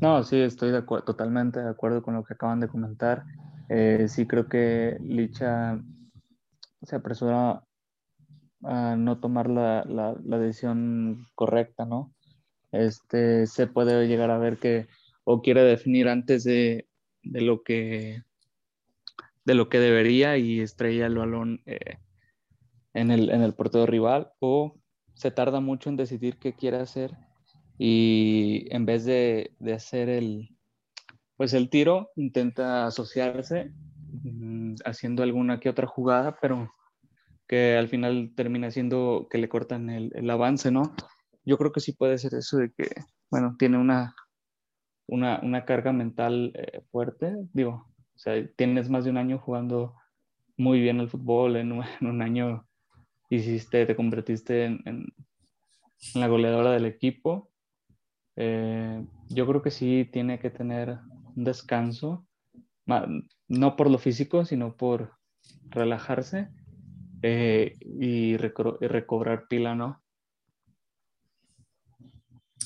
No, 0.00 0.22
sí, 0.22 0.38
estoy 0.38 0.72
de 0.72 0.78
acuerdo, 0.78 1.04
totalmente 1.04 1.60
de 1.60 1.70
acuerdo 1.70 2.02
con 2.02 2.14
lo 2.14 2.24
que 2.24 2.34
acaban 2.34 2.60
de 2.60 2.68
comentar. 2.68 3.24
Eh, 3.68 4.06
sí 4.08 4.26
creo 4.26 4.48
que 4.48 4.98
Licha 5.00 5.80
se 6.82 6.96
apresura 6.96 7.62
a 8.62 8.96
no 8.96 9.18
tomar 9.20 9.48
la, 9.48 9.84
la, 9.84 10.38
decisión 10.38 11.26
correcta, 11.34 11.84
¿no? 11.84 12.12
Este, 12.72 13.46
se 13.46 13.66
puede 13.66 14.06
llegar 14.06 14.30
a 14.30 14.38
ver 14.38 14.58
que 14.58 14.86
o 15.24 15.42
quiere 15.42 15.62
definir 15.62 16.08
antes 16.08 16.44
de, 16.44 16.88
de 17.22 17.40
lo 17.40 17.62
que 17.62 18.22
de 19.44 19.54
lo 19.54 19.68
que 19.68 19.80
debería 19.80 20.36
y 20.36 20.60
estrella 20.60 21.06
el 21.06 21.16
balón 21.16 21.62
eh, 21.66 21.96
en, 22.94 23.10
el, 23.10 23.30
en 23.30 23.42
el 23.42 23.54
portero 23.54 23.86
rival 23.86 24.32
o 24.38 24.76
se 25.14 25.30
tarda 25.30 25.60
mucho 25.60 25.88
en 25.88 25.96
decidir 25.96 26.38
qué 26.38 26.54
quiere 26.54 26.76
hacer 26.76 27.16
y 27.82 28.66
en 28.74 28.84
vez 28.84 29.06
de, 29.06 29.52
hacer 29.74 30.10
el, 30.10 30.54
pues 31.36 31.54
el 31.54 31.70
tiro, 31.70 32.10
intenta 32.14 32.86
asociarse 32.86 33.72
mm, 34.22 34.74
haciendo 34.84 35.22
alguna 35.22 35.60
que 35.60 35.70
otra 35.70 35.86
jugada, 35.86 36.36
pero 36.42 36.70
que 37.50 37.76
al 37.76 37.88
final 37.88 38.32
termina 38.36 38.70
siendo 38.70 39.26
que 39.28 39.36
le 39.36 39.48
cortan 39.48 39.90
el, 39.90 40.12
el 40.14 40.30
avance, 40.30 40.70
¿no? 40.70 40.94
Yo 41.44 41.58
creo 41.58 41.72
que 41.72 41.80
sí 41.80 41.90
puede 41.90 42.16
ser 42.16 42.34
eso 42.34 42.58
de 42.58 42.70
que, 42.70 42.88
bueno, 43.28 43.56
tiene 43.58 43.76
una, 43.76 44.14
una, 45.08 45.40
una 45.42 45.64
carga 45.64 45.92
mental 45.92 46.52
eh, 46.54 46.82
fuerte, 46.92 47.34
digo, 47.52 47.88
o 48.14 48.18
sea, 48.18 48.34
tienes 48.54 48.88
más 48.88 49.02
de 49.02 49.10
un 49.10 49.16
año 49.16 49.40
jugando 49.40 49.96
muy 50.56 50.80
bien 50.80 51.00
el 51.00 51.08
fútbol, 51.08 51.56
en 51.56 51.72
un, 51.72 51.84
en 52.00 52.06
un 52.06 52.22
año 52.22 52.68
hiciste, 53.30 53.84
te 53.84 53.96
convertiste 53.96 54.66
en, 54.66 54.80
en, 54.84 55.06
en 56.14 56.20
la 56.20 56.28
goleadora 56.28 56.70
del 56.70 56.86
equipo. 56.86 57.50
Eh, 58.36 59.04
yo 59.28 59.44
creo 59.48 59.60
que 59.60 59.72
sí 59.72 60.08
tiene 60.12 60.38
que 60.38 60.50
tener 60.50 61.00
un 61.34 61.42
descanso, 61.42 62.28
no 63.48 63.74
por 63.74 63.90
lo 63.90 63.98
físico, 63.98 64.44
sino 64.44 64.76
por 64.76 65.14
relajarse 65.70 66.48
eh, 67.22 67.76
y, 67.80 68.36
reco 68.36 68.78
y 68.80 68.86
recobrar 68.86 69.46
pila, 69.48 69.74
¿no? 69.74 70.02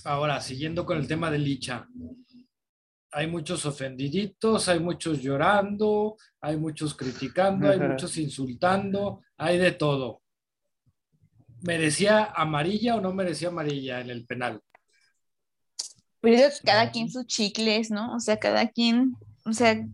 Ahora, 0.05 0.41
siguiendo 0.41 0.85
con 0.85 0.99
el 0.99 1.09
tema 1.09 1.31
de 1.31 1.39
Licha, 1.39 1.89
hay 3.11 3.27
muchos 3.27 3.65
ofendiditos, 3.65 4.69
hay 4.69 4.81
muchos 4.81 5.23
llorando, 5.23 6.17
hay 6.41 6.57
muchos 6.57 6.95
criticando, 6.95 7.71
hay 7.71 7.79
muchos 7.79 8.19
insultando, 8.19 9.23
hay 9.37 9.57
de 9.59 9.73
todo. 9.73 10.21
¿Merecía 11.63 12.25
amarilla 12.35 12.97
o 12.97 13.01
no 13.01 13.15
merecía 13.15 13.49
amarilla 13.49 14.01
en 14.01 14.11
el 14.11 14.27
penal? 14.27 14.61
Pues 16.21 16.61
cada 16.65 16.91
quien 16.91 17.11
sus 17.11 17.27
chicles, 17.27 17.91
¿no? 17.91 18.15
O 18.15 18.21
sea, 18.21 18.39
cada 18.39 18.69
quien, 18.69 19.15
o 19.45 19.53
sea, 19.53 19.87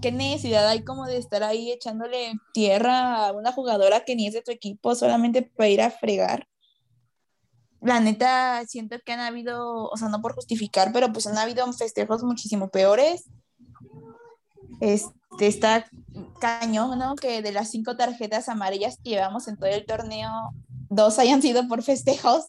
qué 0.00 0.12
necesidad 0.12 0.68
hay 0.68 0.84
como 0.84 1.06
de 1.06 1.16
estar 1.16 1.42
ahí 1.42 1.72
echándole 1.72 2.34
tierra 2.52 3.26
a 3.26 3.32
una 3.32 3.52
jugadora 3.52 4.04
que 4.04 4.16
ni 4.16 4.26
es 4.26 4.34
de 4.34 4.42
tu 4.42 4.50
equipo 4.50 4.94
solamente 4.94 5.42
para 5.42 5.68
ir 5.68 5.82
a 5.82 5.90
fregar. 5.90 6.46
La 7.80 8.00
neta, 8.00 8.64
siento 8.66 8.96
que 9.04 9.12
han 9.12 9.20
habido, 9.20 9.88
o 9.88 9.96
sea, 9.96 10.08
no 10.08 10.20
por 10.20 10.34
justificar, 10.34 10.92
pero 10.92 11.12
pues 11.12 11.26
han 11.26 11.38
habido 11.38 11.70
festejos 11.72 12.22
muchísimo 12.22 12.68
peores. 12.68 13.24
Este 14.80 15.46
está 15.46 15.86
cañón, 16.40 16.98
¿no? 16.98 17.14
Que 17.14 17.42
de 17.42 17.52
las 17.52 17.70
cinco 17.70 17.96
tarjetas 17.96 18.48
amarillas 18.48 18.98
que 19.02 19.10
llevamos 19.10 19.46
en 19.48 19.56
todo 19.56 19.70
el 19.70 19.86
torneo, 19.86 20.30
dos 20.88 21.18
hayan 21.18 21.42
sido 21.42 21.68
por 21.68 21.82
festejos. 21.82 22.46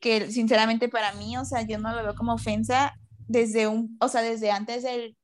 Que 0.00 0.30
sinceramente 0.30 0.88
para 0.88 1.12
mí, 1.12 1.36
o 1.36 1.44
sea, 1.44 1.62
yo 1.62 1.78
no 1.78 1.94
lo 1.94 2.02
veo 2.02 2.14
como 2.14 2.34
ofensa 2.34 2.94
desde 3.28 3.68
un, 3.68 3.96
o 4.00 4.08
sea, 4.08 4.22
desde 4.22 4.50
antes 4.50 4.82
del 4.82 5.16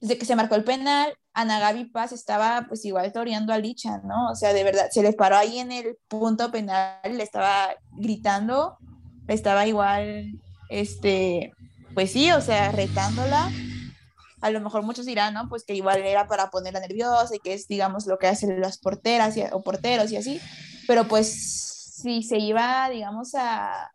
desde 0.00 0.18
que 0.18 0.26
se 0.26 0.36
marcó 0.36 0.54
el 0.54 0.64
penal, 0.64 1.16
Ana 1.32 1.58
Gaby 1.58 1.86
Paz 1.86 2.12
estaba 2.12 2.64
pues 2.68 2.84
igual 2.84 3.12
toreando 3.12 3.52
a 3.52 3.58
Licha, 3.58 3.98
¿no? 4.04 4.30
O 4.30 4.34
sea, 4.34 4.52
de 4.52 4.64
verdad, 4.64 4.88
se 4.90 5.02
le 5.02 5.12
paró 5.12 5.36
ahí 5.36 5.58
en 5.58 5.72
el 5.72 5.98
punto 6.08 6.50
penal, 6.50 6.98
le 7.04 7.22
estaba 7.22 7.74
gritando, 7.92 8.78
le 9.26 9.34
estaba 9.34 9.66
igual, 9.66 10.32
este, 10.68 11.52
pues 11.94 12.12
sí, 12.12 12.30
o 12.32 12.40
sea, 12.40 12.72
retándola. 12.72 13.50
A 14.42 14.50
lo 14.50 14.60
mejor 14.60 14.82
muchos 14.82 15.06
dirán, 15.06 15.34
¿no? 15.34 15.48
Pues 15.48 15.64
que 15.64 15.74
igual 15.74 16.02
era 16.02 16.26
para 16.26 16.50
ponerla 16.50 16.80
nerviosa 16.80 17.34
y 17.34 17.38
que 17.38 17.54
es, 17.54 17.68
digamos, 17.68 18.06
lo 18.06 18.18
que 18.18 18.28
hacen 18.28 18.60
las 18.60 18.78
porteras 18.78 19.34
o 19.52 19.62
porteros 19.62 20.12
y 20.12 20.16
así. 20.16 20.40
Pero 20.86 21.08
pues 21.08 21.32
si 22.02 22.22
se 22.22 22.38
iba, 22.38 22.88
digamos, 22.90 23.34
a... 23.34 23.92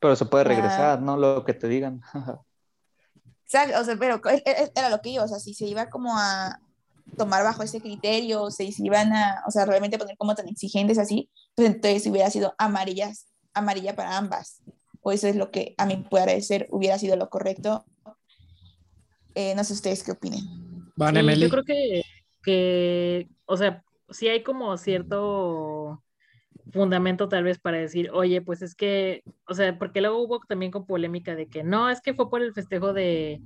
Pero 0.00 0.16
se 0.16 0.26
puede 0.26 0.44
regresar, 0.44 0.98
a... 0.98 1.00
¿no? 1.00 1.16
Lo 1.16 1.44
que 1.44 1.54
te 1.54 1.68
digan. 1.68 2.02
Exacto, 3.46 3.80
o 3.80 3.84
sea, 3.84 3.96
pero 3.96 4.20
e, 4.28 4.42
e, 4.44 4.72
era 4.74 4.90
lo 4.90 5.00
que 5.00 5.10
iba, 5.10 5.24
o 5.24 5.28
sea, 5.28 5.38
si 5.38 5.54
se 5.54 5.66
iba 5.66 5.88
como 5.88 6.18
a 6.18 6.60
tomar 7.16 7.44
bajo 7.44 7.62
ese 7.62 7.80
criterio, 7.80 8.42
o 8.42 8.50
si 8.50 8.72
se 8.72 8.84
iban 8.84 9.12
a, 9.12 9.44
o 9.46 9.50
sea, 9.52 9.64
realmente 9.64 9.98
poner 9.98 10.16
como 10.16 10.34
tan 10.34 10.48
exigentes 10.48 10.98
así, 10.98 11.30
pues 11.54 11.68
entonces 11.68 12.06
hubiera 12.08 12.28
sido 12.28 12.54
amarillas, 12.58 13.28
amarilla 13.54 13.94
para 13.94 14.16
ambas. 14.16 14.62
O 15.00 15.12
eso 15.12 15.28
es 15.28 15.36
lo 15.36 15.52
que 15.52 15.76
a 15.78 15.86
mí 15.86 16.04
puede 16.10 16.26
parecer 16.26 16.66
hubiera 16.70 16.98
sido 16.98 17.14
lo 17.14 17.30
correcto. 17.30 17.84
Eh, 19.36 19.54
no 19.54 19.62
sé 19.62 19.74
ustedes 19.74 20.02
qué 20.02 20.12
opinen. 20.12 20.42
Vale, 20.96 21.22
sí, 21.34 21.40
yo 21.40 21.48
creo 21.48 21.62
que, 21.62 22.02
que, 22.42 23.28
o 23.44 23.56
sea, 23.56 23.84
sí 24.10 24.26
hay 24.26 24.42
como 24.42 24.76
cierto 24.76 26.02
fundamento 26.72 27.28
tal 27.28 27.44
vez 27.44 27.58
para 27.58 27.78
decir, 27.78 28.10
oye, 28.12 28.42
pues 28.42 28.62
es 28.62 28.74
que, 28.74 29.22
o 29.46 29.54
sea, 29.54 29.78
porque 29.78 30.00
luego 30.00 30.22
hubo 30.22 30.40
también 30.40 30.72
con 30.72 30.86
polémica 30.86 31.34
de 31.34 31.46
que 31.46 31.62
no, 31.62 31.90
es 31.90 32.00
que 32.00 32.14
fue 32.14 32.30
por 32.30 32.42
el 32.42 32.52
festejo 32.52 32.92
de 32.92 33.40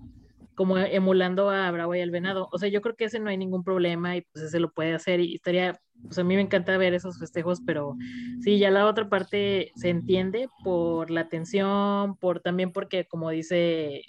como 0.54 0.76
emulando 0.76 1.48
a 1.48 1.70
Bravo 1.70 1.94
y 1.94 2.02
al 2.02 2.10
Venado. 2.10 2.48
O 2.52 2.58
sea, 2.58 2.68
yo 2.68 2.82
creo 2.82 2.94
que 2.94 3.06
ese 3.06 3.18
no 3.18 3.30
hay 3.30 3.38
ningún 3.38 3.64
problema 3.64 4.16
y 4.16 4.22
pues 4.30 4.44
ese 4.44 4.60
lo 4.60 4.70
puede 4.70 4.92
hacer 4.92 5.18
y 5.20 5.36
estaría, 5.36 5.80
pues 6.02 6.18
a 6.18 6.24
mí 6.24 6.34
me 6.34 6.42
encanta 6.42 6.76
ver 6.76 6.92
esos 6.92 7.18
festejos, 7.18 7.62
pero 7.64 7.96
sí, 8.42 8.58
ya 8.58 8.70
la 8.70 8.86
otra 8.86 9.08
parte 9.08 9.72
se 9.76 9.88
entiende 9.88 10.48
por 10.62 11.10
la 11.10 11.28
tensión, 11.28 12.14
por 12.16 12.40
también 12.40 12.72
porque 12.72 13.06
como 13.06 13.30
dice 13.30 14.02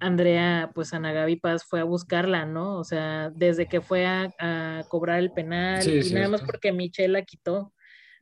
Andrea, 0.00 0.70
pues 0.74 0.94
Ana 0.94 1.12
Gaby 1.12 1.36
Paz 1.36 1.64
fue 1.64 1.80
a 1.80 1.84
buscarla, 1.84 2.46
¿no? 2.46 2.78
O 2.78 2.84
sea, 2.84 3.30
desde 3.34 3.66
que 3.66 3.82
fue 3.82 4.06
a, 4.06 4.32
a 4.38 4.84
cobrar 4.88 5.18
el 5.18 5.32
penal 5.32 5.82
sí, 5.82 6.00
y 6.02 6.14
nada 6.14 6.28
más 6.28 6.40
porque 6.40 6.72
Michelle 6.72 7.12
la 7.12 7.22
quitó 7.22 7.74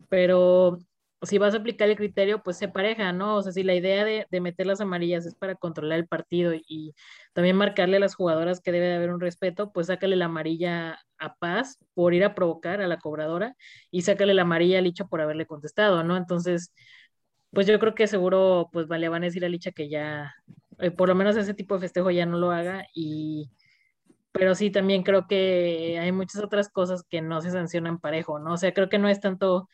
pero 0.09 0.79
si 1.23 1.39
vas 1.39 1.55
a 1.55 1.59
aplicar 1.59 1.89
el 1.89 1.97
criterio, 1.97 2.43
pues 2.43 2.57
se 2.59 2.69
pareja, 2.69 3.13
¿no? 3.13 3.37
O 3.37 3.43
sea, 3.43 3.53
si 3.53 3.63
la 3.63 3.75
idea 3.75 4.05
de, 4.05 4.27
de, 4.31 4.41
meter 4.41 4.67
las 4.67 4.81
amarillas 4.81 5.25
es 5.25 5.35
para 5.35 5.55
controlar 5.55 5.99
el 5.99 6.09
partido 6.09 6.53
y 6.55 6.95
también 7.33 7.57
marcarle 7.57 7.99
a 7.99 8.01
las 8.01 8.15
jugadoras 8.17 8.61
que 8.61 8.73
debe 8.73 8.87
de 8.87 8.97
haber 8.97 9.13
un 9.13 9.21
respeto, 9.21 9.73
pues 9.73 9.87
sácale 9.87 10.17
la 10.17 10.25
amarilla 10.27 10.99
a 11.19 11.35
Paz 11.37 11.79
por 11.95 12.15
ir 12.15 12.25
a 12.25 12.35
provocar 12.35 12.81
a 12.83 12.89
la 12.89 12.99
cobradora 12.99 13.57
y 13.91 14.03
sácale 14.03 14.35
la 14.35 14.43
amarilla 14.43 14.79
a 14.79 14.83
Licha 14.83 15.07
por 15.07 15.21
haberle 15.21 15.47
contestado, 15.47 16.03
¿no? 16.03 16.17
Entonces, 16.17 16.75
pues 17.53 17.67
yo 17.67 17.79
creo 17.79 17.95
que 17.95 18.07
seguro, 18.07 18.69
pues 18.73 18.89
vale, 18.89 19.09
van 19.09 19.23
a 19.23 19.27
decir 19.27 19.45
a 19.45 19.49
Licha 19.49 19.73
que 19.73 19.89
ya, 19.89 20.35
eh, 20.79 20.91
por 20.91 21.09
lo 21.09 21.15
menos 21.15 21.37
ese 21.37 21.55
tipo 21.55 21.75
de 21.75 21.83
festejo 21.83 22.11
ya 22.11 22.27
no 22.27 22.39
lo 22.39 22.51
haga 22.51 22.87
y 22.95 23.51
pero 24.33 24.55
sí 24.55 24.71
también 24.71 25.03
creo 25.03 25.27
que 25.27 25.99
hay 26.01 26.13
muchas 26.13 26.43
otras 26.43 26.69
cosas 26.71 27.05
que 27.09 27.21
no 27.23 27.41
se 27.43 27.51
sancionan 27.51 27.99
parejo, 28.01 28.39
¿no? 28.39 28.55
O 28.55 28.57
sea, 28.57 28.73
creo 28.75 28.89
que 28.89 28.99
no 28.99 29.09
es 29.09 29.21
tanto 29.21 29.69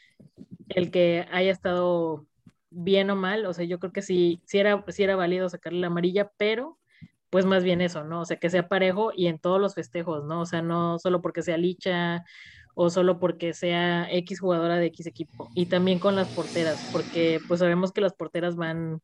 el 0.69 0.91
que 0.91 1.27
haya 1.33 1.51
estado 1.53 2.27
bien 2.71 3.11
o 3.11 3.17
mal, 3.17 3.47
o 3.47 3.53
sea, 3.55 3.65
yo 3.65 3.79
creo 3.79 3.93
que 3.93 4.03
sí, 4.03 4.43
sí 4.47 4.59
era, 4.59 4.85
sí 4.89 5.03
era 5.05 5.17
válido 5.17 5.49
sacarle 5.49 5.81
la 5.81 5.87
amarilla, 5.89 6.31
pero 6.37 6.79
pues 7.31 7.45
más 7.47 7.65
bien 7.65 7.81
eso, 7.81 8.05
¿no? 8.05 8.23
O 8.23 8.25
sea, 8.25 8.39
que 8.39 8.51
sea 8.51 8.69
parejo 8.69 9.13
y 9.15 9.27
en 9.29 9.39
todos 9.39 9.61
los 9.61 9.75
festejos, 9.75 10.25
¿no? 10.25 10.43
O 10.43 10.47
sea, 10.47 10.63
no 10.63 10.99
solo 10.99 11.21
porque 11.23 11.43
sea 11.43 11.59
licha 11.59 12.25
o 12.75 12.91
solo 12.91 13.19
porque 13.19 13.53
sea 13.55 14.09
X 14.13 14.41
jugadora 14.41 14.77
de 14.77 14.87
X 14.87 15.07
equipo. 15.07 15.51
Y 15.55 15.67
también 15.67 15.99
con 15.99 16.17
las 16.17 16.31
porteras, 16.31 16.87
porque 16.91 17.41
pues 17.47 17.61
sabemos 17.61 17.93
que 17.93 18.01
las 18.01 18.15
porteras 18.15 18.57
van 18.57 19.03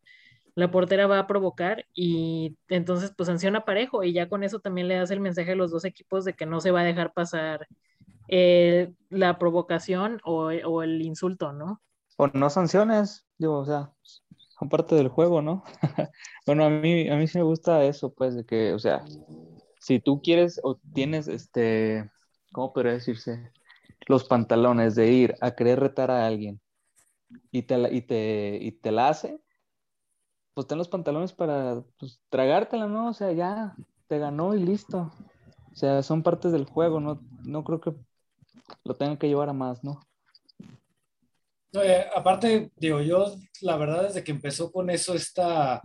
la 0.54 0.70
portera 0.70 1.06
va 1.06 1.18
a 1.18 1.26
provocar 1.26 1.86
y 1.94 2.56
entonces 2.68 3.12
pues 3.16 3.26
sanciona 3.26 3.64
parejo 3.64 4.04
y 4.04 4.12
ya 4.12 4.28
con 4.28 4.44
eso 4.44 4.60
también 4.60 4.88
le 4.88 4.96
das 4.96 5.10
el 5.10 5.20
mensaje 5.20 5.52
a 5.52 5.56
los 5.56 5.70
dos 5.70 5.84
equipos 5.84 6.24
de 6.24 6.34
que 6.34 6.46
no 6.46 6.60
se 6.60 6.70
va 6.70 6.80
a 6.80 6.84
dejar 6.84 7.12
pasar 7.12 7.66
eh, 8.28 8.92
la 9.10 9.38
provocación 9.38 10.20
o, 10.24 10.46
o, 10.46 10.82
el 10.82 11.02
insulto, 11.02 11.52
¿no? 11.52 11.82
O 12.16 12.28
no 12.28 12.48
sanciones, 12.48 13.26
digo, 13.36 13.58
o 13.58 13.66
sea, 13.66 13.92
son 14.58 14.68
parte 14.68 14.94
del 14.94 15.08
juego, 15.08 15.42
¿no? 15.42 15.64
bueno, 16.46 16.64
a 16.64 16.70
mí, 16.70 17.08
a 17.08 17.16
mí 17.16 17.26
sí 17.26 17.38
me 17.38 17.44
gusta 17.44 17.84
eso, 17.84 18.14
pues, 18.14 18.34
de 18.34 18.46
que, 18.46 18.72
o 18.72 18.78
sea, 18.78 19.04
si 19.80 20.00
tú 20.00 20.22
quieres 20.22 20.60
o 20.62 20.78
tienes, 20.94 21.28
este, 21.28 22.10
¿cómo 22.52 22.72
podría 22.72 22.92
decirse? 22.92 23.52
Los 24.06 24.24
pantalones 24.24 24.94
de 24.94 25.10
ir 25.10 25.34
a 25.40 25.54
querer 25.54 25.80
retar 25.80 26.10
a 26.10 26.26
alguien 26.26 26.60
y 27.50 27.62
te, 27.62 27.76
y 27.94 28.02
te, 28.02 28.58
y 28.60 28.72
te 28.72 28.92
la 28.92 29.08
hace, 29.08 29.38
pues 30.54 30.66
ten 30.66 30.78
los 30.78 30.88
pantalones 30.88 31.32
para 31.32 31.82
pues, 31.98 32.20
tragártela, 32.30 32.86
¿no? 32.86 33.08
O 33.08 33.12
sea, 33.12 33.32
ya 33.32 33.74
te 34.06 34.18
ganó 34.18 34.54
y 34.54 34.60
listo. 34.60 35.12
O 35.72 35.76
sea, 35.76 36.02
son 36.02 36.22
partes 36.22 36.52
del 36.52 36.64
juego, 36.64 37.00
no, 37.00 37.20
no 37.44 37.64
creo 37.64 37.80
que 37.80 37.92
lo 38.84 38.94
tengan 38.94 39.16
que 39.16 39.26
llevar 39.28 39.48
a 39.48 39.52
más, 39.52 39.82
¿no? 39.82 40.00
Eh, 41.72 42.06
aparte, 42.14 42.70
digo, 42.76 43.00
yo 43.00 43.34
la 43.60 43.76
verdad 43.76 44.04
desde 44.04 44.22
que 44.22 44.30
empezó 44.30 44.70
con 44.70 44.90
eso 44.90 45.14
esta 45.14 45.82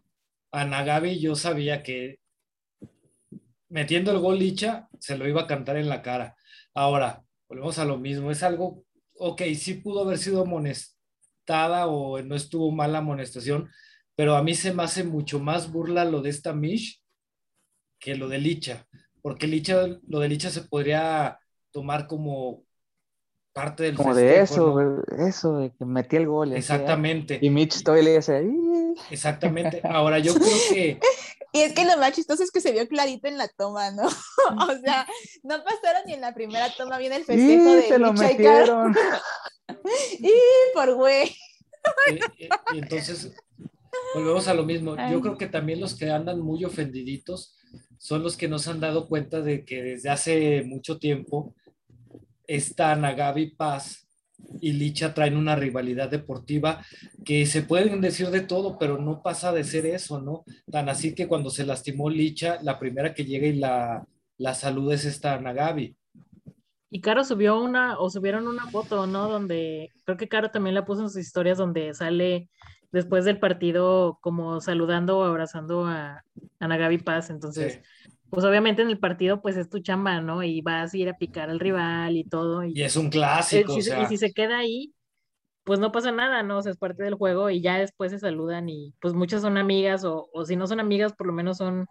Anagabi, 0.51 1.19
yo 1.19 1.35
sabía 1.35 1.81
que 1.81 2.19
metiendo 3.69 4.11
el 4.11 4.19
gol 4.19 4.37
Licha, 4.37 4.87
se 4.99 5.17
lo 5.17 5.27
iba 5.27 5.41
a 5.41 5.47
cantar 5.47 5.77
en 5.77 5.89
la 5.89 6.03
cara. 6.03 6.35
Ahora, 6.75 7.23
volvemos 7.47 7.79
a 7.79 7.85
lo 7.85 7.97
mismo, 7.97 8.29
es 8.29 8.43
algo, 8.43 8.83
ok, 9.17 9.41
sí 9.55 9.75
pudo 9.75 10.03
haber 10.03 10.19
sido 10.19 10.41
amonestada 10.41 11.87
o 11.87 12.21
no 12.21 12.35
estuvo 12.35 12.71
mal 12.71 12.91
la 12.91 12.99
amonestación, 12.99 13.69
pero 14.19 14.35
a 14.35 14.43
mí 14.43 14.53
se 14.53 14.73
me 14.73 14.83
hace 14.83 15.05
mucho 15.05 15.39
más 15.39 15.71
burla 15.71 16.03
lo 16.03 16.21
de 16.21 16.29
esta 16.29 16.51
Mish 16.51 17.01
que 18.01 18.15
lo 18.15 18.27
de 18.27 18.37
Licha, 18.37 18.85
porque 19.21 19.47
Licha, 19.47 19.85
lo 20.09 20.19
de 20.19 20.27
Licha 20.27 20.49
se 20.49 20.63
podría 20.63 21.39
tomar 21.71 22.05
como 22.05 22.63
parte 23.53 23.83
del 23.83 23.95
como 23.95 24.13
de 24.13 24.41
eso, 24.41 24.77
¿no? 24.77 25.25
eso 25.25 25.59
de 25.59 25.71
que 25.71 25.85
metí 25.85 26.17
el 26.17 26.27
gol. 26.27 26.51
Exactamente. 26.51 27.39
Y 27.41 27.49
Mitch 27.49 27.81
todavía 27.81 28.03
le 28.03 28.15
dice, 28.17 28.43
exactamente. 29.09 29.79
Ahora 29.85 30.19
yo 30.19 30.33
creo 30.33 30.57
que 30.69 30.99
Y 31.53 31.61
es 31.61 31.71
que 31.71 31.85
lo 31.85 31.95
más 31.95 32.11
chistoso 32.11 32.43
es 32.43 32.51
que 32.51 32.59
se 32.59 32.73
vio 32.73 32.89
clarito 32.89 33.29
en 33.29 33.37
la 33.37 33.47
toma, 33.47 33.89
¿no? 33.91 34.03
o 34.69 34.79
sea, 34.83 35.07
no 35.43 35.63
pasaron 35.63 36.01
ni 36.07 36.15
en 36.15 36.19
la 36.19 36.33
primera 36.33 36.67
toma 36.77 36.97
bien 36.97 37.13
el 37.13 37.23
festejo 37.23 37.73
de 37.73 37.83
se 37.83 37.99
lo 37.99 38.11
Micha 38.11 38.31
y 38.31 38.35
metieron. 38.35 38.93
y 40.19 40.31
por 40.73 40.93
güey. 40.95 41.33
Y, 42.09 42.43
y- 42.43 42.49
y 42.73 42.79
entonces, 42.79 43.33
volvemos 44.15 44.47
a 44.47 44.53
lo 44.53 44.65
mismo. 44.65 44.95
Yo 45.11 45.21
creo 45.21 45.37
que 45.37 45.47
también 45.47 45.79
los 45.79 45.95
que 45.95 46.09
andan 46.09 46.39
muy 46.39 46.63
ofendiditos 46.65 47.55
son 47.97 48.23
los 48.23 48.37
que 48.37 48.47
no 48.47 48.59
se 48.59 48.71
han 48.71 48.79
dado 48.79 49.07
cuenta 49.07 49.41
de 49.41 49.65
que 49.65 49.83
desde 49.83 50.09
hace 50.09 50.63
mucho 50.63 50.97
tiempo 50.97 51.53
esta 52.47 52.95
Nagabi 52.95 53.51
Paz 53.51 54.07
y 54.61 54.71
Licha 54.71 55.13
traen 55.13 55.37
una 55.37 55.55
rivalidad 55.55 56.09
deportiva 56.09 56.83
que 57.25 57.45
se 57.45 57.61
pueden 57.61 58.01
decir 58.01 58.29
de 58.29 58.41
todo, 58.41 58.79
pero 58.79 58.97
no 58.97 59.21
pasa 59.21 59.51
de 59.51 59.63
ser 59.63 59.85
eso, 59.85 60.21
¿no? 60.21 60.43
Tan 60.71 60.89
así 60.89 61.13
que 61.13 61.27
cuando 61.27 61.49
se 61.49 61.65
lastimó 61.65 62.09
Licha, 62.09 62.57
la 62.63 62.79
primera 62.79 63.13
que 63.13 63.25
llega 63.25 63.47
y 63.47 63.53
la, 63.53 64.07
la 64.37 64.53
saluda 64.55 64.95
es 64.95 65.05
esta 65.05 65.39
Nagabi. 65.39 65.95
Y 66.89 67.01
Caro 67.01 67.23
subió 67.23 67.61
una, 67.61 67.99
o 67.99 68.09
subieron 68.09 68.47
una 68.47 68.65
foto, 68.71 69.05
¿no? 69.05 69.29
Donde 69.29 69.91
creo 70.05 70.17
que 70.17 70.27
Caro 70.27 70.49
también 70.49 70.73
la 70.73 70.85
puso 70.85 71.01
en 71.01 71.09
sus 71.09 71.21
historias 71.21 71.59
donde 71.59 71.93
sale 71.93 72.49
después 72.91 73.25
del 73.25 73.39
partido 73.39 74.17
como 74.21 74.61
saludando 74.61 75.19
o 75.19 75.23
abrazando 75.23 75.85
a, 75.85 76.23
a 76.59 76.67
Nagabi 76.67 76.97
Paz. 76.99 77.29
Entonces, 77.29 77.75
Sí. 77.75 77.81
pues 78.29 78.45
obviamente 78.45 78.81
en 78.81 78.89
el 78.89 78.99
partido 78.99 79.41
pues 79.41 79.57
es 79.57 79.69
tu 79.69 79.79
chamba, 79.79 80.21
¿no? 80.21 80.43
Y 80.43 80.61
vas 80.61 80.93
a 80.93 80.97
ir 80.97 81.09
a 81.09 81.17
picar 81.17 81.49
al 81.49 81.59
rival 81.59 82.17
y 82.17 82.23
todo. 82.25 82.63
Y, 82.63 82.73
Y 82.73 82.83
es 82.83 82.95
un 82.95 83.05
eh, 83.05 83.11
clásico, 83.11 83.73
si 83.73 83.79
o 83.79 83.81
se- 83.83 83.89
sea, 83.89 84.03
y 84.03 84.05
si 84.07 84.17
se 84.17 84.33
queda 84.33 84.59
ahí, 84.59 84.93
pues 85.63 85.79
no 85.79 85.91
pasa 85.91 86.11
nada, 86.11 86.43
¿no? 86.43 86.57
O 86.59 86.61
sea, 86.61 86.71
es 86.71 86.77
parte 86.77 87.03
del 87.03 87.15
juego 87.15 87.49
y 87.49 87.61
ya 87.61 87.77
después 87.79 88.11
se 88.11 88.19
saludan 88.19 88.69
y 88.69 88.95
pues 89.01 89.13
muchas 89.13 89.41
son 89.43 89.57
amigas 89.57 90.03
o, 90.05 90.29
o 90.33 90.45
si 90.45 90.55
no 90.55 90.67
son 90.67 90.79
amigas, 90.79 91.13
por 91.13 91.27
lo 91.27 91.33
menos 91.33 91.57
son 91.57 91.87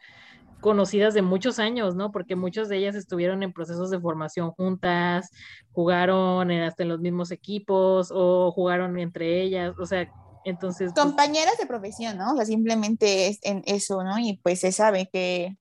conocidas 0.60 1.14
de 1.14 1.22
muchos 1.22 1.58
años, 1.60 1.94
¿no? 1.94 2.10
Porque 2.12 2.36
muchas 2.36 2.68
de 2.68 2.78
ellas 2.78 2.96
estuvieron 2.96 3.42
en 3.42 3.52
procesos 3.52 3.90
de 3.90 4.00
formación 4.00 4.50
juntas, 4.52 5.30
jugaron 5.72 6.50
en- 6.50 6.62
hasta 6.64 6.82
en 6.82 6.88
los 6.90 7.00
mismos 7.00 7.30
equipos 7.30 8.10
o 8.12 8.50
jugaron 8.52 8.98
entre 8.98 9.42
ellas, 9.42 9.74
o 9.78 9.86
sea, 9.86 10.08
entonces... 10.48 10.92
pues, 10.94 11.04
Compañeras 11.04 11.56
de 11.58 11.66
profesión, 11.66 12.16
¿no? 12.18 12.32
O 12.32 12.36
sea, 12.36 12.44
simplemente 12.46 13.28
es 13.28 13.38
en 13.42 13.62
eso, 13.66 14.02
¿no? 14.04 14.18
Y 14.18 14.38
pues 14.42 14.60
se 14.60 14.72
sabe 14.72 15.08
que, 15.12 15.56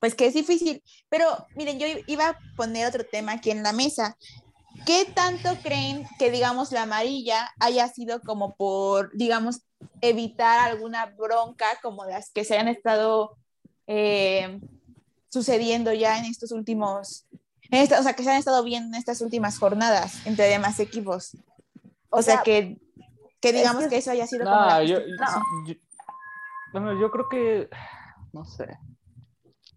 pues 0.00 0.14
que 0.14 0.26
es 0.26 0.34
difícil. 0.34 0.82
Pero 1.08 1.26
miren, 1.56 1.78
yo 1.78 1.86
iba 2.06 2.28
a 2.30 2.38
poner 2.56 2.86
otro 2.86 3.04
tema 3.04 3.32
aquí 3.32 3.50
en 3.50 3.62
la 3.62 3.72
mesa. 3.72 4.16
¿Qué 4.86 5.04
tanto 5.14 5.50
creen 5.62 6.06
que, 6.18 6.30
digamos, 6.30 6.72
la 6.72 6.82
amarilla 6.82 7.50
haya 7.60 7.88
sido 7.88 8.20
como 8.20 8.54
por, 8.56 9.16
digamos, 9.16 9.62
evitar 10.00 10.58
alguna 10.60 11.06
bronca 11.06 11.66
como 11.82 12.04
las 12.04 12.30
que 12.32 12.44
se 12.44 12.58
han 12.58 12.68
estado 12.68 13.36
eh, 13.86 14.60
sucediendo 15.28 15.92
ya 15.92 16.18
en 16.18 16.24
estos 16.24 16.50
últimos, 16.52 17.26
en 17.70 17.80
esta- 17.82 18.00
o 18.00 18.02
sea, 18.02 18.14
que 18.14 18.24
se 18.24 18.30
han 18.30 18.36
estado 18.38 18.62
viendo 18.64 18.88
en 18.88 18.94
estas 18.98 19.20
últimas 19.20 19.58
jornadas 19.58 20.26
entre 20.26 20.46
demás 20.46 20.80
equipos? 20.80 21.36
O, 22.10 22.18
O 22.18 22.22
sea, 22.22 22.34
sea, 22.36 22.42
que, 22.42 22.78
que 23.52 23.58
digamos 23.58 23.82
que- 23.84 23.88
que 23.90 23.96
eso 23.96 24.10
haya 24.10 24.26
sido 24.26 24.44
como 24.44 24.56
Nah, 24.56 24.66
la 24.78 24.84
yo, 24.84 24.96
justificación. 24.96 25.42
yo- 25.66 25.74
bueno, 26.72 27.00
yo 27.00 27.10
creo 27.10 27.28
que, 27.28 27.68
no 28.32 28.44
sé. 28.44 28.66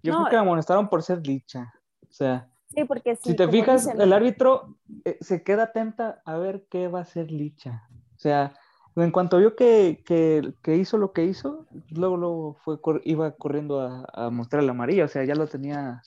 Yo 0.03 0.13
No, 0.13 0.19
creo 0.19 0.29
que 0.29 0.35
me 0.37 0.41
amonestaron 0.41 0.89
por 0.89 1.03
ser 1.03 1.21
dicha. 1.21 1.73
O 2.09 2.11
sea, 2.13 2.49
Sí, 2.69 2.83
porque 2.83 3.15
sí, 3.15 3.29
si 3.31 3.35
te 3.35 3.45
como 3.45 3.51
fijas, 3.57 3.85
dicen, 3.85 4.01
el 4.01 4.13
árbitro 4.13 4.77
eh, 5.05 5.17
se 5.21 5.41
queda 5.43 5.63
atenta 5.63 6.21
a 6.25 6.37
ver 6.37 6.65
qué 6.69 6.87
va 6.87 6.99
a 6.99 7.01
hacer 7.03 7.31
Licha. 7.31 7.83
O 8.15 8.19
sea, 8.19 8.53
en 8.95 9.11
cuanto 9.11 9.37
vio 9.37 9.55
que, 9.55 10.03
que, 10.05 10.53
que 10.63 10.75
hizo 10.75 10.97
lo 10.97 11.11
que 11.13 11.23
hizo, 11.25 11.65
luego, 11.91 12.17
luego 12.17 12.57
fue, 12.63 12.81
cor- 12.81 13.01
iba 13.05 13.31
corriendo 13.35 13.79
a, 13.81 14.05
a 14.13 14.29
mostrar 14.29 14.63
la 14.63 14.71
amarilla. 14.71 15.05
O 15.05 15.07
sea, 15.07 15.23
ya 15.23 15.35
lo 15.35 15.47
tenía 15.47 16.01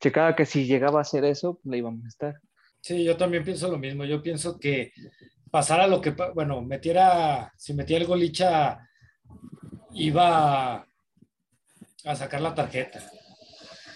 checada 0.00 0.36
que 0.36 0.46
si 0.46 0.66
llegaba 0.66 0.98
a 0.98 1.02
hacer 1.02 1.24
eso, 1.24 1.58
le 1.64 1.78
iba 1.78 1.88
a 1.88 1.92
amonestar. 1.92 2.34
Sí, 2.80 3.02
yo 3.04 3.16
también 3.16 3.44
pienso 3.44 3.68
lo 3.70 3.78
mismo. 3.78 4.04
Yo 4.04 4.22
pienso 4.22 4.58
que 4.58 4.92
pasara 5.54 5.86
lo 5.86 6.00
que, 6.00 6.10
bueno, 6.34 6.62
metiera, 6.62 7.52
si 7.56 7.74
metía 7.74 7.98
el 7.98 8.06
golicha, 8.06 8.76
iba 9.92 10.78
a, 10.78 10.88
a 12.06 12.16
sacar 12.16 12.40
la 12.40 12.56
tarjeta. 12.56 13.00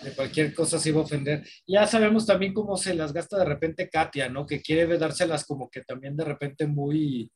De 0.05 0.13
cualquier 0.13 0.55
cosa 0.55 0.79
se 0.79 0.91
iba 0.91 1.01
a 1.01 1.03
ofender. 1.03 1.45
Ya 1.67 1.85
sabemos 1.89 2.27
también 2.27 2.55
cómo 2.55 2.77
se 2.77 2.95
las 2.95 3.13
gasta 3.13 3.37
de 3.41 3.45
repente 3.45 3.91
Katia, 3.91 4.29
¿no? 4.29 4.47
Que 4.47 4.63
quiere 4.63 4.99
dárselas 4.99 5.45
como 5.45 5.69
que 5.69 5.81
también 5.81 6.17
de 6.17 6.27
repente 6.27 6.69
muy, 6.69 7.33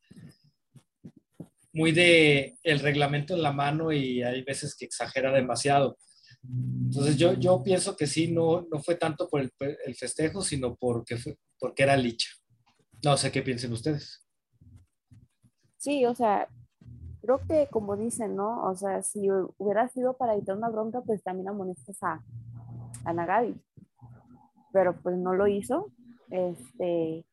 muy 1.72 1.90
de 1.90 2.56
el 2.62 2.78
reglamento 2.78 3.34
en 3.34 3.42
la 3.42 3.50
mano 3.50 3.90
y 3.90 4.22
hay 4.22 4.44
veces 4.44 4.76
que 4.76 4.84
exagera 4.84 5.32
demasiado. 5.32 5.98
Entonces 6.44 7.16
yo, 7.16 7.32
yo 7.32 7.60
pienso 7.64 7.96
que 7.96 8.06
sí, 8.06 8.30
no, 8.30 8.68
no 8.70 8.80
fue 8.80 8.94
tanto 8.94 9.28
por 9.28 9.40
el, 9.40 9.50
el 9.84 9.96
festejo, 9.96 10.42
sino 10.42 10.76
porque, 10.76 11.16
fue, 11.16 11.34
porque 11.58 11.82
era 11.82 11.96
licha. 11.96 12.28
No 13.04 13.16
sé 13.16 13.32
qué 13.32 13.42
piensen 13.42 13.72
ustedes. 13.72 14.24
Sí, 15.76 16.06
o 16.06 16.14
sea, 16.14 16.48
creo 17.20 17.40
que 17.48 17.68
como 17.70 17.96
dicen, 17.96 18.36
¿no? 18.36 18.64
O 18.64 18.74
sea, 18.76 19.02
si 19.02 19.28
hubiera 19.58 19.88
sido 19.88 20.16
para 20.16 20.34
evitar 20.34 20.56
una 20.56 20.68
bronca, 20.68 21.00
pues 21.00 21.22
también 21.22 21.48
amonestas 21.48 21.96
a, 22.02 22.22
a 23.04 23.12
Nagabi. 23.12 23.60
Pero 24.72 25.00
pues 25.02 25.16
no 25.16 25.34
lo 25.34 25.48
hizo. 25.48 25.90
Este, 26.30 27.26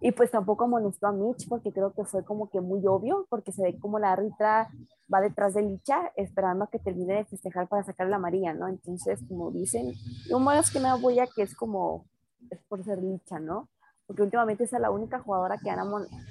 y 0.00 0.12
pues 0.12 0.30
tampoco 0.30 0.64
amonestó 0.64 1.06
a 1.06 1.12
Mitch 1.12 1.48
porque 1.48 1.72
creo 1.72 1.92
que 1.94 2.04
fue 2.04 2.24
como 2.24 2.50
que 2.50 2.60
muy 2.60 2.86
obvio, 2.86 3.26
porque 3.30 3.52
se 3.52 3.62
ve 3.62 3.78
como 3.78 3.98
la 3.98 4.12
árbitra 4.12 4.68
va 5.12 5.20
detrás 5.20 5.54
de 5.54 5.62
Licha 5.62 6.12
esperando 6.16 6.64
a 6.64 6.70
que 6.70 6.78
termine 6.78 7.14
de 7.14 7.24
festejar 7.24 7.68
para 7.68 7.84
sacar 7.84 8.08
la 8.08 8.16
amarilla, 8.16 8.52
¿no? 8.52 8.68
Entonces, 8.68 9.20
como 9.28 9.50
dicen, 9.50 9.94
yo 10.28 10.38
más 10.38 10.70
que 10.70 10.80
nada 10.80 10.96
voy 10.96 11.20
a 11.20 11.26
que 11.26 11.42
es 11.42 11.54
como, 11.54 12.06
es 12.50 12.60
por 12.68 12.84
ser 12.84 13.02
Licha, 13.02 13.38
¿no? 13.38 13.70
Porque 14.06 14.22
últimamente 14.22 14.64
esa 14.64 14.76
es 14.76 14.82
la 14.82 14.90
única 14.90 15.18
jugadora 15.18 15.58
que 15.58 15.70
han 15.70 15.80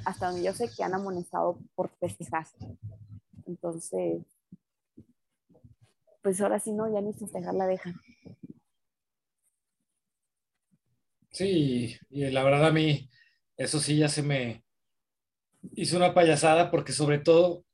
hasta 0.06 0.28
donde 0.28 0.44
yo 0.44 0.54
sé 0.54 0.70
que 0.76 0.84
han 0.84 0.94
amonestado 0.94 1.58
por 1.76 1.90
festejar. 2.00 2.46
Entonces, 3.46 4.22
pues 6.22 6.40
ahora 6.42 6.60
sí 6.60 6.72
no, 6.72 6.92
ya 6.92 7.02
ni 7.02 7.14
festejar 7.14 7.54
la 7.54 7.68
dejan. 7.68 7.96
Sí, 11.32 11.98
y 12.10 12.30
la 12.30 12.44
verdad 12.44 12.68
a 12.68 12.72
mí, 12.72 13.10
eso 13.58 13.80
sí 13.80 13.98
ya 13.98 14.08
se 14.08 14.22
me 14.22 14.64
hizo 15.74 15.98
una 15.98 16.14
payasada 16.14 16.70
porque 16.70 16.92
sobre 16.92 17.18
todo, 17.18 17.66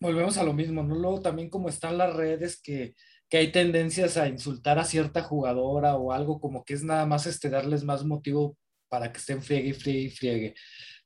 volvemos 0.00 0.38
a 0.38 0.44
lo 0.44 0.52
mismo, 0.52 0.82
¿no? 0.82 0.94
Luego 0.94 1.20
también 1.20 1.50
como 1.50 1.68
están 1.68 1.98
las 1.98 2.14
redes 2.14 2.60
que, 2.62 2.94
que 3.28 3.38
hay 3.38 3.50
tendencias 3.52 4.16
a 4.16 4.28
insultar 4.28 4.78
a 4.78 4.84
cierta 4.84 5.22
jugadora 5.22 5.96
o 5.96 6.12
algo 6.12 6.40
como 6.40 6.64
que 6.64 6.74
es 6.74 6.84
nada 6.84 7.06
más 7.06 7.26
este 7.26 7.50
darles 7.50 7.84
más 7.84 8.04
motivo 8.04 8.56
para 8.94 9.10
que 9.12 9.18
estén 9.18 9.42
friegue 9.42 9.70
y 9.70 9.72
friegue 9.72 10.00
y 10.02 10.10
friegue. 10.10 10.54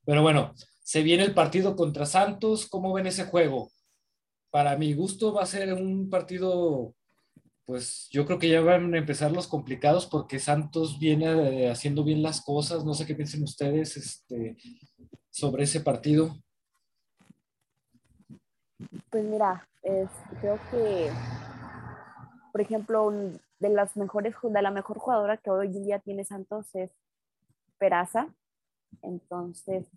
Pero 0.05 0.21
bueno, 0.21 0.53
se 0.83 1.01
viene 1.01 1.23
el 1.23 1.33
partido 1.33 1.75
contra 1.75 2.05
Santos, 2.05 2.67
¿cómo 2.67 2.93
ven 2.93 3.07
ese 3.07 3.23
juego? 3.25 3.71
Para 4.51 4.77
mi 4.77 4.93
gusto 4.93 5.33
va 5.33 5.41
a 5.41 5.47
ser 5.47 5.73
un 5.73 6.07
partido 6.07 6.93
pues 7.65 8.07
yo 8.11 8.25
creo 8.25 8.37
que 8.39 8.49
ya 8.49 8.61
van 8.61 8.93
a 8.93 8.97
empezar 8.97 9.31
los 9.31 9.47
complicados 9.47 10.05
porque 10.07 10.39
Santos 10.39 10.99
viene 10.99 11.25
eh, 11.65 11.69
haciendo 11.71 12.03
bien 12.03 12.21
las 12.23 12.41
cosas. 12.41 12.83
No 12.85 12.93
sé 12.95 13.05
qué 13.07 13.13
piensen 13.15 13.43
ustedes 13.43 13.95
este, 13.97 14.57
sobre 15.31 15.63
ese 15.63 15.81
partido. 15.81 16.35
Pues 19.11 19.23
mira, 19.23 19.67
es- 19.83 20.09
creo 20.41 20.59
que, 20.71 21.11
por 22.51 22.61
ejemplo, 22.61 23.11
de 23.59 23.69
las 23.69 23.95
mejores, 23.97 24.35
de 24.41 24.61
la 24.61 24.71
mejor 24.71 24.97
jugadora 24.99 25.37
que 25.37 25.49
hoy 25.51 25.67
en 25.67 25.83
día 25.83 25.99
tiene 25.99 26.23
Santos 26.23 26.73
es 26.73 26.91
Peraza. 27.79 28.33
Entonces, 29.01 29.87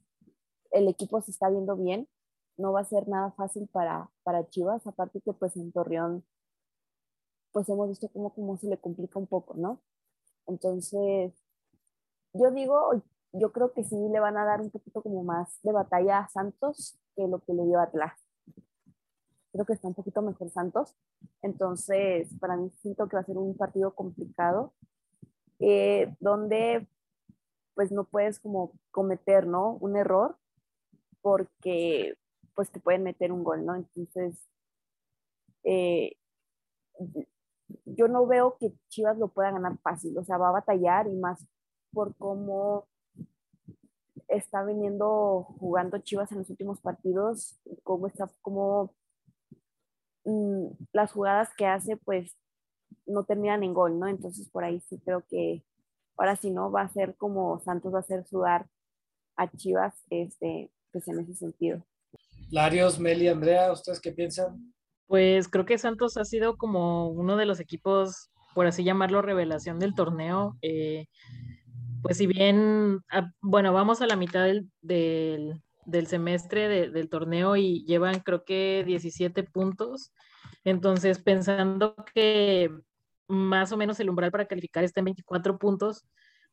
el 0.71 0.89
equipo 0.89 1.21
se 1.21 1.31
está 1.31 1.51
viendo 1.51 1.77
bien. 1.77 2.09
No 2.57 2.73
va 2.73 2.81
a 2.81 2.85
ser 2.85 3.09
nada 3.09 3.33
fácil 3.33 3.69
para, 3.69 4.11
para 4.23 4.49
Chivas, 4.49 4.87
aparte 4.87 5.21
que 5.21 5.33
pues 5.33 5.57
en 5.57 5.73
Torreón, 5.73 6.25
pues 7.53 7.69
hemos 7.69 7.89
visto 7.89 8.09
cómo, 8.09 8.33
cómo 8.35 8.57
se 8.57 8.69
le 8.69 8.79
complica 8.79 9.19
un 9.19 9.27
poco, 9.27 9.55
¿no? 9.55 9.81
Entonces, 10.47 11.33
yo 12.33 12.51
digo, 12.51 13.03
yo 13.33 13.53
creo 13.53 13.73
que 13.73 13.85
sí 13.85 13.97
le 13.97 14.21
van 14.21 14.37
a 14.37 14.45
dar 14.45 14.61
un 14.61 14.71
poquito 14.71 15.03
como 15.03 15.23
más 15.25 15.61
de 15.63 15.73
batalla 15.73 16.21
a 16.21 16.29
Santos 16.29 16.99
que 17.17 17.27
lo 17.29 17.41
que 17.41 17.55
le 17.55 17.65
dio 17.65 17.79
a 17.79 17.85
Atlas 17.85 18.13
creo 19.53 19.67
que 19.67 19.75
está 19.75 19.87
un 19.87 19.95
poquito 19.95 20.23
mejor 20.23 20.51
Santos. 20.51 20.95
Entonces, 21.43 22.29
para 22.41 22.57
mí 22.57 22.71
siento 22.81 23.09
que 23.09 23.17
va 23.17 23.23
a 23.23 23.27
ser 23.27 23.39
un 23.39 23.57
partido 23.57 23.95
complicado, 23.95 24.73
eh, 25.61 26.15
donde 26.21 26.89
pues 27.75 27.93
no 27.93 28.05
puedes 28.05 28.39
como 28.41 28.73
cometer, 28.91 29.47
¿no? 29.47 29.75
Un 29.81 29.97
error, 29.97 30.37
porque 31.23 32.15
pues 32.55 32.71
te 32.71 32.81
pueden 32.81 33.03
meter 33.03 33.33
un 33.33 33.45
gol, 33.45 33.65
¿no? 33.65 33.77
Entonces, 33.77 34.39
eh, 35.65 36.17
yo 37.85 38.09
no 38.09 38.27
veo 38.27 38.57
que 38.59 38.73
Chivas 38.89 39.19
lo 39.19 39.29
pueda 39.29 39.51
ganar 39.51 39.79
fácil, 39.79 40.17
o 40.19 40.25
sea, 40.25 40.39
va 40.39 40.49
a 40.49 40.53
batallar 40.53 41.09
y 41.09 41.15
más 41.17 41.47
por 41.93 42.15
cómo 42.17 42.89
está 44.29 44.65
viniendo 44.65 45.45
jugando 45.59 45.99
Chivas 45.99 46.33
en 46.33 46.39
los 46.39 46.51
últimos 46.51 46.81
partidos, 46.81 47.59
cómo 47.83 48.07
está, 48.07 48.31
cómo 48.43 48.95
mm, 50.25 50.69
las 50.93 51.13
jugadas 51.13 51.51
que 51.57 51.67
hace 51.67 51.97
pues 51.97 52.37
no 53.07 53.25
terminan 53.25 53.63
en 53.63 53.75
gol, 53.75 53.99
¿no? 53.99 54.09
Entonces 54.09 54.49
por 54.51 54.65
ahí 54.65 54.81
sí 54.81 54.99
creo 55.05 55.23
que 55.29 55.65
ahora 56.17 56.37
si 56.37 56.51
no 56.51 56.71
va 56.71 56.83
a 56.83 56.89
ser 56.89 57.17
como 57.17 57.61
Santos 57.61 57.93
va 57.93 57.99
a 57.99 58.01
hacer 58.01 58.25
sudar 58.27 58.67
a 59.37 59.51
Chivas, 59.51 59.95
este, 60.11 60.71
pues 60.93 61.09
en 61.09 61.21
ese 61.21 61.35
sentido. 61.35 61.85
Larios, 62.51 62.99
Meli, 62.99 63.29
Andrea, 63.29 63.73
¿ustedes 63.73 64.01
qué 64.01 64.13
piensan? 64.13 64.75
Pues 65.07 65.49
creo 65.49 65.65
que 65.65 65.79
Santos 65.79 66.17
ha 66.17 66.25
sido 66.25 66.57
como 66.57 67.09
uno 67.09 67.37
de 67.37 67.47
los 67.47 67.61
equipos, 67.61 68.31
por 68.55 68.67
así 68.67 68.85
llamarlo, 68.85 69.23
revelación 69.23 69.79
del 69.79 69.95
torneo. 69.95 70.57
Eh, 70.63 71.07
pues 72.03 72.19
si 72.19 72.27
bien, 72.27 73.01
ah, 73.11 73.31
bueno, 73.41 73.73
vamos 73.73 74.03
a 74.03 74.07
la 74.07 74.17
mitad 74.17 74.45
del, 74.45 74.71
del, 74.81 76.07
semestre 76.07 76.91
del 76.91 77.09
torneo 77.09 77.57
y 77.57 77.85
llevan 77.85 78.21
creo 78.21 78.45
que 78.45 78.85
17 78.87 79.45
puntos. 79.45 80.13
Entonces, 80.65 81.19
pensando 81.19 81.95
que 82.15 82.71
más 83.29 83.73
o 83.73 83.77
menos 83.77 84.01
el 84.01 84.11
umbral 84.11 84.31
para 84.31 84.47
calificar 84.47 84.85
está 84.85 85.01
en 85.01 85.07
24 85.07 85.59
puntos, 85.59 86.05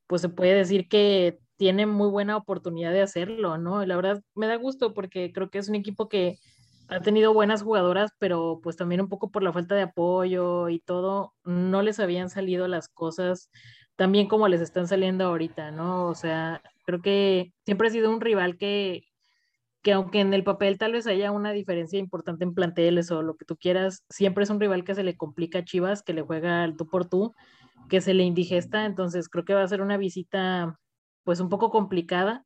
pues 0.07 0.21
se 0.21 0.29
puede 0.29 0.55
decir 0.55 0.87
que 0.87 1.39
tiene 1.57 1.85
muy 1.85 2.09
buena 2.09 2.37
oportunidad 2.37 2.91
de 2.91 3.01
hacerlo, 3.01 3.57
¿no? 3.57 3.85
La 3.85 3.95
verdad 3.95 4.23
me 4.35 4.47
da 4.47 4.55
gusto 4.55 4.93
porque 4.93 5.31
creo 5.33 5.49
que 5.49 5.59
es 5.59 5.69
un 5.69 5.75
equipo 5.75 6.09
que 6.09 6.39
ha 6.87 7.01
tenido 7.01 7.33
buenas 7.33 7.63
jugadoras, 7.63 8.11
pero 8.17 8.59
pues 8.63 8.75
también 8.75 9.01
un 9.01 9.09
poco 9.09 9.29
por 9.29 9.43
la 9.43 9.53
falta 9.53 9.75
de 9.75 9.83
apoyo 9.83 10.69
y 10.69 10.79
todo, 10.79 11.33
no 11.43 11.81
les 11.81 11.99
habían 11.99 12.29
salido 12.29 12.67
las 12.67 12.87
cosas 12.87 13.51
tan 13.95 14.11
bien 14.11 14.27
como 14.27 14.47
les 14.47 14.61
están 14.61 14.87
saliendo 14.87 15.25
ahorita, 15.25 15.71
¿no? 15.71 16.07
O 16.07 16.15
sea, 16.15 16.61
creo 16.85 17.01
que 17.01 17.53
siempre 17.65 17.89
ha 17.89 17.91
sido 17.91 18.09
un 18.09 18.21
rival 18.21 18.57
que, 18.57 19.03
que 19.81 19.93
aunque 19.93 20.19
en 20.19 20.33
el 20.33 20.43
papel 20.43 20.77
tal 20.77 20.93
vez 20.93 21.07
haya 21.07 21.31
una 21.31 21.51
diferencia 21.51 21.99
importante 21.99 22.43
en 22.43 22.53
planteles 22.53 23.11
o 23.11 23.21
lo 23.21 23.35
que 23.35 23.45
tú 23.45 23.55
quieras, 23.57 24.03
siempre 24.09 24.43
es 24.43 24.49
un 24.49 24.59
rival 24.59 24.83
que 24.83 24.95
se 24.95 25.03
le 25.03 25.15
complica 25.15 25.59
a 25.59 25.65
Chivas, 25.65 26.03
que 26.03 26.13
le 26.13 26.21
juega 26.21 26.63
al 26.63 26.75
tú 26.75 26.87
por 26.87 27.05
tú, 27.05 27.33
que 27.87 28.01
se 28.01 28.13
le 28.13 28.23
indigesta, 28.23 28.85
entonces 28.85 29.29
creo 29.29 29.45
que 29.45 29.53
va 29.53 29.63
a 29.63 29.67
ser 29.67 29.81
una 29.81 29.97
visita 29.97 30.77
pues 31.23 31.39
un 31.39 31.49
poco 31.49 31.69
complicada, 31.69 32.45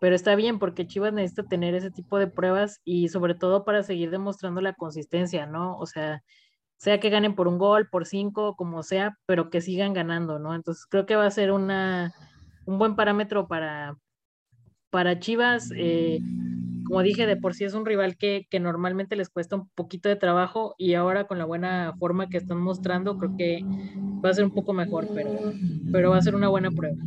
pero 0.00 0.14
está 0.14 0.34
bien 0.34 0.58
porque 0.58 0.86
Chivas 0.86 1.12
necesita 1.12 1.44
tener 1.44 1.74
ese 1.74 1.90
tipo 1.90 2.18
de 2.18 2.26
pruebas 2.26 2.80
y 2.84 3.08
sobre 3.08 3.34
todo 3.34 3.64
para 3.64 3.82
seguir 3.82 4.10
demostrando 4.10 4.60
la 4.60 4.72
consistencia, 4.72 5.46
¿no? 5.46 5.76
O 5.76 5.86
sea, 5.86 6.22
sea 6.76 6.98
que 6.98 7.10
ganen 7.10 7.34
por 7.34 7.48
un 7.48 7.58
gol, 7.58 7.88
por 7.88 8.06
cinco, 8.06 8.56
como 8.56 8.82
sea, 8.82 9.16
pero 9.26 9.50
que 9.50 9.60
sigan 9.60 9.92
ganando, 9.92 10.38
¿no? 10.38 10.54
Entonces 10.54 10.86
creo 10.86 11.06
que 11.06 11.16
va 11.16 11.26
a 11.26 11.30
ser 11.30 11.52
una, 11.52 12.12
un 12.66 12.78
buen 12.78 12.96
parámetro 12.96 13.46
para, 13.46 13.96
para 14.90 15.20
Chivas. 15.20 15.70
Eh, 15.76 16.20
como 16.92 17.02
dije, 17.02 17.26
de 17.26 17.38
por 17.38 17.54
sí 17.54 17.64
es 17.64 17.72
un 17.72 17.86
rival 17.86 18.18
que, 18.18 18.46
que, 18.50 18.60
normalmente 18.60 19.16
les 19.16 19.30
cuesta 19.30 19.56
un 19.56 19.66
poquito 19.70 20.10
de 20.10 20.16
trabajo 20.16 20.74
y 20.76 20.92
ahora 20.92 21.26
con 21.26 21.38
la 21.38 21.46
buena 21.46 21.94
forma 21.98 22.28
que 22.28 22.36
están 22.36 22.58
mostrando, 22.58 23.16
creo 23.16 23.34
que 23.34 23.60
va 24.22 24.28
a 24.28 24.34
ser 24.34 24.44
un 24.44 24.52
poco 24.52 24.74
mejor, 24.74 25.08
pero, 25.14 25.30
pero 25.90 26.10
va 26.10 26.18
a 26.18 26.22
ser 26.22 26.34
una 26.34 26.50
buena 26.50 26.70
prueba. 26.70 26.98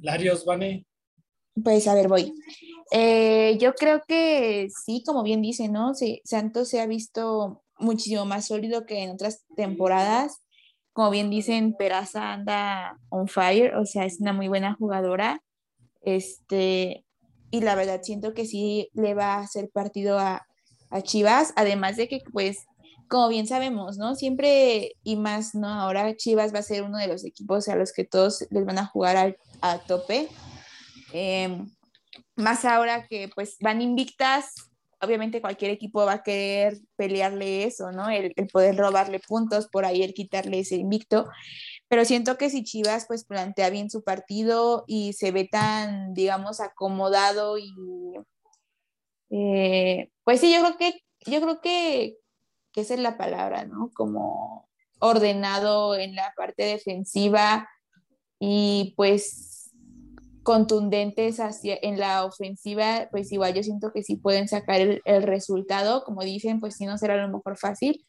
Larios, 0.00 0.44
Vane. 0.44 0.84
Pues 1.62 1.86
a 1.86 1.94
ver, 1.94 2.08
voy. 2.08 2.34
Eh, 2.90 3.56
yo 3.60 3.72
creo 3.74 4.02
que 4.08 4.66
sí, 4.84 5.04
como 5.06 5.22
bien 5.22 5.40
dice, 5.40 5.68
¿no? 5.68 5.94
Sí, 5.94 6.20
Santos 6.24 6.68
se 6.68 6.80
ha 6.80 6.86
visto 6.88 7.62
muchísimo 7.78 8.24
más 8.24 8.48
sólido 8.48 8.84
que 8.84 9.04
en 9.04 9.10
otras 9.10 9.44
temporadas. 9.54 10.42
Como 10.92 11.10
bien 11.10 11.30
dicen, 11.30 11.76
Peraza 11.78 12.32
anda 12.32 12.98
on 13.10 13.28
fire, 13.28 13.76
o 13.76 13.86
sea, 13.86 14.06
es 14.06 14.18
una 14.18 14.32
muy 14.32 14.48
buena 14.48 14.74
jugadora. 14.74 15.40
Este, 16.00 17.04
y 17.50 17.60
la 17.60 17.74
verdad 17.74 18.00
siento 18.02 18.34
que 18.34 18.46
sí 18.46 18.90
le 18.94 19.14
va 19.14 19.34
a 19.34 19.40
hacer 19.40 19.70
partido 19.70 20.18
a, 20.18 20.46
a 20.90 21.02
Chivas, 21.02 21.52
además 21.56 21.96
de 21.96 22.08
que 22.08 22.20
pues 22.32 22.66
como 23.08 23.28
bien 23.28 23.46
sabemos, 23.46 23.96
¿no? 23.96 24.14
Siempre 24.14 24.92
y 25.02 25.16
más, 25.16 25.54
¿no? 25.54 25.68
Ahora 25.68 26.14
Chivas 26.14 26.54
va 26.54 26.58
a 26.60 26.62
ser 26.62 26.82
uno 26.82 26.98
de 26.98 27.08
los 27.08 27.24
equipos 27.24 27.68
a 27.68 27.76
los 27.76 27.92
que 27.92 28.04
todos 28.04 28.46
les 28.50 28.64
van 28.64 28.78
a 28.78 28.86
jugar 28.86 29.36
a 29.62 29.78
tope. 29.78 30.28
Em, 31.12 31.66
más 32.36 32.64
ahora 32.64 33.06
que 33.06 33.30
pues 33.34 33.56
van 33.60 33.80
invictas, 33.80 34.52
obviamente 35.00 35.40
cualquier 35.40 35.70
equipo 35.70 36.04
va 36.04 36.14
a 36.14 36.22
querer 36.22 36.78
pelearle 36.96 37.64
eso, 37.64 37.90
¿no? 37.92 38.10
El, 38.10 38.32
el, 38.36 38.46
poder 38.48 38.76
robarle 38.76 39.20
puntos, 39.20 39.68
por 39.68 39.84
ahí 39.84 40.02
el 40.02 40.14
quitarle 40.14 40.60
ese 40.60 40.76
invicto. 40.76 41.26
Pero 41.88 42.04
siento 42.04 42.36
que 42.36 42.50
si 42.50 42.64
Chivas 42.64 43.06
pues 43.06 43.24
plantea 43.24 43.70
bien 43.70 43.90
su 43.90 44.02
partido 44.02 44.84
y 44.86 45.14
se 45.14 45.32
ve 45.32 45.48
tan, 45.50 46.14
digamos, 46.14 46.60
acomodado 46.60 47.58
y... 47.58 47.72
Eh, 49.30 50.10
pues 50.24 50.40
sí, 50.40 50.52
yo 50.52 50.60
creo 50.60 50.76
que, 50.78 51.00
yo 51.26 51.40
creo 51.40 51.60
que, 51.60 52.18
que 52.72 52.82
esa 52.82 52.94
es 52.94 53.00
la 53.00 53.16
palabra, 53.16 53.64
¿no? 53.64 53.90
Como 53.94 54.68
ordenado 55.00 55.94
en 55.94 56.14
la 56.14 56.32
parte 56.36 56.64
defensiva 56.64 57.68
y 58.38 58.94
pues 58.96 59.70
contundentes 60.42 61.40
hacia, 61.40 61.78
en 61.82 61.98
la 61.98 62.24
ofensiva, 62.24 63.08
pues 63.10 63.30
igual 63.32 63.54
yo 63.54 63.62
siento 63.62 63.92
que 63.92 64.02
sí 64.02 64.16
pueden 64.16 64.48
sacar 64.48 64.80
el, 64.80 65.02
el 65.04 65.22
resultado, 65.22 66.04
como 66.04 66.22
dicen, 66.22 66.60
pues 66.60 66.76
sí 66.76 66.86
no 66.86 66.96
será 66.96 67.16
lo 67.16 67.28
mejor 67.28 67.58
fácil, 67.58 68.06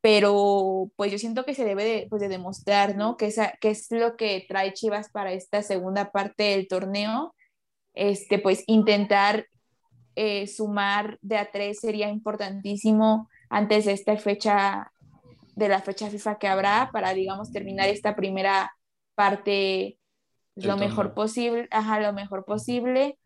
pero 0.00 0.90
pues 0.96 1.12
yo 1.12 1.18
siento 1.18 1.44
que 1.44 1.54
se 1.54 1.64
debe 1.64 1.84
de, 1.84 2.06
pues, 2.08 2.22
de 2.22 2.28
demostrar, 2.28 2.96
¿no? 2.96 3.16
Que, 3.16 3.26
esa, 3.26 3.52
que 3.60 3.70
es 3.70 3.90
lo 3.90 4.16
que 4.16 4.44
trae 4.48 4.72
Chivas 4.72 5.10
para 5.10 5.32
esta 5.32 5.62
segunda 5.62 6.10
parte 6.10 6.44
del 6.44 6.68
torneo, 6.68 7.34
este, 7.94 8.38
pues 8.38 8.64
intentar 8.66 9.46
eh, 10.16 10.46
sumar 10.46 11.18
de 11.20 11.36
a 11.36 11.50
tres 11.50 11.80
sería 11.80 12.08
importantísimo 12.08 13.28
antes 13.48 13.84
de 13.84 13.92
esta 13.92 14.16
fecha, 14.16 14.92
de 15.54 15.68
la 15.68 15.80
fecha 15.80 16.08
FIFA 16.08 16.38
que 16.38 16.48
habrá, 16.48 16.90
para, 16.92 17.12
digamos, 17.12 17.52
terminar 17.52 17.88
esta 17.88 18.16
primera 18.16 18.72
parte 19.14 19.98
lo 20.56 20.76
mejor 20.76 21.14
posible, 21.14 21.68
ajá, 21.70 22.00
lo 22.00 22.12
mejor 22.12 22.44
posible. 22.44 23.18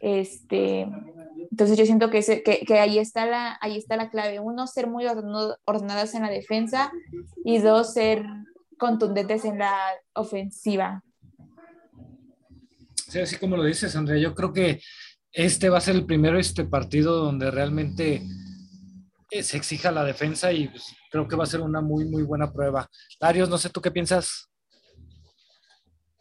Este, 0.00 0.86
entonces 1.50 1.78
yo 1.78 1.86
siento 1.86 2.10
que, 2.10 2.20
que, 2.44 2.64
que, 2.66 2.78
ahí, 2.78 2.98
está 2.98 3.26
la, 3.26 3.58
ahí 3.60 3.76
está 3.76 3.96
la 3.96 4.10
clave. 4.10 4.38
Uno, 4.40 4.66
ser 4.66 4.86
muy 4.86 5.06
ordenadas 5.06 6.14
en 6.14 6.22
la 6.22 6.30
defensa 6.30 6.92
y 7.44 7.58
dos, 7.58 7.94
ser 7.94 8.24
contundentes 8.78 9.44
en 9.44 9.58
la 9.58 9.76
ofensiva. 10.14 11.02
Sí, 13.08 13.20
así 13.20 13.36
como 13.36 13.56
lo 13.56 13.64
dices, 13.64 13.96
Andrea, 13.96 14.20
yo 14.20 14.34
creo 14.34 14.52
que 14.52 14.80
este 15.32 15.68
va 15.70 15.78
a 15.78 15.82
ser 15.82 15.96
el 15.96 16.04
primero 16.04 16.38
este 16.38 16.64
partido 16.64 17.16
donde 17.16 17.50
realmente 17.50 18.22
eh, 19.30 19.42
se 19.42 19.56
exija 19.56 19.90
la 19.90 20.04
defensa 20.04 20.52
y 20.52 20.68
pues, 20.68 20.94
creo 21.10 21.26
que 21.26 21.36
va 21.36 21.44
a 21.44 21.48
ser 21.48 21.60
una 21.60 21.80
muy, 21.80 22.04
muy 22.04 22.22
buena 22.22 22.52
prueba. 22.52 22.88
Darius, 23.20 23.48
no 23.48 23.56
sé 23.56 23.70
tú 23.70 23.80
qué 23.80 23.90
piensas. 23.90 24.48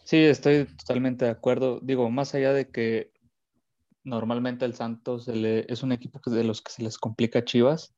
Sí, 0.05 0.17
estoy 0.17 0.65
totalmente 0.65 1.25
de 1.25 1.31
acuerdo. 1.31 1.79
Digo, 1.81 2.09
más 2.09 2.33
allá 2.33 2.53
de 2.53 2.69
que 2.69 3.11
normalmente 4.07 4.65
el 4.65 4.73
Santos 4.73 5.27
es 5.27 5.83
un 5.83 5.91
equipo 5.91 6.19
de 6.29 6.43
los 6.43 6.61
que 6.61 6.71
se 6.71 6.81
les 6.81 6.97
complica 6.97 7.43
Chivas, 7.43 7.93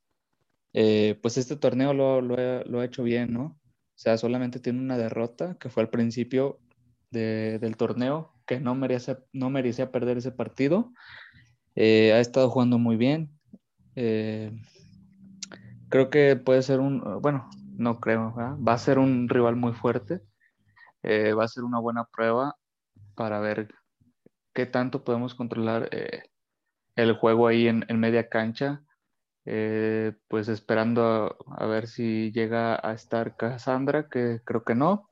eh, 0.74 1.20
pues 1.22 1.38
este 1.38 1.56
torneo 1.56 1.94
lo, 1.94 2.80
ha 2.80 2.86
hecho 2.86 3.04
bien, 3.04 3.34
¿no? 3.34 3.44
O 3.44 4.02
sea, 4.02 4.18
solamente 4.18 4.60
tiene 4.60 4.80
una 4.80 4.98
derrota 4.98 5.58
que 5.60 5.70
fue 5.70 5.84
al 5.84 5.90
principio 5.90 6.60
del 7.12 7.76
torneo, 7.78 8.34
que 8.46 8.60
no 8.60 8.76
merecía, 8.76 9.20
no 9.34 9.50
merecía 9.50 9.92
perder 9.92 10.18
ese 10.18 10.32
partido. 10.32 10.94
Eh, 11.76 12.14
ha 12.14 12.20
estado 12.20 12.50
jugando 12.50 12.78
muy 12.78 12.98
bien. 12.98 13.32
Eh, 13.96 14.52
creo 15.90 16.10
que 16.10 16.36
puede 16.36 16.64
ser 16.64 16.80
un, 16.80 17.22
bueno, 17.22 17.50
no 17.78 18.00
creo, 18.00 18.34
va 18.36 18.74
a 18.74 18.78
ser 18.78 19.00
un 19.00 19.30
rival 19.30 19.56
muy 19.56 19.74
fuerte, 19.74 20.22
va 21.04 21.44
a 21.44 21.48
ser 21.48 21.64
una 21.64 21.80
buena 21.80 22.06
prueba 22.06 22.56
para 23.16 23.40
ver 23.40 23.74
qué 24.54 24.66
tanto 24.66 25.04
podemos 25.04 25.36
controlar 25.36 25.90
eh, 25.92 26.24
el 26.96 27.14
juego 27.14 27.48
ahí 27.48 27.68
en, 27.68 27.86
media 28.00 28.30
cancha, 28.30 28.84
eh, 29.46 30.14
pues 30.28 30.48
esperando 30.50 31.38
a, 31.48 31.66
ver 31.66 31.88
si 31.88 32.32
llega 32.32 32.80
a 32.88 32.94
estar 32.94 33.38
Cassandra, 33.38 34.10
que 34.10 34.42
creo 34.44 34.64
que 34.64 34.76
no. 34.76 35.10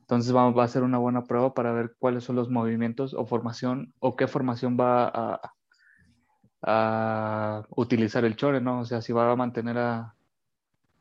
Entonces 0.00 0.34
va, 0.34 0.50
va, 0.50 0.64
a 0.64 0.68
ser 0.68 0.82
una 0.82 0.98
buena 0.98 1.24
prueba 1.24 1.54
para 1.54 1.72
ver 1.72 1.94
cuáles 1.98 2.24
son 2.24 2.36
los 2.36 2.50
movimientos 2.50 3.14
o 3.14 3.26
formación 3.26 3.92
o 4.00 4.16
qué 4.16 4.26
formación 4.26 4.76
va 4.78 5.12
a, 5.14 5.52
utilizar 7.70 8.24
el 8.24 8.36
Chore, 8.36 8.60
¿no? 8.60 8.80
O 8.80 8.84
sea, 8.84 9.00
si 9.00 9.12
va 9.12 9.30
a 9.30 9.36
mantener 9.36 9.78
a, 9.78 10.14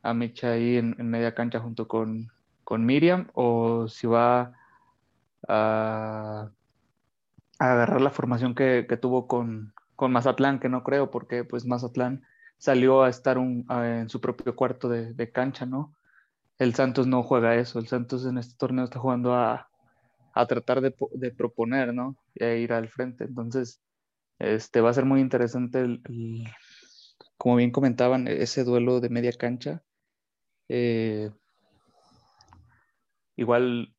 a 0.04 0.14
Micha 0.14 0.52
ahí 0.52 0.78
en, 0.78 0.96
media 1.00 1.34
cancha 1.34 1.60
junto 1.60 1.88
con, 1.88 2.30
Miriam 2.70 3.28
o 3.34 3.88
si 3.88 4.08
va 4.08 4.54
a, 5.48 6.50
agarrar 7.60 8.02
la 8.02 8.12
formación 8.12 8.56
que, 8.56 8.84
tuvo 9.02 9.28
con, 9.28 9.74
Mazatlán, 10.00 10.60
que 10.60 10.70
no 10.70 10.84
creo, 10.84 11.12
porque 11.12 11.44
pues 11.44 11.66
Mazatlán 11.66 12.24
salió 12.58 13.04
a 13.04 13.10
estar 13.10 13.38
en 13.38 14.10
su 14.10 14.22
propio 14.22 14.56
cuarto 14.56 14.90
de, 14.90 15.32
cancha, 15.32 15.66
¿no? 15.66 15.96
El 16.60 16.74
Santos 16.74 17.08
no 17.08 17.24
juega 17.24 17.56
eso, 17.56 17.80
el 17.80 17.88
Santos 17.88 18.26
en 18.26 18.38
este 18.38 18.56
torneo 18.58 18.86
está 18.86 19.00
jugando 19.00 19.36
a, 19.36 19.70
tratar 20.48 20.82
de, 20.82 20.92
proponer, 21.32 21.94
¿no? 21.94 22.16
Y 22.36 22.44
a 22.44 22.56
ir 22.56 22.74
al 22.74 22.90
frente. 22.90 23.24
Entonces, 23.24 23.82
este 24.40 24.82
va 24.82 24.92
a 24.92 24.94
ser 24.94 25.06
muy 25.06 25.20
interesante 25.20 25.80
el, 25.80 26.02
como 27.38 27.56
bien 27.56 27.72
comentaban, 27.72 28.28
ese 28.28 28.64
duelo 28.64 29.00
de 29.00 29.10
media 29.10 29.32
cancha, 29.32 29.84
eh, 30.70 31.32
igual, 33.36 33.96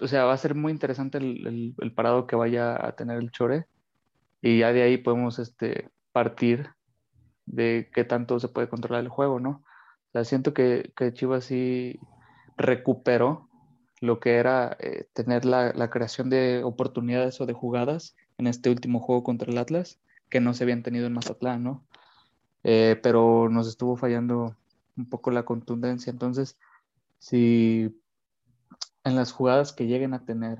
o 0.00 0.08
sea, 0.08 0.24
va 0.24 0.32
a 0.32 0.38
ser 0.38 0.54
muy 0.54 0.72
interesante 0.72 1.18
el, 1.18 1.92
parado 1.94 2.26
que 2.26 2.36
vaya 2.36 2.74
a 2.86 2.92
tener 2.96 3.18
el 3.18 3.30
Chore 3.30 3.66
y 4.42 4.58
ya 4.58 4.72
de 4.72 4.82
ahí 4.82 4.98
podemos 4.98 5.38
este, 5.38 5.90
partir 6.12 6.70
de 7.46 7.90
qué 7.94 8.04
tanto 8.04 8.38
se 8.40 8.48
puede 8.48 8.68
controlar 8.68 9.02
el 9.02 9.08
juego, 9.08 9.40
¿no? 9.40 9.62
O 10.08 10.12
sea, 10.12 10.24
siento 10.24 10.52
que, 10.54 10.92
que 10.96 11.12
Chivas 11.12 11.44
sí 11.44 11.98
recuperó 12.56 13.48
lo 14.00 14.20
que 14.20 14.36
era 14.36 14.76
eh, 14.80 15.08
tener 15.12 15.44
la, 15.44 15.72
la, 15.72 15.90
creación 15.90 16.28
de 16.28 16.62
oportunidades 16.64 17.40
o 17.40 17.46
de 17.46 17.54
jugadas 17.54 18.14
en 18.38 18.46
este 18.46 18.70
último 18.70 19.00
juego 19.00 19.24
contra 19.24 19.50
el 19.50 19.58
Atlas, 19.58 20.00
que 20.28 20.40
no 20.40 20.52
se 20.54 20.64
habían 20.64 20.82
tenido 20.82 21.06
en 21.06 21.14
Mazatlán, 21.14 21.62
¿no? 21.62 21.84
Eh, 22.68 22.98
pero 23.02 23.48
nos 23.48 23.68
estuvo 23.68 23.96
fallando 23.96 24.56
un 24.96 25.08
poco 25.08 25.30
la 25.30 25.44
contundencia. 25.44 26.10
Entonces, 26.10 26.58
si 27.18 27.96
en 29.06 29.16
las 29.16 29.32
jugadas 29.32 29.72
que 29.72 29.86
lleguen 29.86 30.14
a 30.14 30.24
tener 30.24 30.58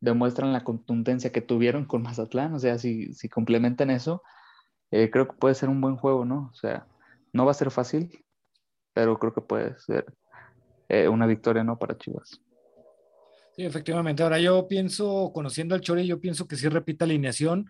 demuestran 0.00 0.52
la 0.52 0.62
contundencia 0.62 1.32
que 1.32 1.40
tuvieron 1.40 1.86
con 1.86 2.02
Mazatlán, 2.02 2.54
o 2.54 2.58
sea, 2.58 2.78
si, 2.78 3.12
si 3.14 3.28
complementan 3.28 3.90
eso, 3.90 4.22
eh, 4.90 5.10
creo 5.10 5.26
que 5.26 5.36
puede 5.36 5.54
ser 5.54 5.68
un 5.68 5.80
buen 5.80 5.96
juego, 5.96 6.24
¿no? 6.24 6.50
O 6.52 6.54
sea, 6.54 6.86
no 7.32 7.44
va 7.44 7.50
a 7.50 7.54
ser 7.54 7.70
fácil, 7.70 8.24
pero 8.92 9.18
creo 9.18 9.34
que 9.34 9.40
puede 9.40 9.78
ser 9.80 10.06
eh, 10.88 11.08
una 11.08 11.26
victoria, 11.26 11.64
¿no? 11.64 11.78
Para 11.78 11.98
Chivas. 11.98 12.40
Sí, 13.56 13.64
efectivamente. 13.64 14.22
Ahora 14.22 14.38
yo 14.38 14.68
pienso, 14.68 15.32
conociendo 15.34 15.74
al 15.74 15.80
Chori, 15.80 16.06
yo 16.06 16.20
pienso 16.20 16.46
que 16.46 16.56
sí 16.56 16.68
repita 16.68 17.04
alineación, 17.04 17.68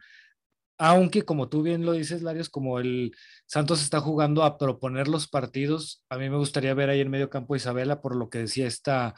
aunque 0.77 1.23
como 1.23 1.49
tú 1.49 1.63
bien 1.63 1.87
lo 1.87 1.93
dices, 1.93 2.23
Larios, 2.23 2.51
como 2.51 2.79
el 2.79 3.13
Santos 3.47 3.83
está 3.83 4.01
jugando 4.01 4.45
a 4.45 4.59
proponer 4.59 5.09
los 5.09 5.29
partidos, 5.29 6.05
a 6.09 6.19
mí 6.19 6.29
me 6.29 6.37
gustaría 6.37 6.75
ver 6.75 6.91
ahí 6.91 7.01
en 7.01 7.11
medio 7.11 7.31
campo 7.31 7.57
Isabela, 7.57 8.01
por 8.01 8.15
lo 8.15 8.29
que 8.29 8.39
decía 8.39 8.67
esta 8.67 9.15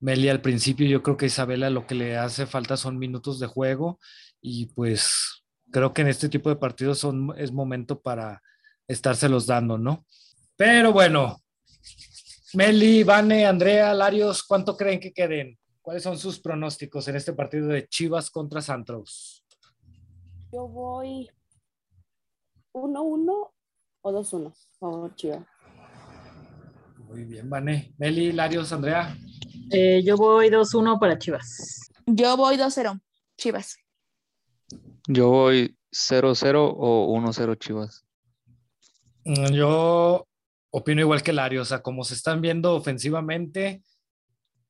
Meli 0.00 0.28
al 0.28 0.40
principio, 0.40 0.86
yo 0.86 1.02
creo 1.02 1.16
que 1.16 1.26
Isabela 1.26 1.70
lo 1.70 1.86
que 1.86 1.94
le 1.94 2.16
hace 2.16 2.46
falta 2.46 2.76
son 2.76 2.98
minutos 2.98 3.40
de 3.40 3.46
juego 3.46 3.98
y 4.40 4.66
pues 4.66 5.44
creo 5.72 5.92
que 5.92 6.02
en 6.02 6.08
este 6.08 6.28
tipo 6.28 6.48
de 6.48 6.56
partidos 6.56 6.98
son, 6.98 7.34
es 7.36 7.52
momento 7.52 8.00
para 8.00 8.40
estárselos 8.86 9.46
dando, 9.46 9.76
¿no? 9.76 10.06
Pero 10.56 10.92
bueno, 10.92 11.42
Meli, 12.54 13.02
Vane, 13.02 13.46
Andrea, 13.46 13.92
Larios, 13.92 14.42
¿cuánto 14.42 14.76
creen 14.76 15.00
que 15.00 15.12
queden? 15.12 15.58
¿Cuáles 15.82 16.02
son 16.02 16.18
sus 16.18 16.38
pronósticos 16.40 17.08
en 17.08 17.16
este 17.16 17.32
partido 17.32 17.68
de 17.68 17.88
Chivas 17.88 18.30
contra 18.30 18.60
Santos? 18.60 19.44
Yo 20.52 20.68
voy 20.68 21.28
1-1 22.72 23.50
o 24.02 24.12
2-1 24.12 24.54
por 24.78 25.14
Chivas. 25.14 25.44
Muy 26.96 27.24
bien, 27.24 27.48
Vane. 27.48 27.94
Meli, 27.98 28.32
Larios, 28.32 28.72
Andrea. 28.72 29.16
Eh, 29.70 30.02
yo 30.04 30.16
voy 30.16 30.48
2-1 30.48 30.98
para 30.98 31.18
Chivas. 31.18 31.90
Yo 32.06 32.36
voy 32.36 32.56
2-0, 32.56 33.00
Chivas. 33.36 33.76
Yo 35.06 35.28
voy 35.28 35.76
0-0 35.92 36.74
o 36.76 37.14
1-0 37.14 37.58
Chivas. 37.58 38.04
Mm, 39.24 39.52
yo 39.52 40.26
opino 40.70 41.00
igual 41.00 41.22
que 41.22 41.32
Lario, 41.32 41.62
o 41.62 41.64
sea, 41.64 41.82
como 41.82 42.04
se 42.04 42.14
están 42.14 42.40
viendo 42.40 42.74
ofensivamente, 42.74 43.82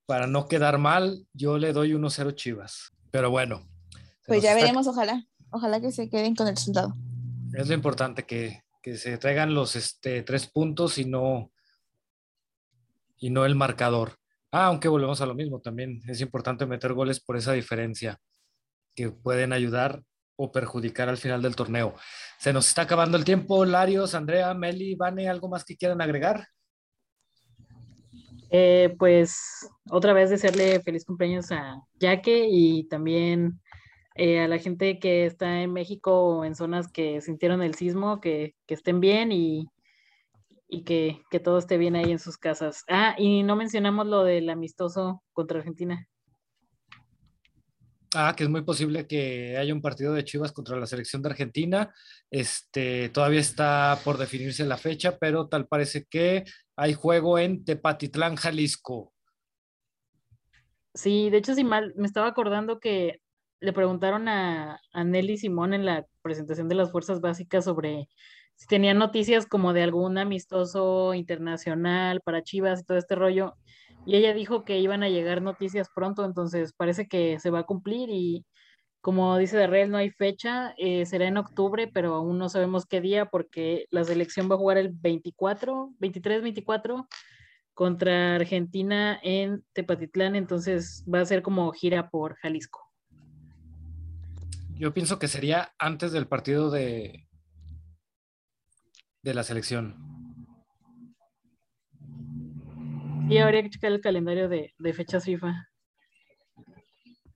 para 0.06 0.26
no 0.26 0.48
quedar 0.48 0.78
mal, 0.78 1.26
yo 1.32 1.58
le 1.58 1.72
doy 1.72 1.92
1-0 1.92 2.34
Chivas. 2.34 2.92
Pero 3.10 3.30
bueno. 3.30 3.68
Pues 4.26 4.42
ya 4.42 4.54
veremos, 4.54 4.86
ojalá. 4.86 5.26
Ojalá 5.50 5.80
que 5.80 5.92
se 5.92 6.10
queden 6.10 6.34
con 6.34 6.48
el 6.48 6.56
resultado. 6.56 6.94
Es 7.54 7.68
lo 7.68 7.74
importante, 7.74 8.24
que, 8.24 8.62
que 8.82 8.96
se 8.96 9.16
traigan 9.16 9.54
los 9.54 9.76
este, 9.76 10.22
tres 10.22 10.46
puntos 10.46 10.98
y 10.98 11.04
no, 11.04 11.50
y 13.16 13.30
no 13.30 13.44
el 13.46 13.54
marcador. 13.54 14.18
Ah, 14.60 14.66
aunque 14.66 14.88
volvemos 14.88 15.20
a 15.20 15.26
lo 15.26 15.36
mismo, 15.36 15.60
también 15.60 16.00
es 16.08 16.20
importante 16.20 16.66
meter 16.66 16.92
goles 16.92 17.20
por 17.20 17.36
esa 17.36 17.52
diferencia 17.52 18.18
que 18.96 19.08
pueden 19.08 19.52
ayudar 19.52 20.02
o 20.34 20.50
perjudicar 20.50 21.08
al 21.08 21.16
final 21.16 21.40
del 21.42 21.54
torneo. 21.54 21.94
Se 22.40 22.52
nos 22.52 22.66
está 22.66 22.82
acabando 22.82 23.16
el 23.16 23.24
tiempo. 23.24 23.64
Larios, 23.64 24.16
Andrea, 24.16 24.52
Meli, 24.54 24.96
Vane, 24.96 25.28
¿algo 25.28 25.48
más 25.48 25.64
que 25.64 25.76
quieran 25.76 26.00
agregar? 26.00 26.48
Eh, 28.50 28.96
pues 28.98 29.38
otra 29.92 30.12
vez 30.12 30.28
desearle 30.28 30.80
feliz 30.80 31.04
cumpleaños 31.04 31.52
a 31.52 31.80
Yaque 32.00 32.48
y 32.50 32.88
también 32.88 33.60
eh, 34.16 34.40
a 34.40 34.48
la 34.48 34.58
gente 34.58 34.98
que 34.98 35.24
está 35.24 35.62
en 35.62 35.72
México 35.72 36.20
o 36.20 36.44
en 36.44 36.56
zonas 36.56 36.90
que 36.90 37.20
sintieron 37.20 37.62
el 37.62 37.76
sismo, 37.76 38.20
que, 38.20 38.56
estén 38.66 38.98
bien 38.98 39.30
y, 39.30 39.68
y 40.68 40.84
que, 40.84 41.22
que, 41.30 41.40
todo 41.40 41.58
esté 41.58 41.78
bien 41.78 41.96
ahí 41.96 42.12
en 42.12 42.18
sus 42.18 42.36
casas. 42.36 42.84
Ah, 42.88 43.14
y 43.18 43.42
no 43.42 43.56
mencionamos 43.56 44.06
lo 44.06 44.22
del 44.22 44.50
amistoso 44.50 45.22
contra 45.32 45.58
Argentina. 45.58 46.06
Ah, 48.14 48.34
que 48.36 48.44
es 48.44 48.50
muy 48.50 48.62
posible 48.62 49.06
que 49.06 49.56
haya 49.58 49.74
un 49.74 49.82
partido 49.82 50.14
de 50.14 50.24
Chivas 50.24 50.52
contra 50.52 50.78
la 50.78 50.86
selección 50.86 51.20
de 51.20 51.28
Argentina. 51.28 51.92
Este, 52.30 53.10
todavía 53.10 53.40
está 53.40 53.98
por 54.02 54.16
definirse 54.16 54.64
la 54.64 54.78
fecha, 54.78 55.18
pero 55.18 55.48
tal 55.48 55.66
parece 55.66 56.04
que 56.04 56.44
hay 56.76 56.94
juego 56.94 57.38
en 57.38 57.64
Tepatitlán, 57.64 58.36
Jalisco. 58.36 59.12
Sí, 60.94 61.28
de 61.28 61.38
hecho, 61.38 61.54
si 61.54 61.64
mal, 61.64 61.92
me 61.96 62.06
estaba 62.06 62.28
acordando 62.28 62.80
que 62.80 63.20
le 63.60 63.72
preguntaron 63.72 64.26
a, 64.28 64.80
a 64.92 65.04
Nelly 65.04 65.36
Simón 65.36 65.74
en 65.74 65.84
la 65.84 66.06
presentación 66.22 66.68
de 66.68 66.76
las 66.76 66.90
fuerzas 66.90 67.20
básicas 67.20 67.64
sobre 67.64 68.08
si 68.58 68.66
tenían 68.66 68.98
noticias 68.98 69.46
como 69.46 69.72
de 69.72 69.84
algún 69.84 70.18
amistoso 70.18 71.14
internacional 71.14 72.20
para 72.22 72.42
Chivas 72.42 72.80
y 72.80 72.84
todo 72.84 72.98
este 72.98 73.14
rollo 73.14 73.54
y 74.04 74.16
ella 74.16 74.34
dijo 74.34 74.64
que 74.64 74.80
iban 74.80 75.04
a 75.04 75.08
llegar 75.08 75.42
noticias 75.42 75.88
pronto, 75.94 76.24
entonces 76.24 76.72
parece 76.72 77.06
que 77.06 77.38
se 77.38 77.50
va 77.50 77.60
a 77.60 77.66
cumplir 77.66 78.10
y 78.10 78.44
como 79.00 79.38
dice 79.38 79.56
Darrell, 79.56 79.92
no 79.92 79.96
hay 79.96 80.10
fecha, 80.10 80.74
eh, 80.76 81.06
será 81.06 81.28
en 81.28 81.36
octubre, 81.36 81.86
pero 81.86 82.16
aún 82.16 82.36
no 82.36 82.48
sabemos 82.48 82.84
qué 82.84 83.00
día 83.00 83.26
porque 83.26 83.86
la 83.90 84.02
selección 84.02 84.50
va 84.50 84.56
a 84.56 84.58
jugar 84.58 84.76
el 84.76 84.88
24, 84.88 85.92
23-24 86.00 87.06
contra 87.74 88.34
Argentina 88.34 89.20
en 89.22 89.64
Tepatitlán, 89.72 90.34
entonces 90.34 91.04
va 91.06 91.20
a 91.20 91.26
ser 91.26 91.42
como 91.42 91.70
gira 91.70 92.10
por 92.10 92.34
Jalisco. 92.38 92.80
Yo 94.74 94.92
pienso 94.92 95.20
que 95.20 95.28
sería 95.28 95.72
antes 95.78 96.10
del 96.10 96.26
partido 96.26 96.70
de, 96.70 97.27
de 99.28 99.34
la 99.34 99.42
selección. 99.42 99.94
Y 103.28 103.36
habría 103.38 103.62
que 103.62 103.70
checar 103.70 103.92
el 103.92 104.00
calendario 104.00 104.48
de, 104.48 104.72
fechas 104.94 105.24
FIFA. 105.24 105.68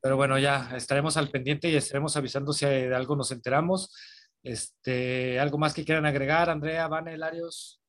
Pero 0.01 0.17
bueno, 0.17 0.39
ya 0.39 0.75
estaremos 0.75 1.17
al 1.17 1.31
pendiente 1.31 1.69
y 1.69 1.77
estaremos 1.77 2.17
avisando 2.17 2.53
si 2.53 2.65
de 2.65 2.95
algo 2.95 3.15
nos 3.15 3.31
enteramos. 3.31 3.95
Este, 4.43 5.39
¿Algo 5.39 5.59
más 5.59 5.75
que 5.75 5.85
quieran 5.85 6.07
agregar, 6.07 6.49
Andrea, 6.49 6.89
Vane, 6.89 7.17
Larios? 7.19 7.81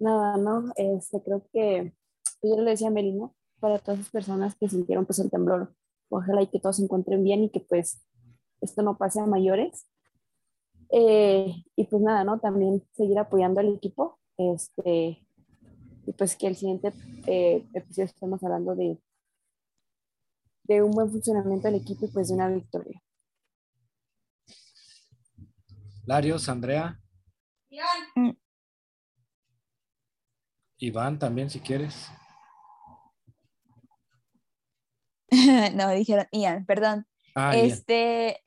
Nada, 0.00 0.36
no, 0.38 0.72
este, 0.76 1.22
creo 1.22 1.46
que, 1.52 1.94
pues 2.40 2.56
yo 2.56 2.62
le 2.62 2.70
decía 2.70 2.88
a 2.88 2.90
Melino, 2.90 3.36
para 3.60 3.78
todas 3.78 4.00
las 4.00 4.10
personas 4.10 4.56
que 4.56 4.68
sintieron 4.68 5.06
pues 5.06 5.18
el 5.20 5.30
temblor, 5.30 5.72
ojalá 6.08 6.42
y 6.42 6.48
que 6.48 6.58
todos 6.58 6.76
se 6.76 6.82
encuentren 6.82 7.22
bien 7.22 7.44
y 7.44 7.50
que 7.50 7.60
pues 7.60 8.04
esto 8.60 8.82
no 8.82 8.96
pase 8.96 9.20
a 9.20 9.26
mayores. 9.26 9.86
Eh, 10.90 11.54
y 11.76 11.84
pues 11.84 12.02
nada, 12.02 12.24
¿no? 12.24 12.38
También 12.38 12.82
seguir 12.92 13.18
apoyando 13.18 13.60
al 13.60 13.74
equipo, 13.74 14.18
este, 14.36 15.26
y 16.06 16.12
pues 16.16 16.36
que 16.36 16.46
el 16.46 16.56
siguiente 16.56 16.92
eh, 17.26 17.66
episodio 17.72 18.06
estamos 18.06 18.42
hablando 18.42 18.74
de, 18.74 18.98
de 20.64 20.82
un 20.82 20.90
buen 20.92 21.10
funcionamiento 21.10 21.68
del 21.68 21.80
equipo 21.80 22.04
y 22.04 22.08
pues 22.08 22.28
de 22.28 22.34
una 22.34 22.48
victoria. 22.48 23.00
Larios, 26.06 26.48
Andrea. 26.48 27.00
Iván. 27.70 28.38
Iván 30.78 31.18
también, 31.18 31.48
si 31.48 31.60
quieres. 31.60 32.08
no, 35.74 35.90
dijeron 35.90 36.26
Ian, 36.32 36.66
perdón. 36.66 37.06
Ah, 37.34 37.56
este, 37.56 38.44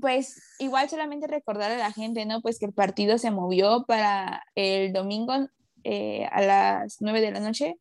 pues 0.00 0.42
igual 0.58 0.88
solamente 0.88 1.26
recordar 1.26 1.72
a 1.72 1.78
la 1.78 1.92
gente, 1.92 2.26
¿no? 2.26 2.40
Pues 2.42 2.58
que 2.58 2.66
el 2.66 2.72
partido 2.72 3.18
se 3.18 3.30
movió 3.30 3.84
para 3.86 4.42
el 4.54 4.92
domingo 4.92 5.34
eh, 5.84 6.26
a 6.30 6.42
las 6.42 6.96
9 7.00 7.20
de 7.20 7.30
la 7.30 7.40
noche. 7.40 7.78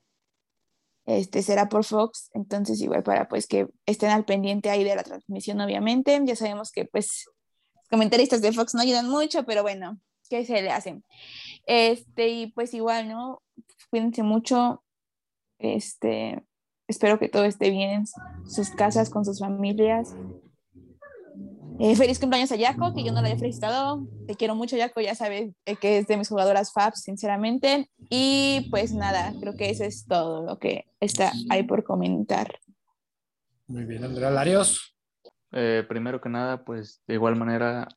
Este 1.05 1.43
será 1.43 1.69
por 1.69 1.83
Fox, 1.83 2.31
entonces 2.33 2.81
igual 2.81 3.03
para 3.03 3.27
pues 3.27 3.45
que 3.45 3.67
estén 3.85 4.09
al 4.09 4.25
pendiente 4.25 4.69
ahí 4.69 4.83
de 4.83 4.95
la 4.95 5.03
transmisión, 5.03 5.61
obviamente. 5.61 6.19
Ya 6.23 6.35
sabemos 6.35 6.71
que 6.71 6.85
pues 6.85 7.25
comentaristas 7.91 8.41
de 8.41 8.51
Fox 8.51 8.73
no 8.73 8.81
ayudan 8.81 9.09
mucho, 9.09 9.45
pero 9.45 9.61
bueno, 9.61 9.99
¿qué 10.29 10.45
se 10.45 10.61
le 10.61 10.71
hacen? 10.71 11.03
Este, 11.67 12.29
y 12.29 12.47
pues 12.51 12.73
igual, 12.73 13.07
¿no? 13.09 13.43
Cuídense 13.91 14.23
mucho. 14.23 14.83
Este, 15.59 16.43
espero 16.87 17.19
que 17.19 17.29
todo 17.29 17.45
esté 17.45 17.69
bien 17.69 17.89
en 17.91 18.05
sus 18.47 18.71
casas, 18.71 19.09
con 19.09 19.25
sus 19.25 19.39
familias. 19.39 20.15
Eh, 21.77 21.95
feliz 21.97 22.19
cumpleaños 22.19 22.51
a 22.53 22.57
Jaco, 22.57 22.93
que 22.93 23.03
yo 23.03 23.11
no 23.11 23.21
la 23.21 23.27
había 23.27 23.37
felicitado. 23.37 24.07
Te 24.27 24.35
quiero 24.35 24.55
mucho, 24.55 24.77
Jaco, 24.77 25.01
ya 25.01 25.13
sabes 25.13 25.53
eh, 25.65 25.75
que 25.75 25.97
es 25.97 26.07
de 26.07 26.15
mis 26.15 26.29
jugadoras 26.29 26.71
Fabs, 26.71 27.01
sinceramente. 27.01 27.89
Y 28.09 28.67
pues 28.71 28.93
nada, 28.93 29.33
creo 29.41 29.57
que 29.57 29.69
eso 29.69 29.83
es 29.83 30.05
todo 30.05 30.45
lo 30.45 30.57
que 30.57 30.85
está 31.01 31.33
ahí 31.49 31.63
por 31.63 31.83
comentar. 31.83 32.59
Muy 33.67 33.83
bien, 33.83 34.05
Andrea 34.05 34.29
Larios. 34.29 34.95
Eh, 35.51 35.83
primero 35.87 36.21
que 36.21 36.29
nada, 36.29 36.63
pues 36.63 37.01
de 37.07 37.15
igual 37.15 37.35
manera, 37.35 37.87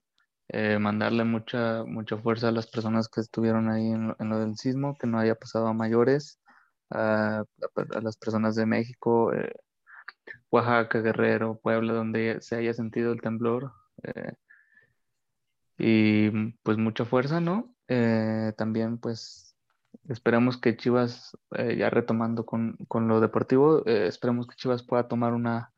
mandarle 0.81 1.25
mucha, 1.25 1.85
mucha 1.85 2.17
fuerza 2.17 2.49
a 2.49 2.53
las 2.53 2.67
personas 2.67 3.09
que 3.09 3.21
estuvieron 3.21 3.69
ahí 3.69 3.91
en 3.91 4.29
lo, 4.31 4.39
del 4.39 4.57
sismo, 4.57 4.97
que 4.99 5.07
no 5.07 5.19
haya 5.19 5.35
pasado 5.35 5.67
a 5.67 5.75
mayores, 5.75 6.41
a, 6.91 7.41
a 7.41 8.01
las 8.01 8.17
personas 8.17 8.55
de 8.57 8.65
México, 8.65 9.31
Oaxaca, 10.51 11.01
Guerrero, 11.01 11.59
Puebla, 11.63 11.93
donde 11.93 12.41
se 12.41 12.57
haya 12.57 12.73
sentido 12.75 13.13
el 13.13 13.21
temblor. 13.21 13.73
Eh, 14.03 14.33
y 15.79 16.31
pues 16.63 16.79
mucha 16.79 17.05
fuerza, 17.05 17.41
¿no? 17.41 17.75
Eh, 17.89 18.53
también 18.57 18.99
pues 18.99 19.57
esperemos 20.09 20.59
que 20.59 20.77
Chivas, 20.77 21.37
eh, 21.57 21.77
ya 21.77 21.91
retomando 21.91 22.47
con, 22.47 22.77
lo 22.93 23.21
deportivo, 23.21 23.85
esperemos 23.87 24.47
que 24.47 24.57
Chivas 24.57 24.83
pueda 24.83 25.09
tomar 25.09 25.35
una, 25.35 25.73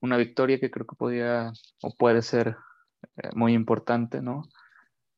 una 0.00 0.16
victoria 0.16 0.58
que 0.60 0.70
creo 0.70 0.86
que 0.86 0.96
podía 0.96 1.52
o 1.82 1.94
puede 1.96 2.22
ser 2.22 2.56
muy 3.34 3.54
importante, 3.54 4.22
¿no? 4.22 4.42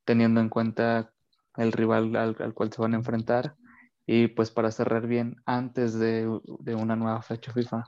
Teniendo 0.04 0.40
en 0.40 0.48
cuenta 0.48 1.12
el 1.56 1.72
rival 1.72 2.16
al, 2.16 2.54
cual 2.54 2.72
se 2.72 2.82
van 2.82 2.94
a 2.94 2.98
enfrentar 2.98 3.56
y 4.06 4.28
pues 4.28 4.50
para 4.50 4.70
cerrar 4.70 5.06
bien 5.06 5.36
antes 5.46 5.94
de, 5.98 6.28
de 6.60 6.74
una 6.74 6.96
nueva 6.96 7.22
fecha 7.22 7.52
FIFA. 7.52 7.84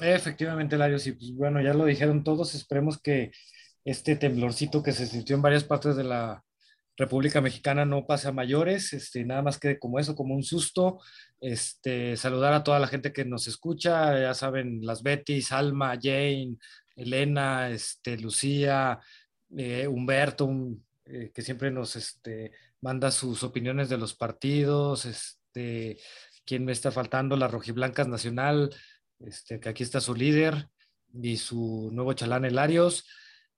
Efectivamente, 0.00 0.76
Larios, 0.76 1.06
y 1.06 1.12
pues 1.12 1.32
bueno, 1.32 1.60
ya 1.60 1.74
lo 1.74 1.84
dijeron 1.84 2.22
todos, 2.22 2.54
esperemos 2.54 3.00
que 3.00 3.32
este 3.84 4.16
temblorcito 4.16 4.82
que 4.82 4.92
se 4.92 5.06
sintió 5.06 5.34
en 5.34 5.42
varias 5.42 5.64
partes 5.64 5.96
de 5.96 6.04
la 6.04 6.44
República 6.96 7.40
Mexicana 7.40 7.84
no 7.84 8.06
pase 8.06 8.28
a 8.28 8.32
mayores, 8.32 8.92
este, 8.92 9.24
nada 9.24 9.40
más 9.40 9.58
quede 9.58 9.78
como 9.78 9.98
eso, 9.98 10.16
como 10.16 10.34
un 10.34 10.42
susto. 10.42 11.00
Este, 11.40 12.16
saludar 12.16 12.52
a 12.52 12.64
toda 12.64 12.80
la 12.80 12.88
gente 12.88 13.12
que 13.12 13.24
nos 13.24 13.46
escucha, 13.46 14.20
ya 14.20 14.34
saben, 14.34 14.80
las 14.82 15.02
Betty, 15.02 15.40
Alma, 15.50 15.96
Jane, 16.00 16.56
Elena, 16.96 17.70
este, 17.70 18.18
Lucía, 18.18 18.98
eh, 19.56 19.86
Humberto, 19.86 20.50
eh, 21.06 21.30
que 21.32 21.42
siempre 21.42 21.70
nos 21.70 21.94
este, 21.94 22.52
manda 22.80 23.10
sus 23.12 23.44
opiniones 23.44 23.88
de 23.88 23.96
los 23.96 24.14
partidos, 24.14 25.06
este, 25.06 25.98
quién 26.44 26.64
me 26.64 26.72
está 26.72 26.90
faltando, 26.90 27.36
la 27.36 27.48
Rojiblancas 27.48 28.08
Nacional, 28.08 28.70
este, 29.20 29.60
que 29.60 29.68
aquí 29.68 29.82
está 29.82 30.00
su 30.00 30.14
líder 30.14 30.68
y 31.22 31.36
su 31.36 31.90
nuevo 31.92 32.12
chalán 32.12 32.44
Elarios. 32.44 33.06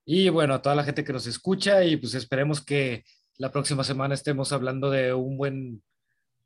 Y 0.05 0.29
bueno, 0.29 0.55
a 0.55 0.63
toda 0.63 0.75
la 0.75 0.85
gente 0.85 1.05
que 1.05 1.13
nos 1.13 1.27
escucha 1.27 1.85
y 1.85 1.97
pues 1.97 2.15
esperemos 2.15 2.61
que 2.61 3.05
la 3.39 3.51
próxima 3.51 3.85
semana 3.85 4.15
estemos 4.15 4.53
hablando 4.53 4.91
de 4.91 5.15
un 5.15 5.37
buen 5.37 5.83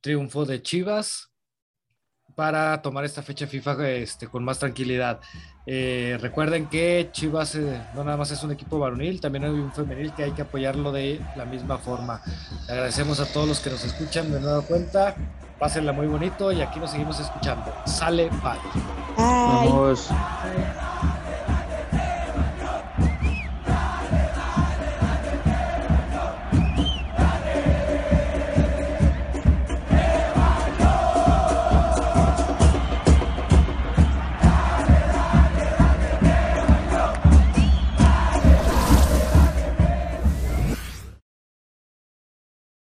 triunfo 0.01 0.45
de 0.45 0.63
Chivas 0.63 1.31
para 2.35 2.83
tomar 2.83 3.05
esta 3.05 3.23
fecha 3.23 3.47
FIFA 3.47 3.89
este, 3.91 4.29
con 4.29 4.45
más 4.45 4.59
tranquilidad. 4.59 5.21
Eh, 5.67 6.19
recuerden 6.21 6.67
que 6.69 7.09
Chivas 7.13 7.55
eh, 7.55 7.81
no 7.95 8.05
nada 8.05 8.17
más 8.17 8.31
es 8.31 8.43
un 8.43 8.53
equipo 8.53 8.79
varonil, 8.79 9.21
también 9.21 9.45
hay 9.45 9.51
un 9.51 9.73
femenil 9.73 10.13
que 10.15 10.25
hay 10.25 10.33
que 10.33 10.43
apoyarlo 10.43 10.93
de 10.93 11.21
la 11.37 11.45
misma 11.45 11.79
forma. 11.79 12.21
Agradecemos 12.69 13.21
a 13.21 13.33
todos 13.33 13.49
los 13.49 13.61
que 13.61 13.71
nos 13.71 13.85
escuchan 13.85 14.31
de 14.33 14.41
nueva 14.41 14.63
cuenta. 14.63 15.17
Pásenla 15.59 15.93
muy 15.93 16.07
bonito 16.07 16.53
y 16.53 16.61
aquí 16.61 16.81
nos 16.81 16.91
seguimos 16.91 17.21
escuchando. 17.21 17.73
Sale, 17.87 18.29
bye. 18.43 18.59
Vamos. 19.17 20.11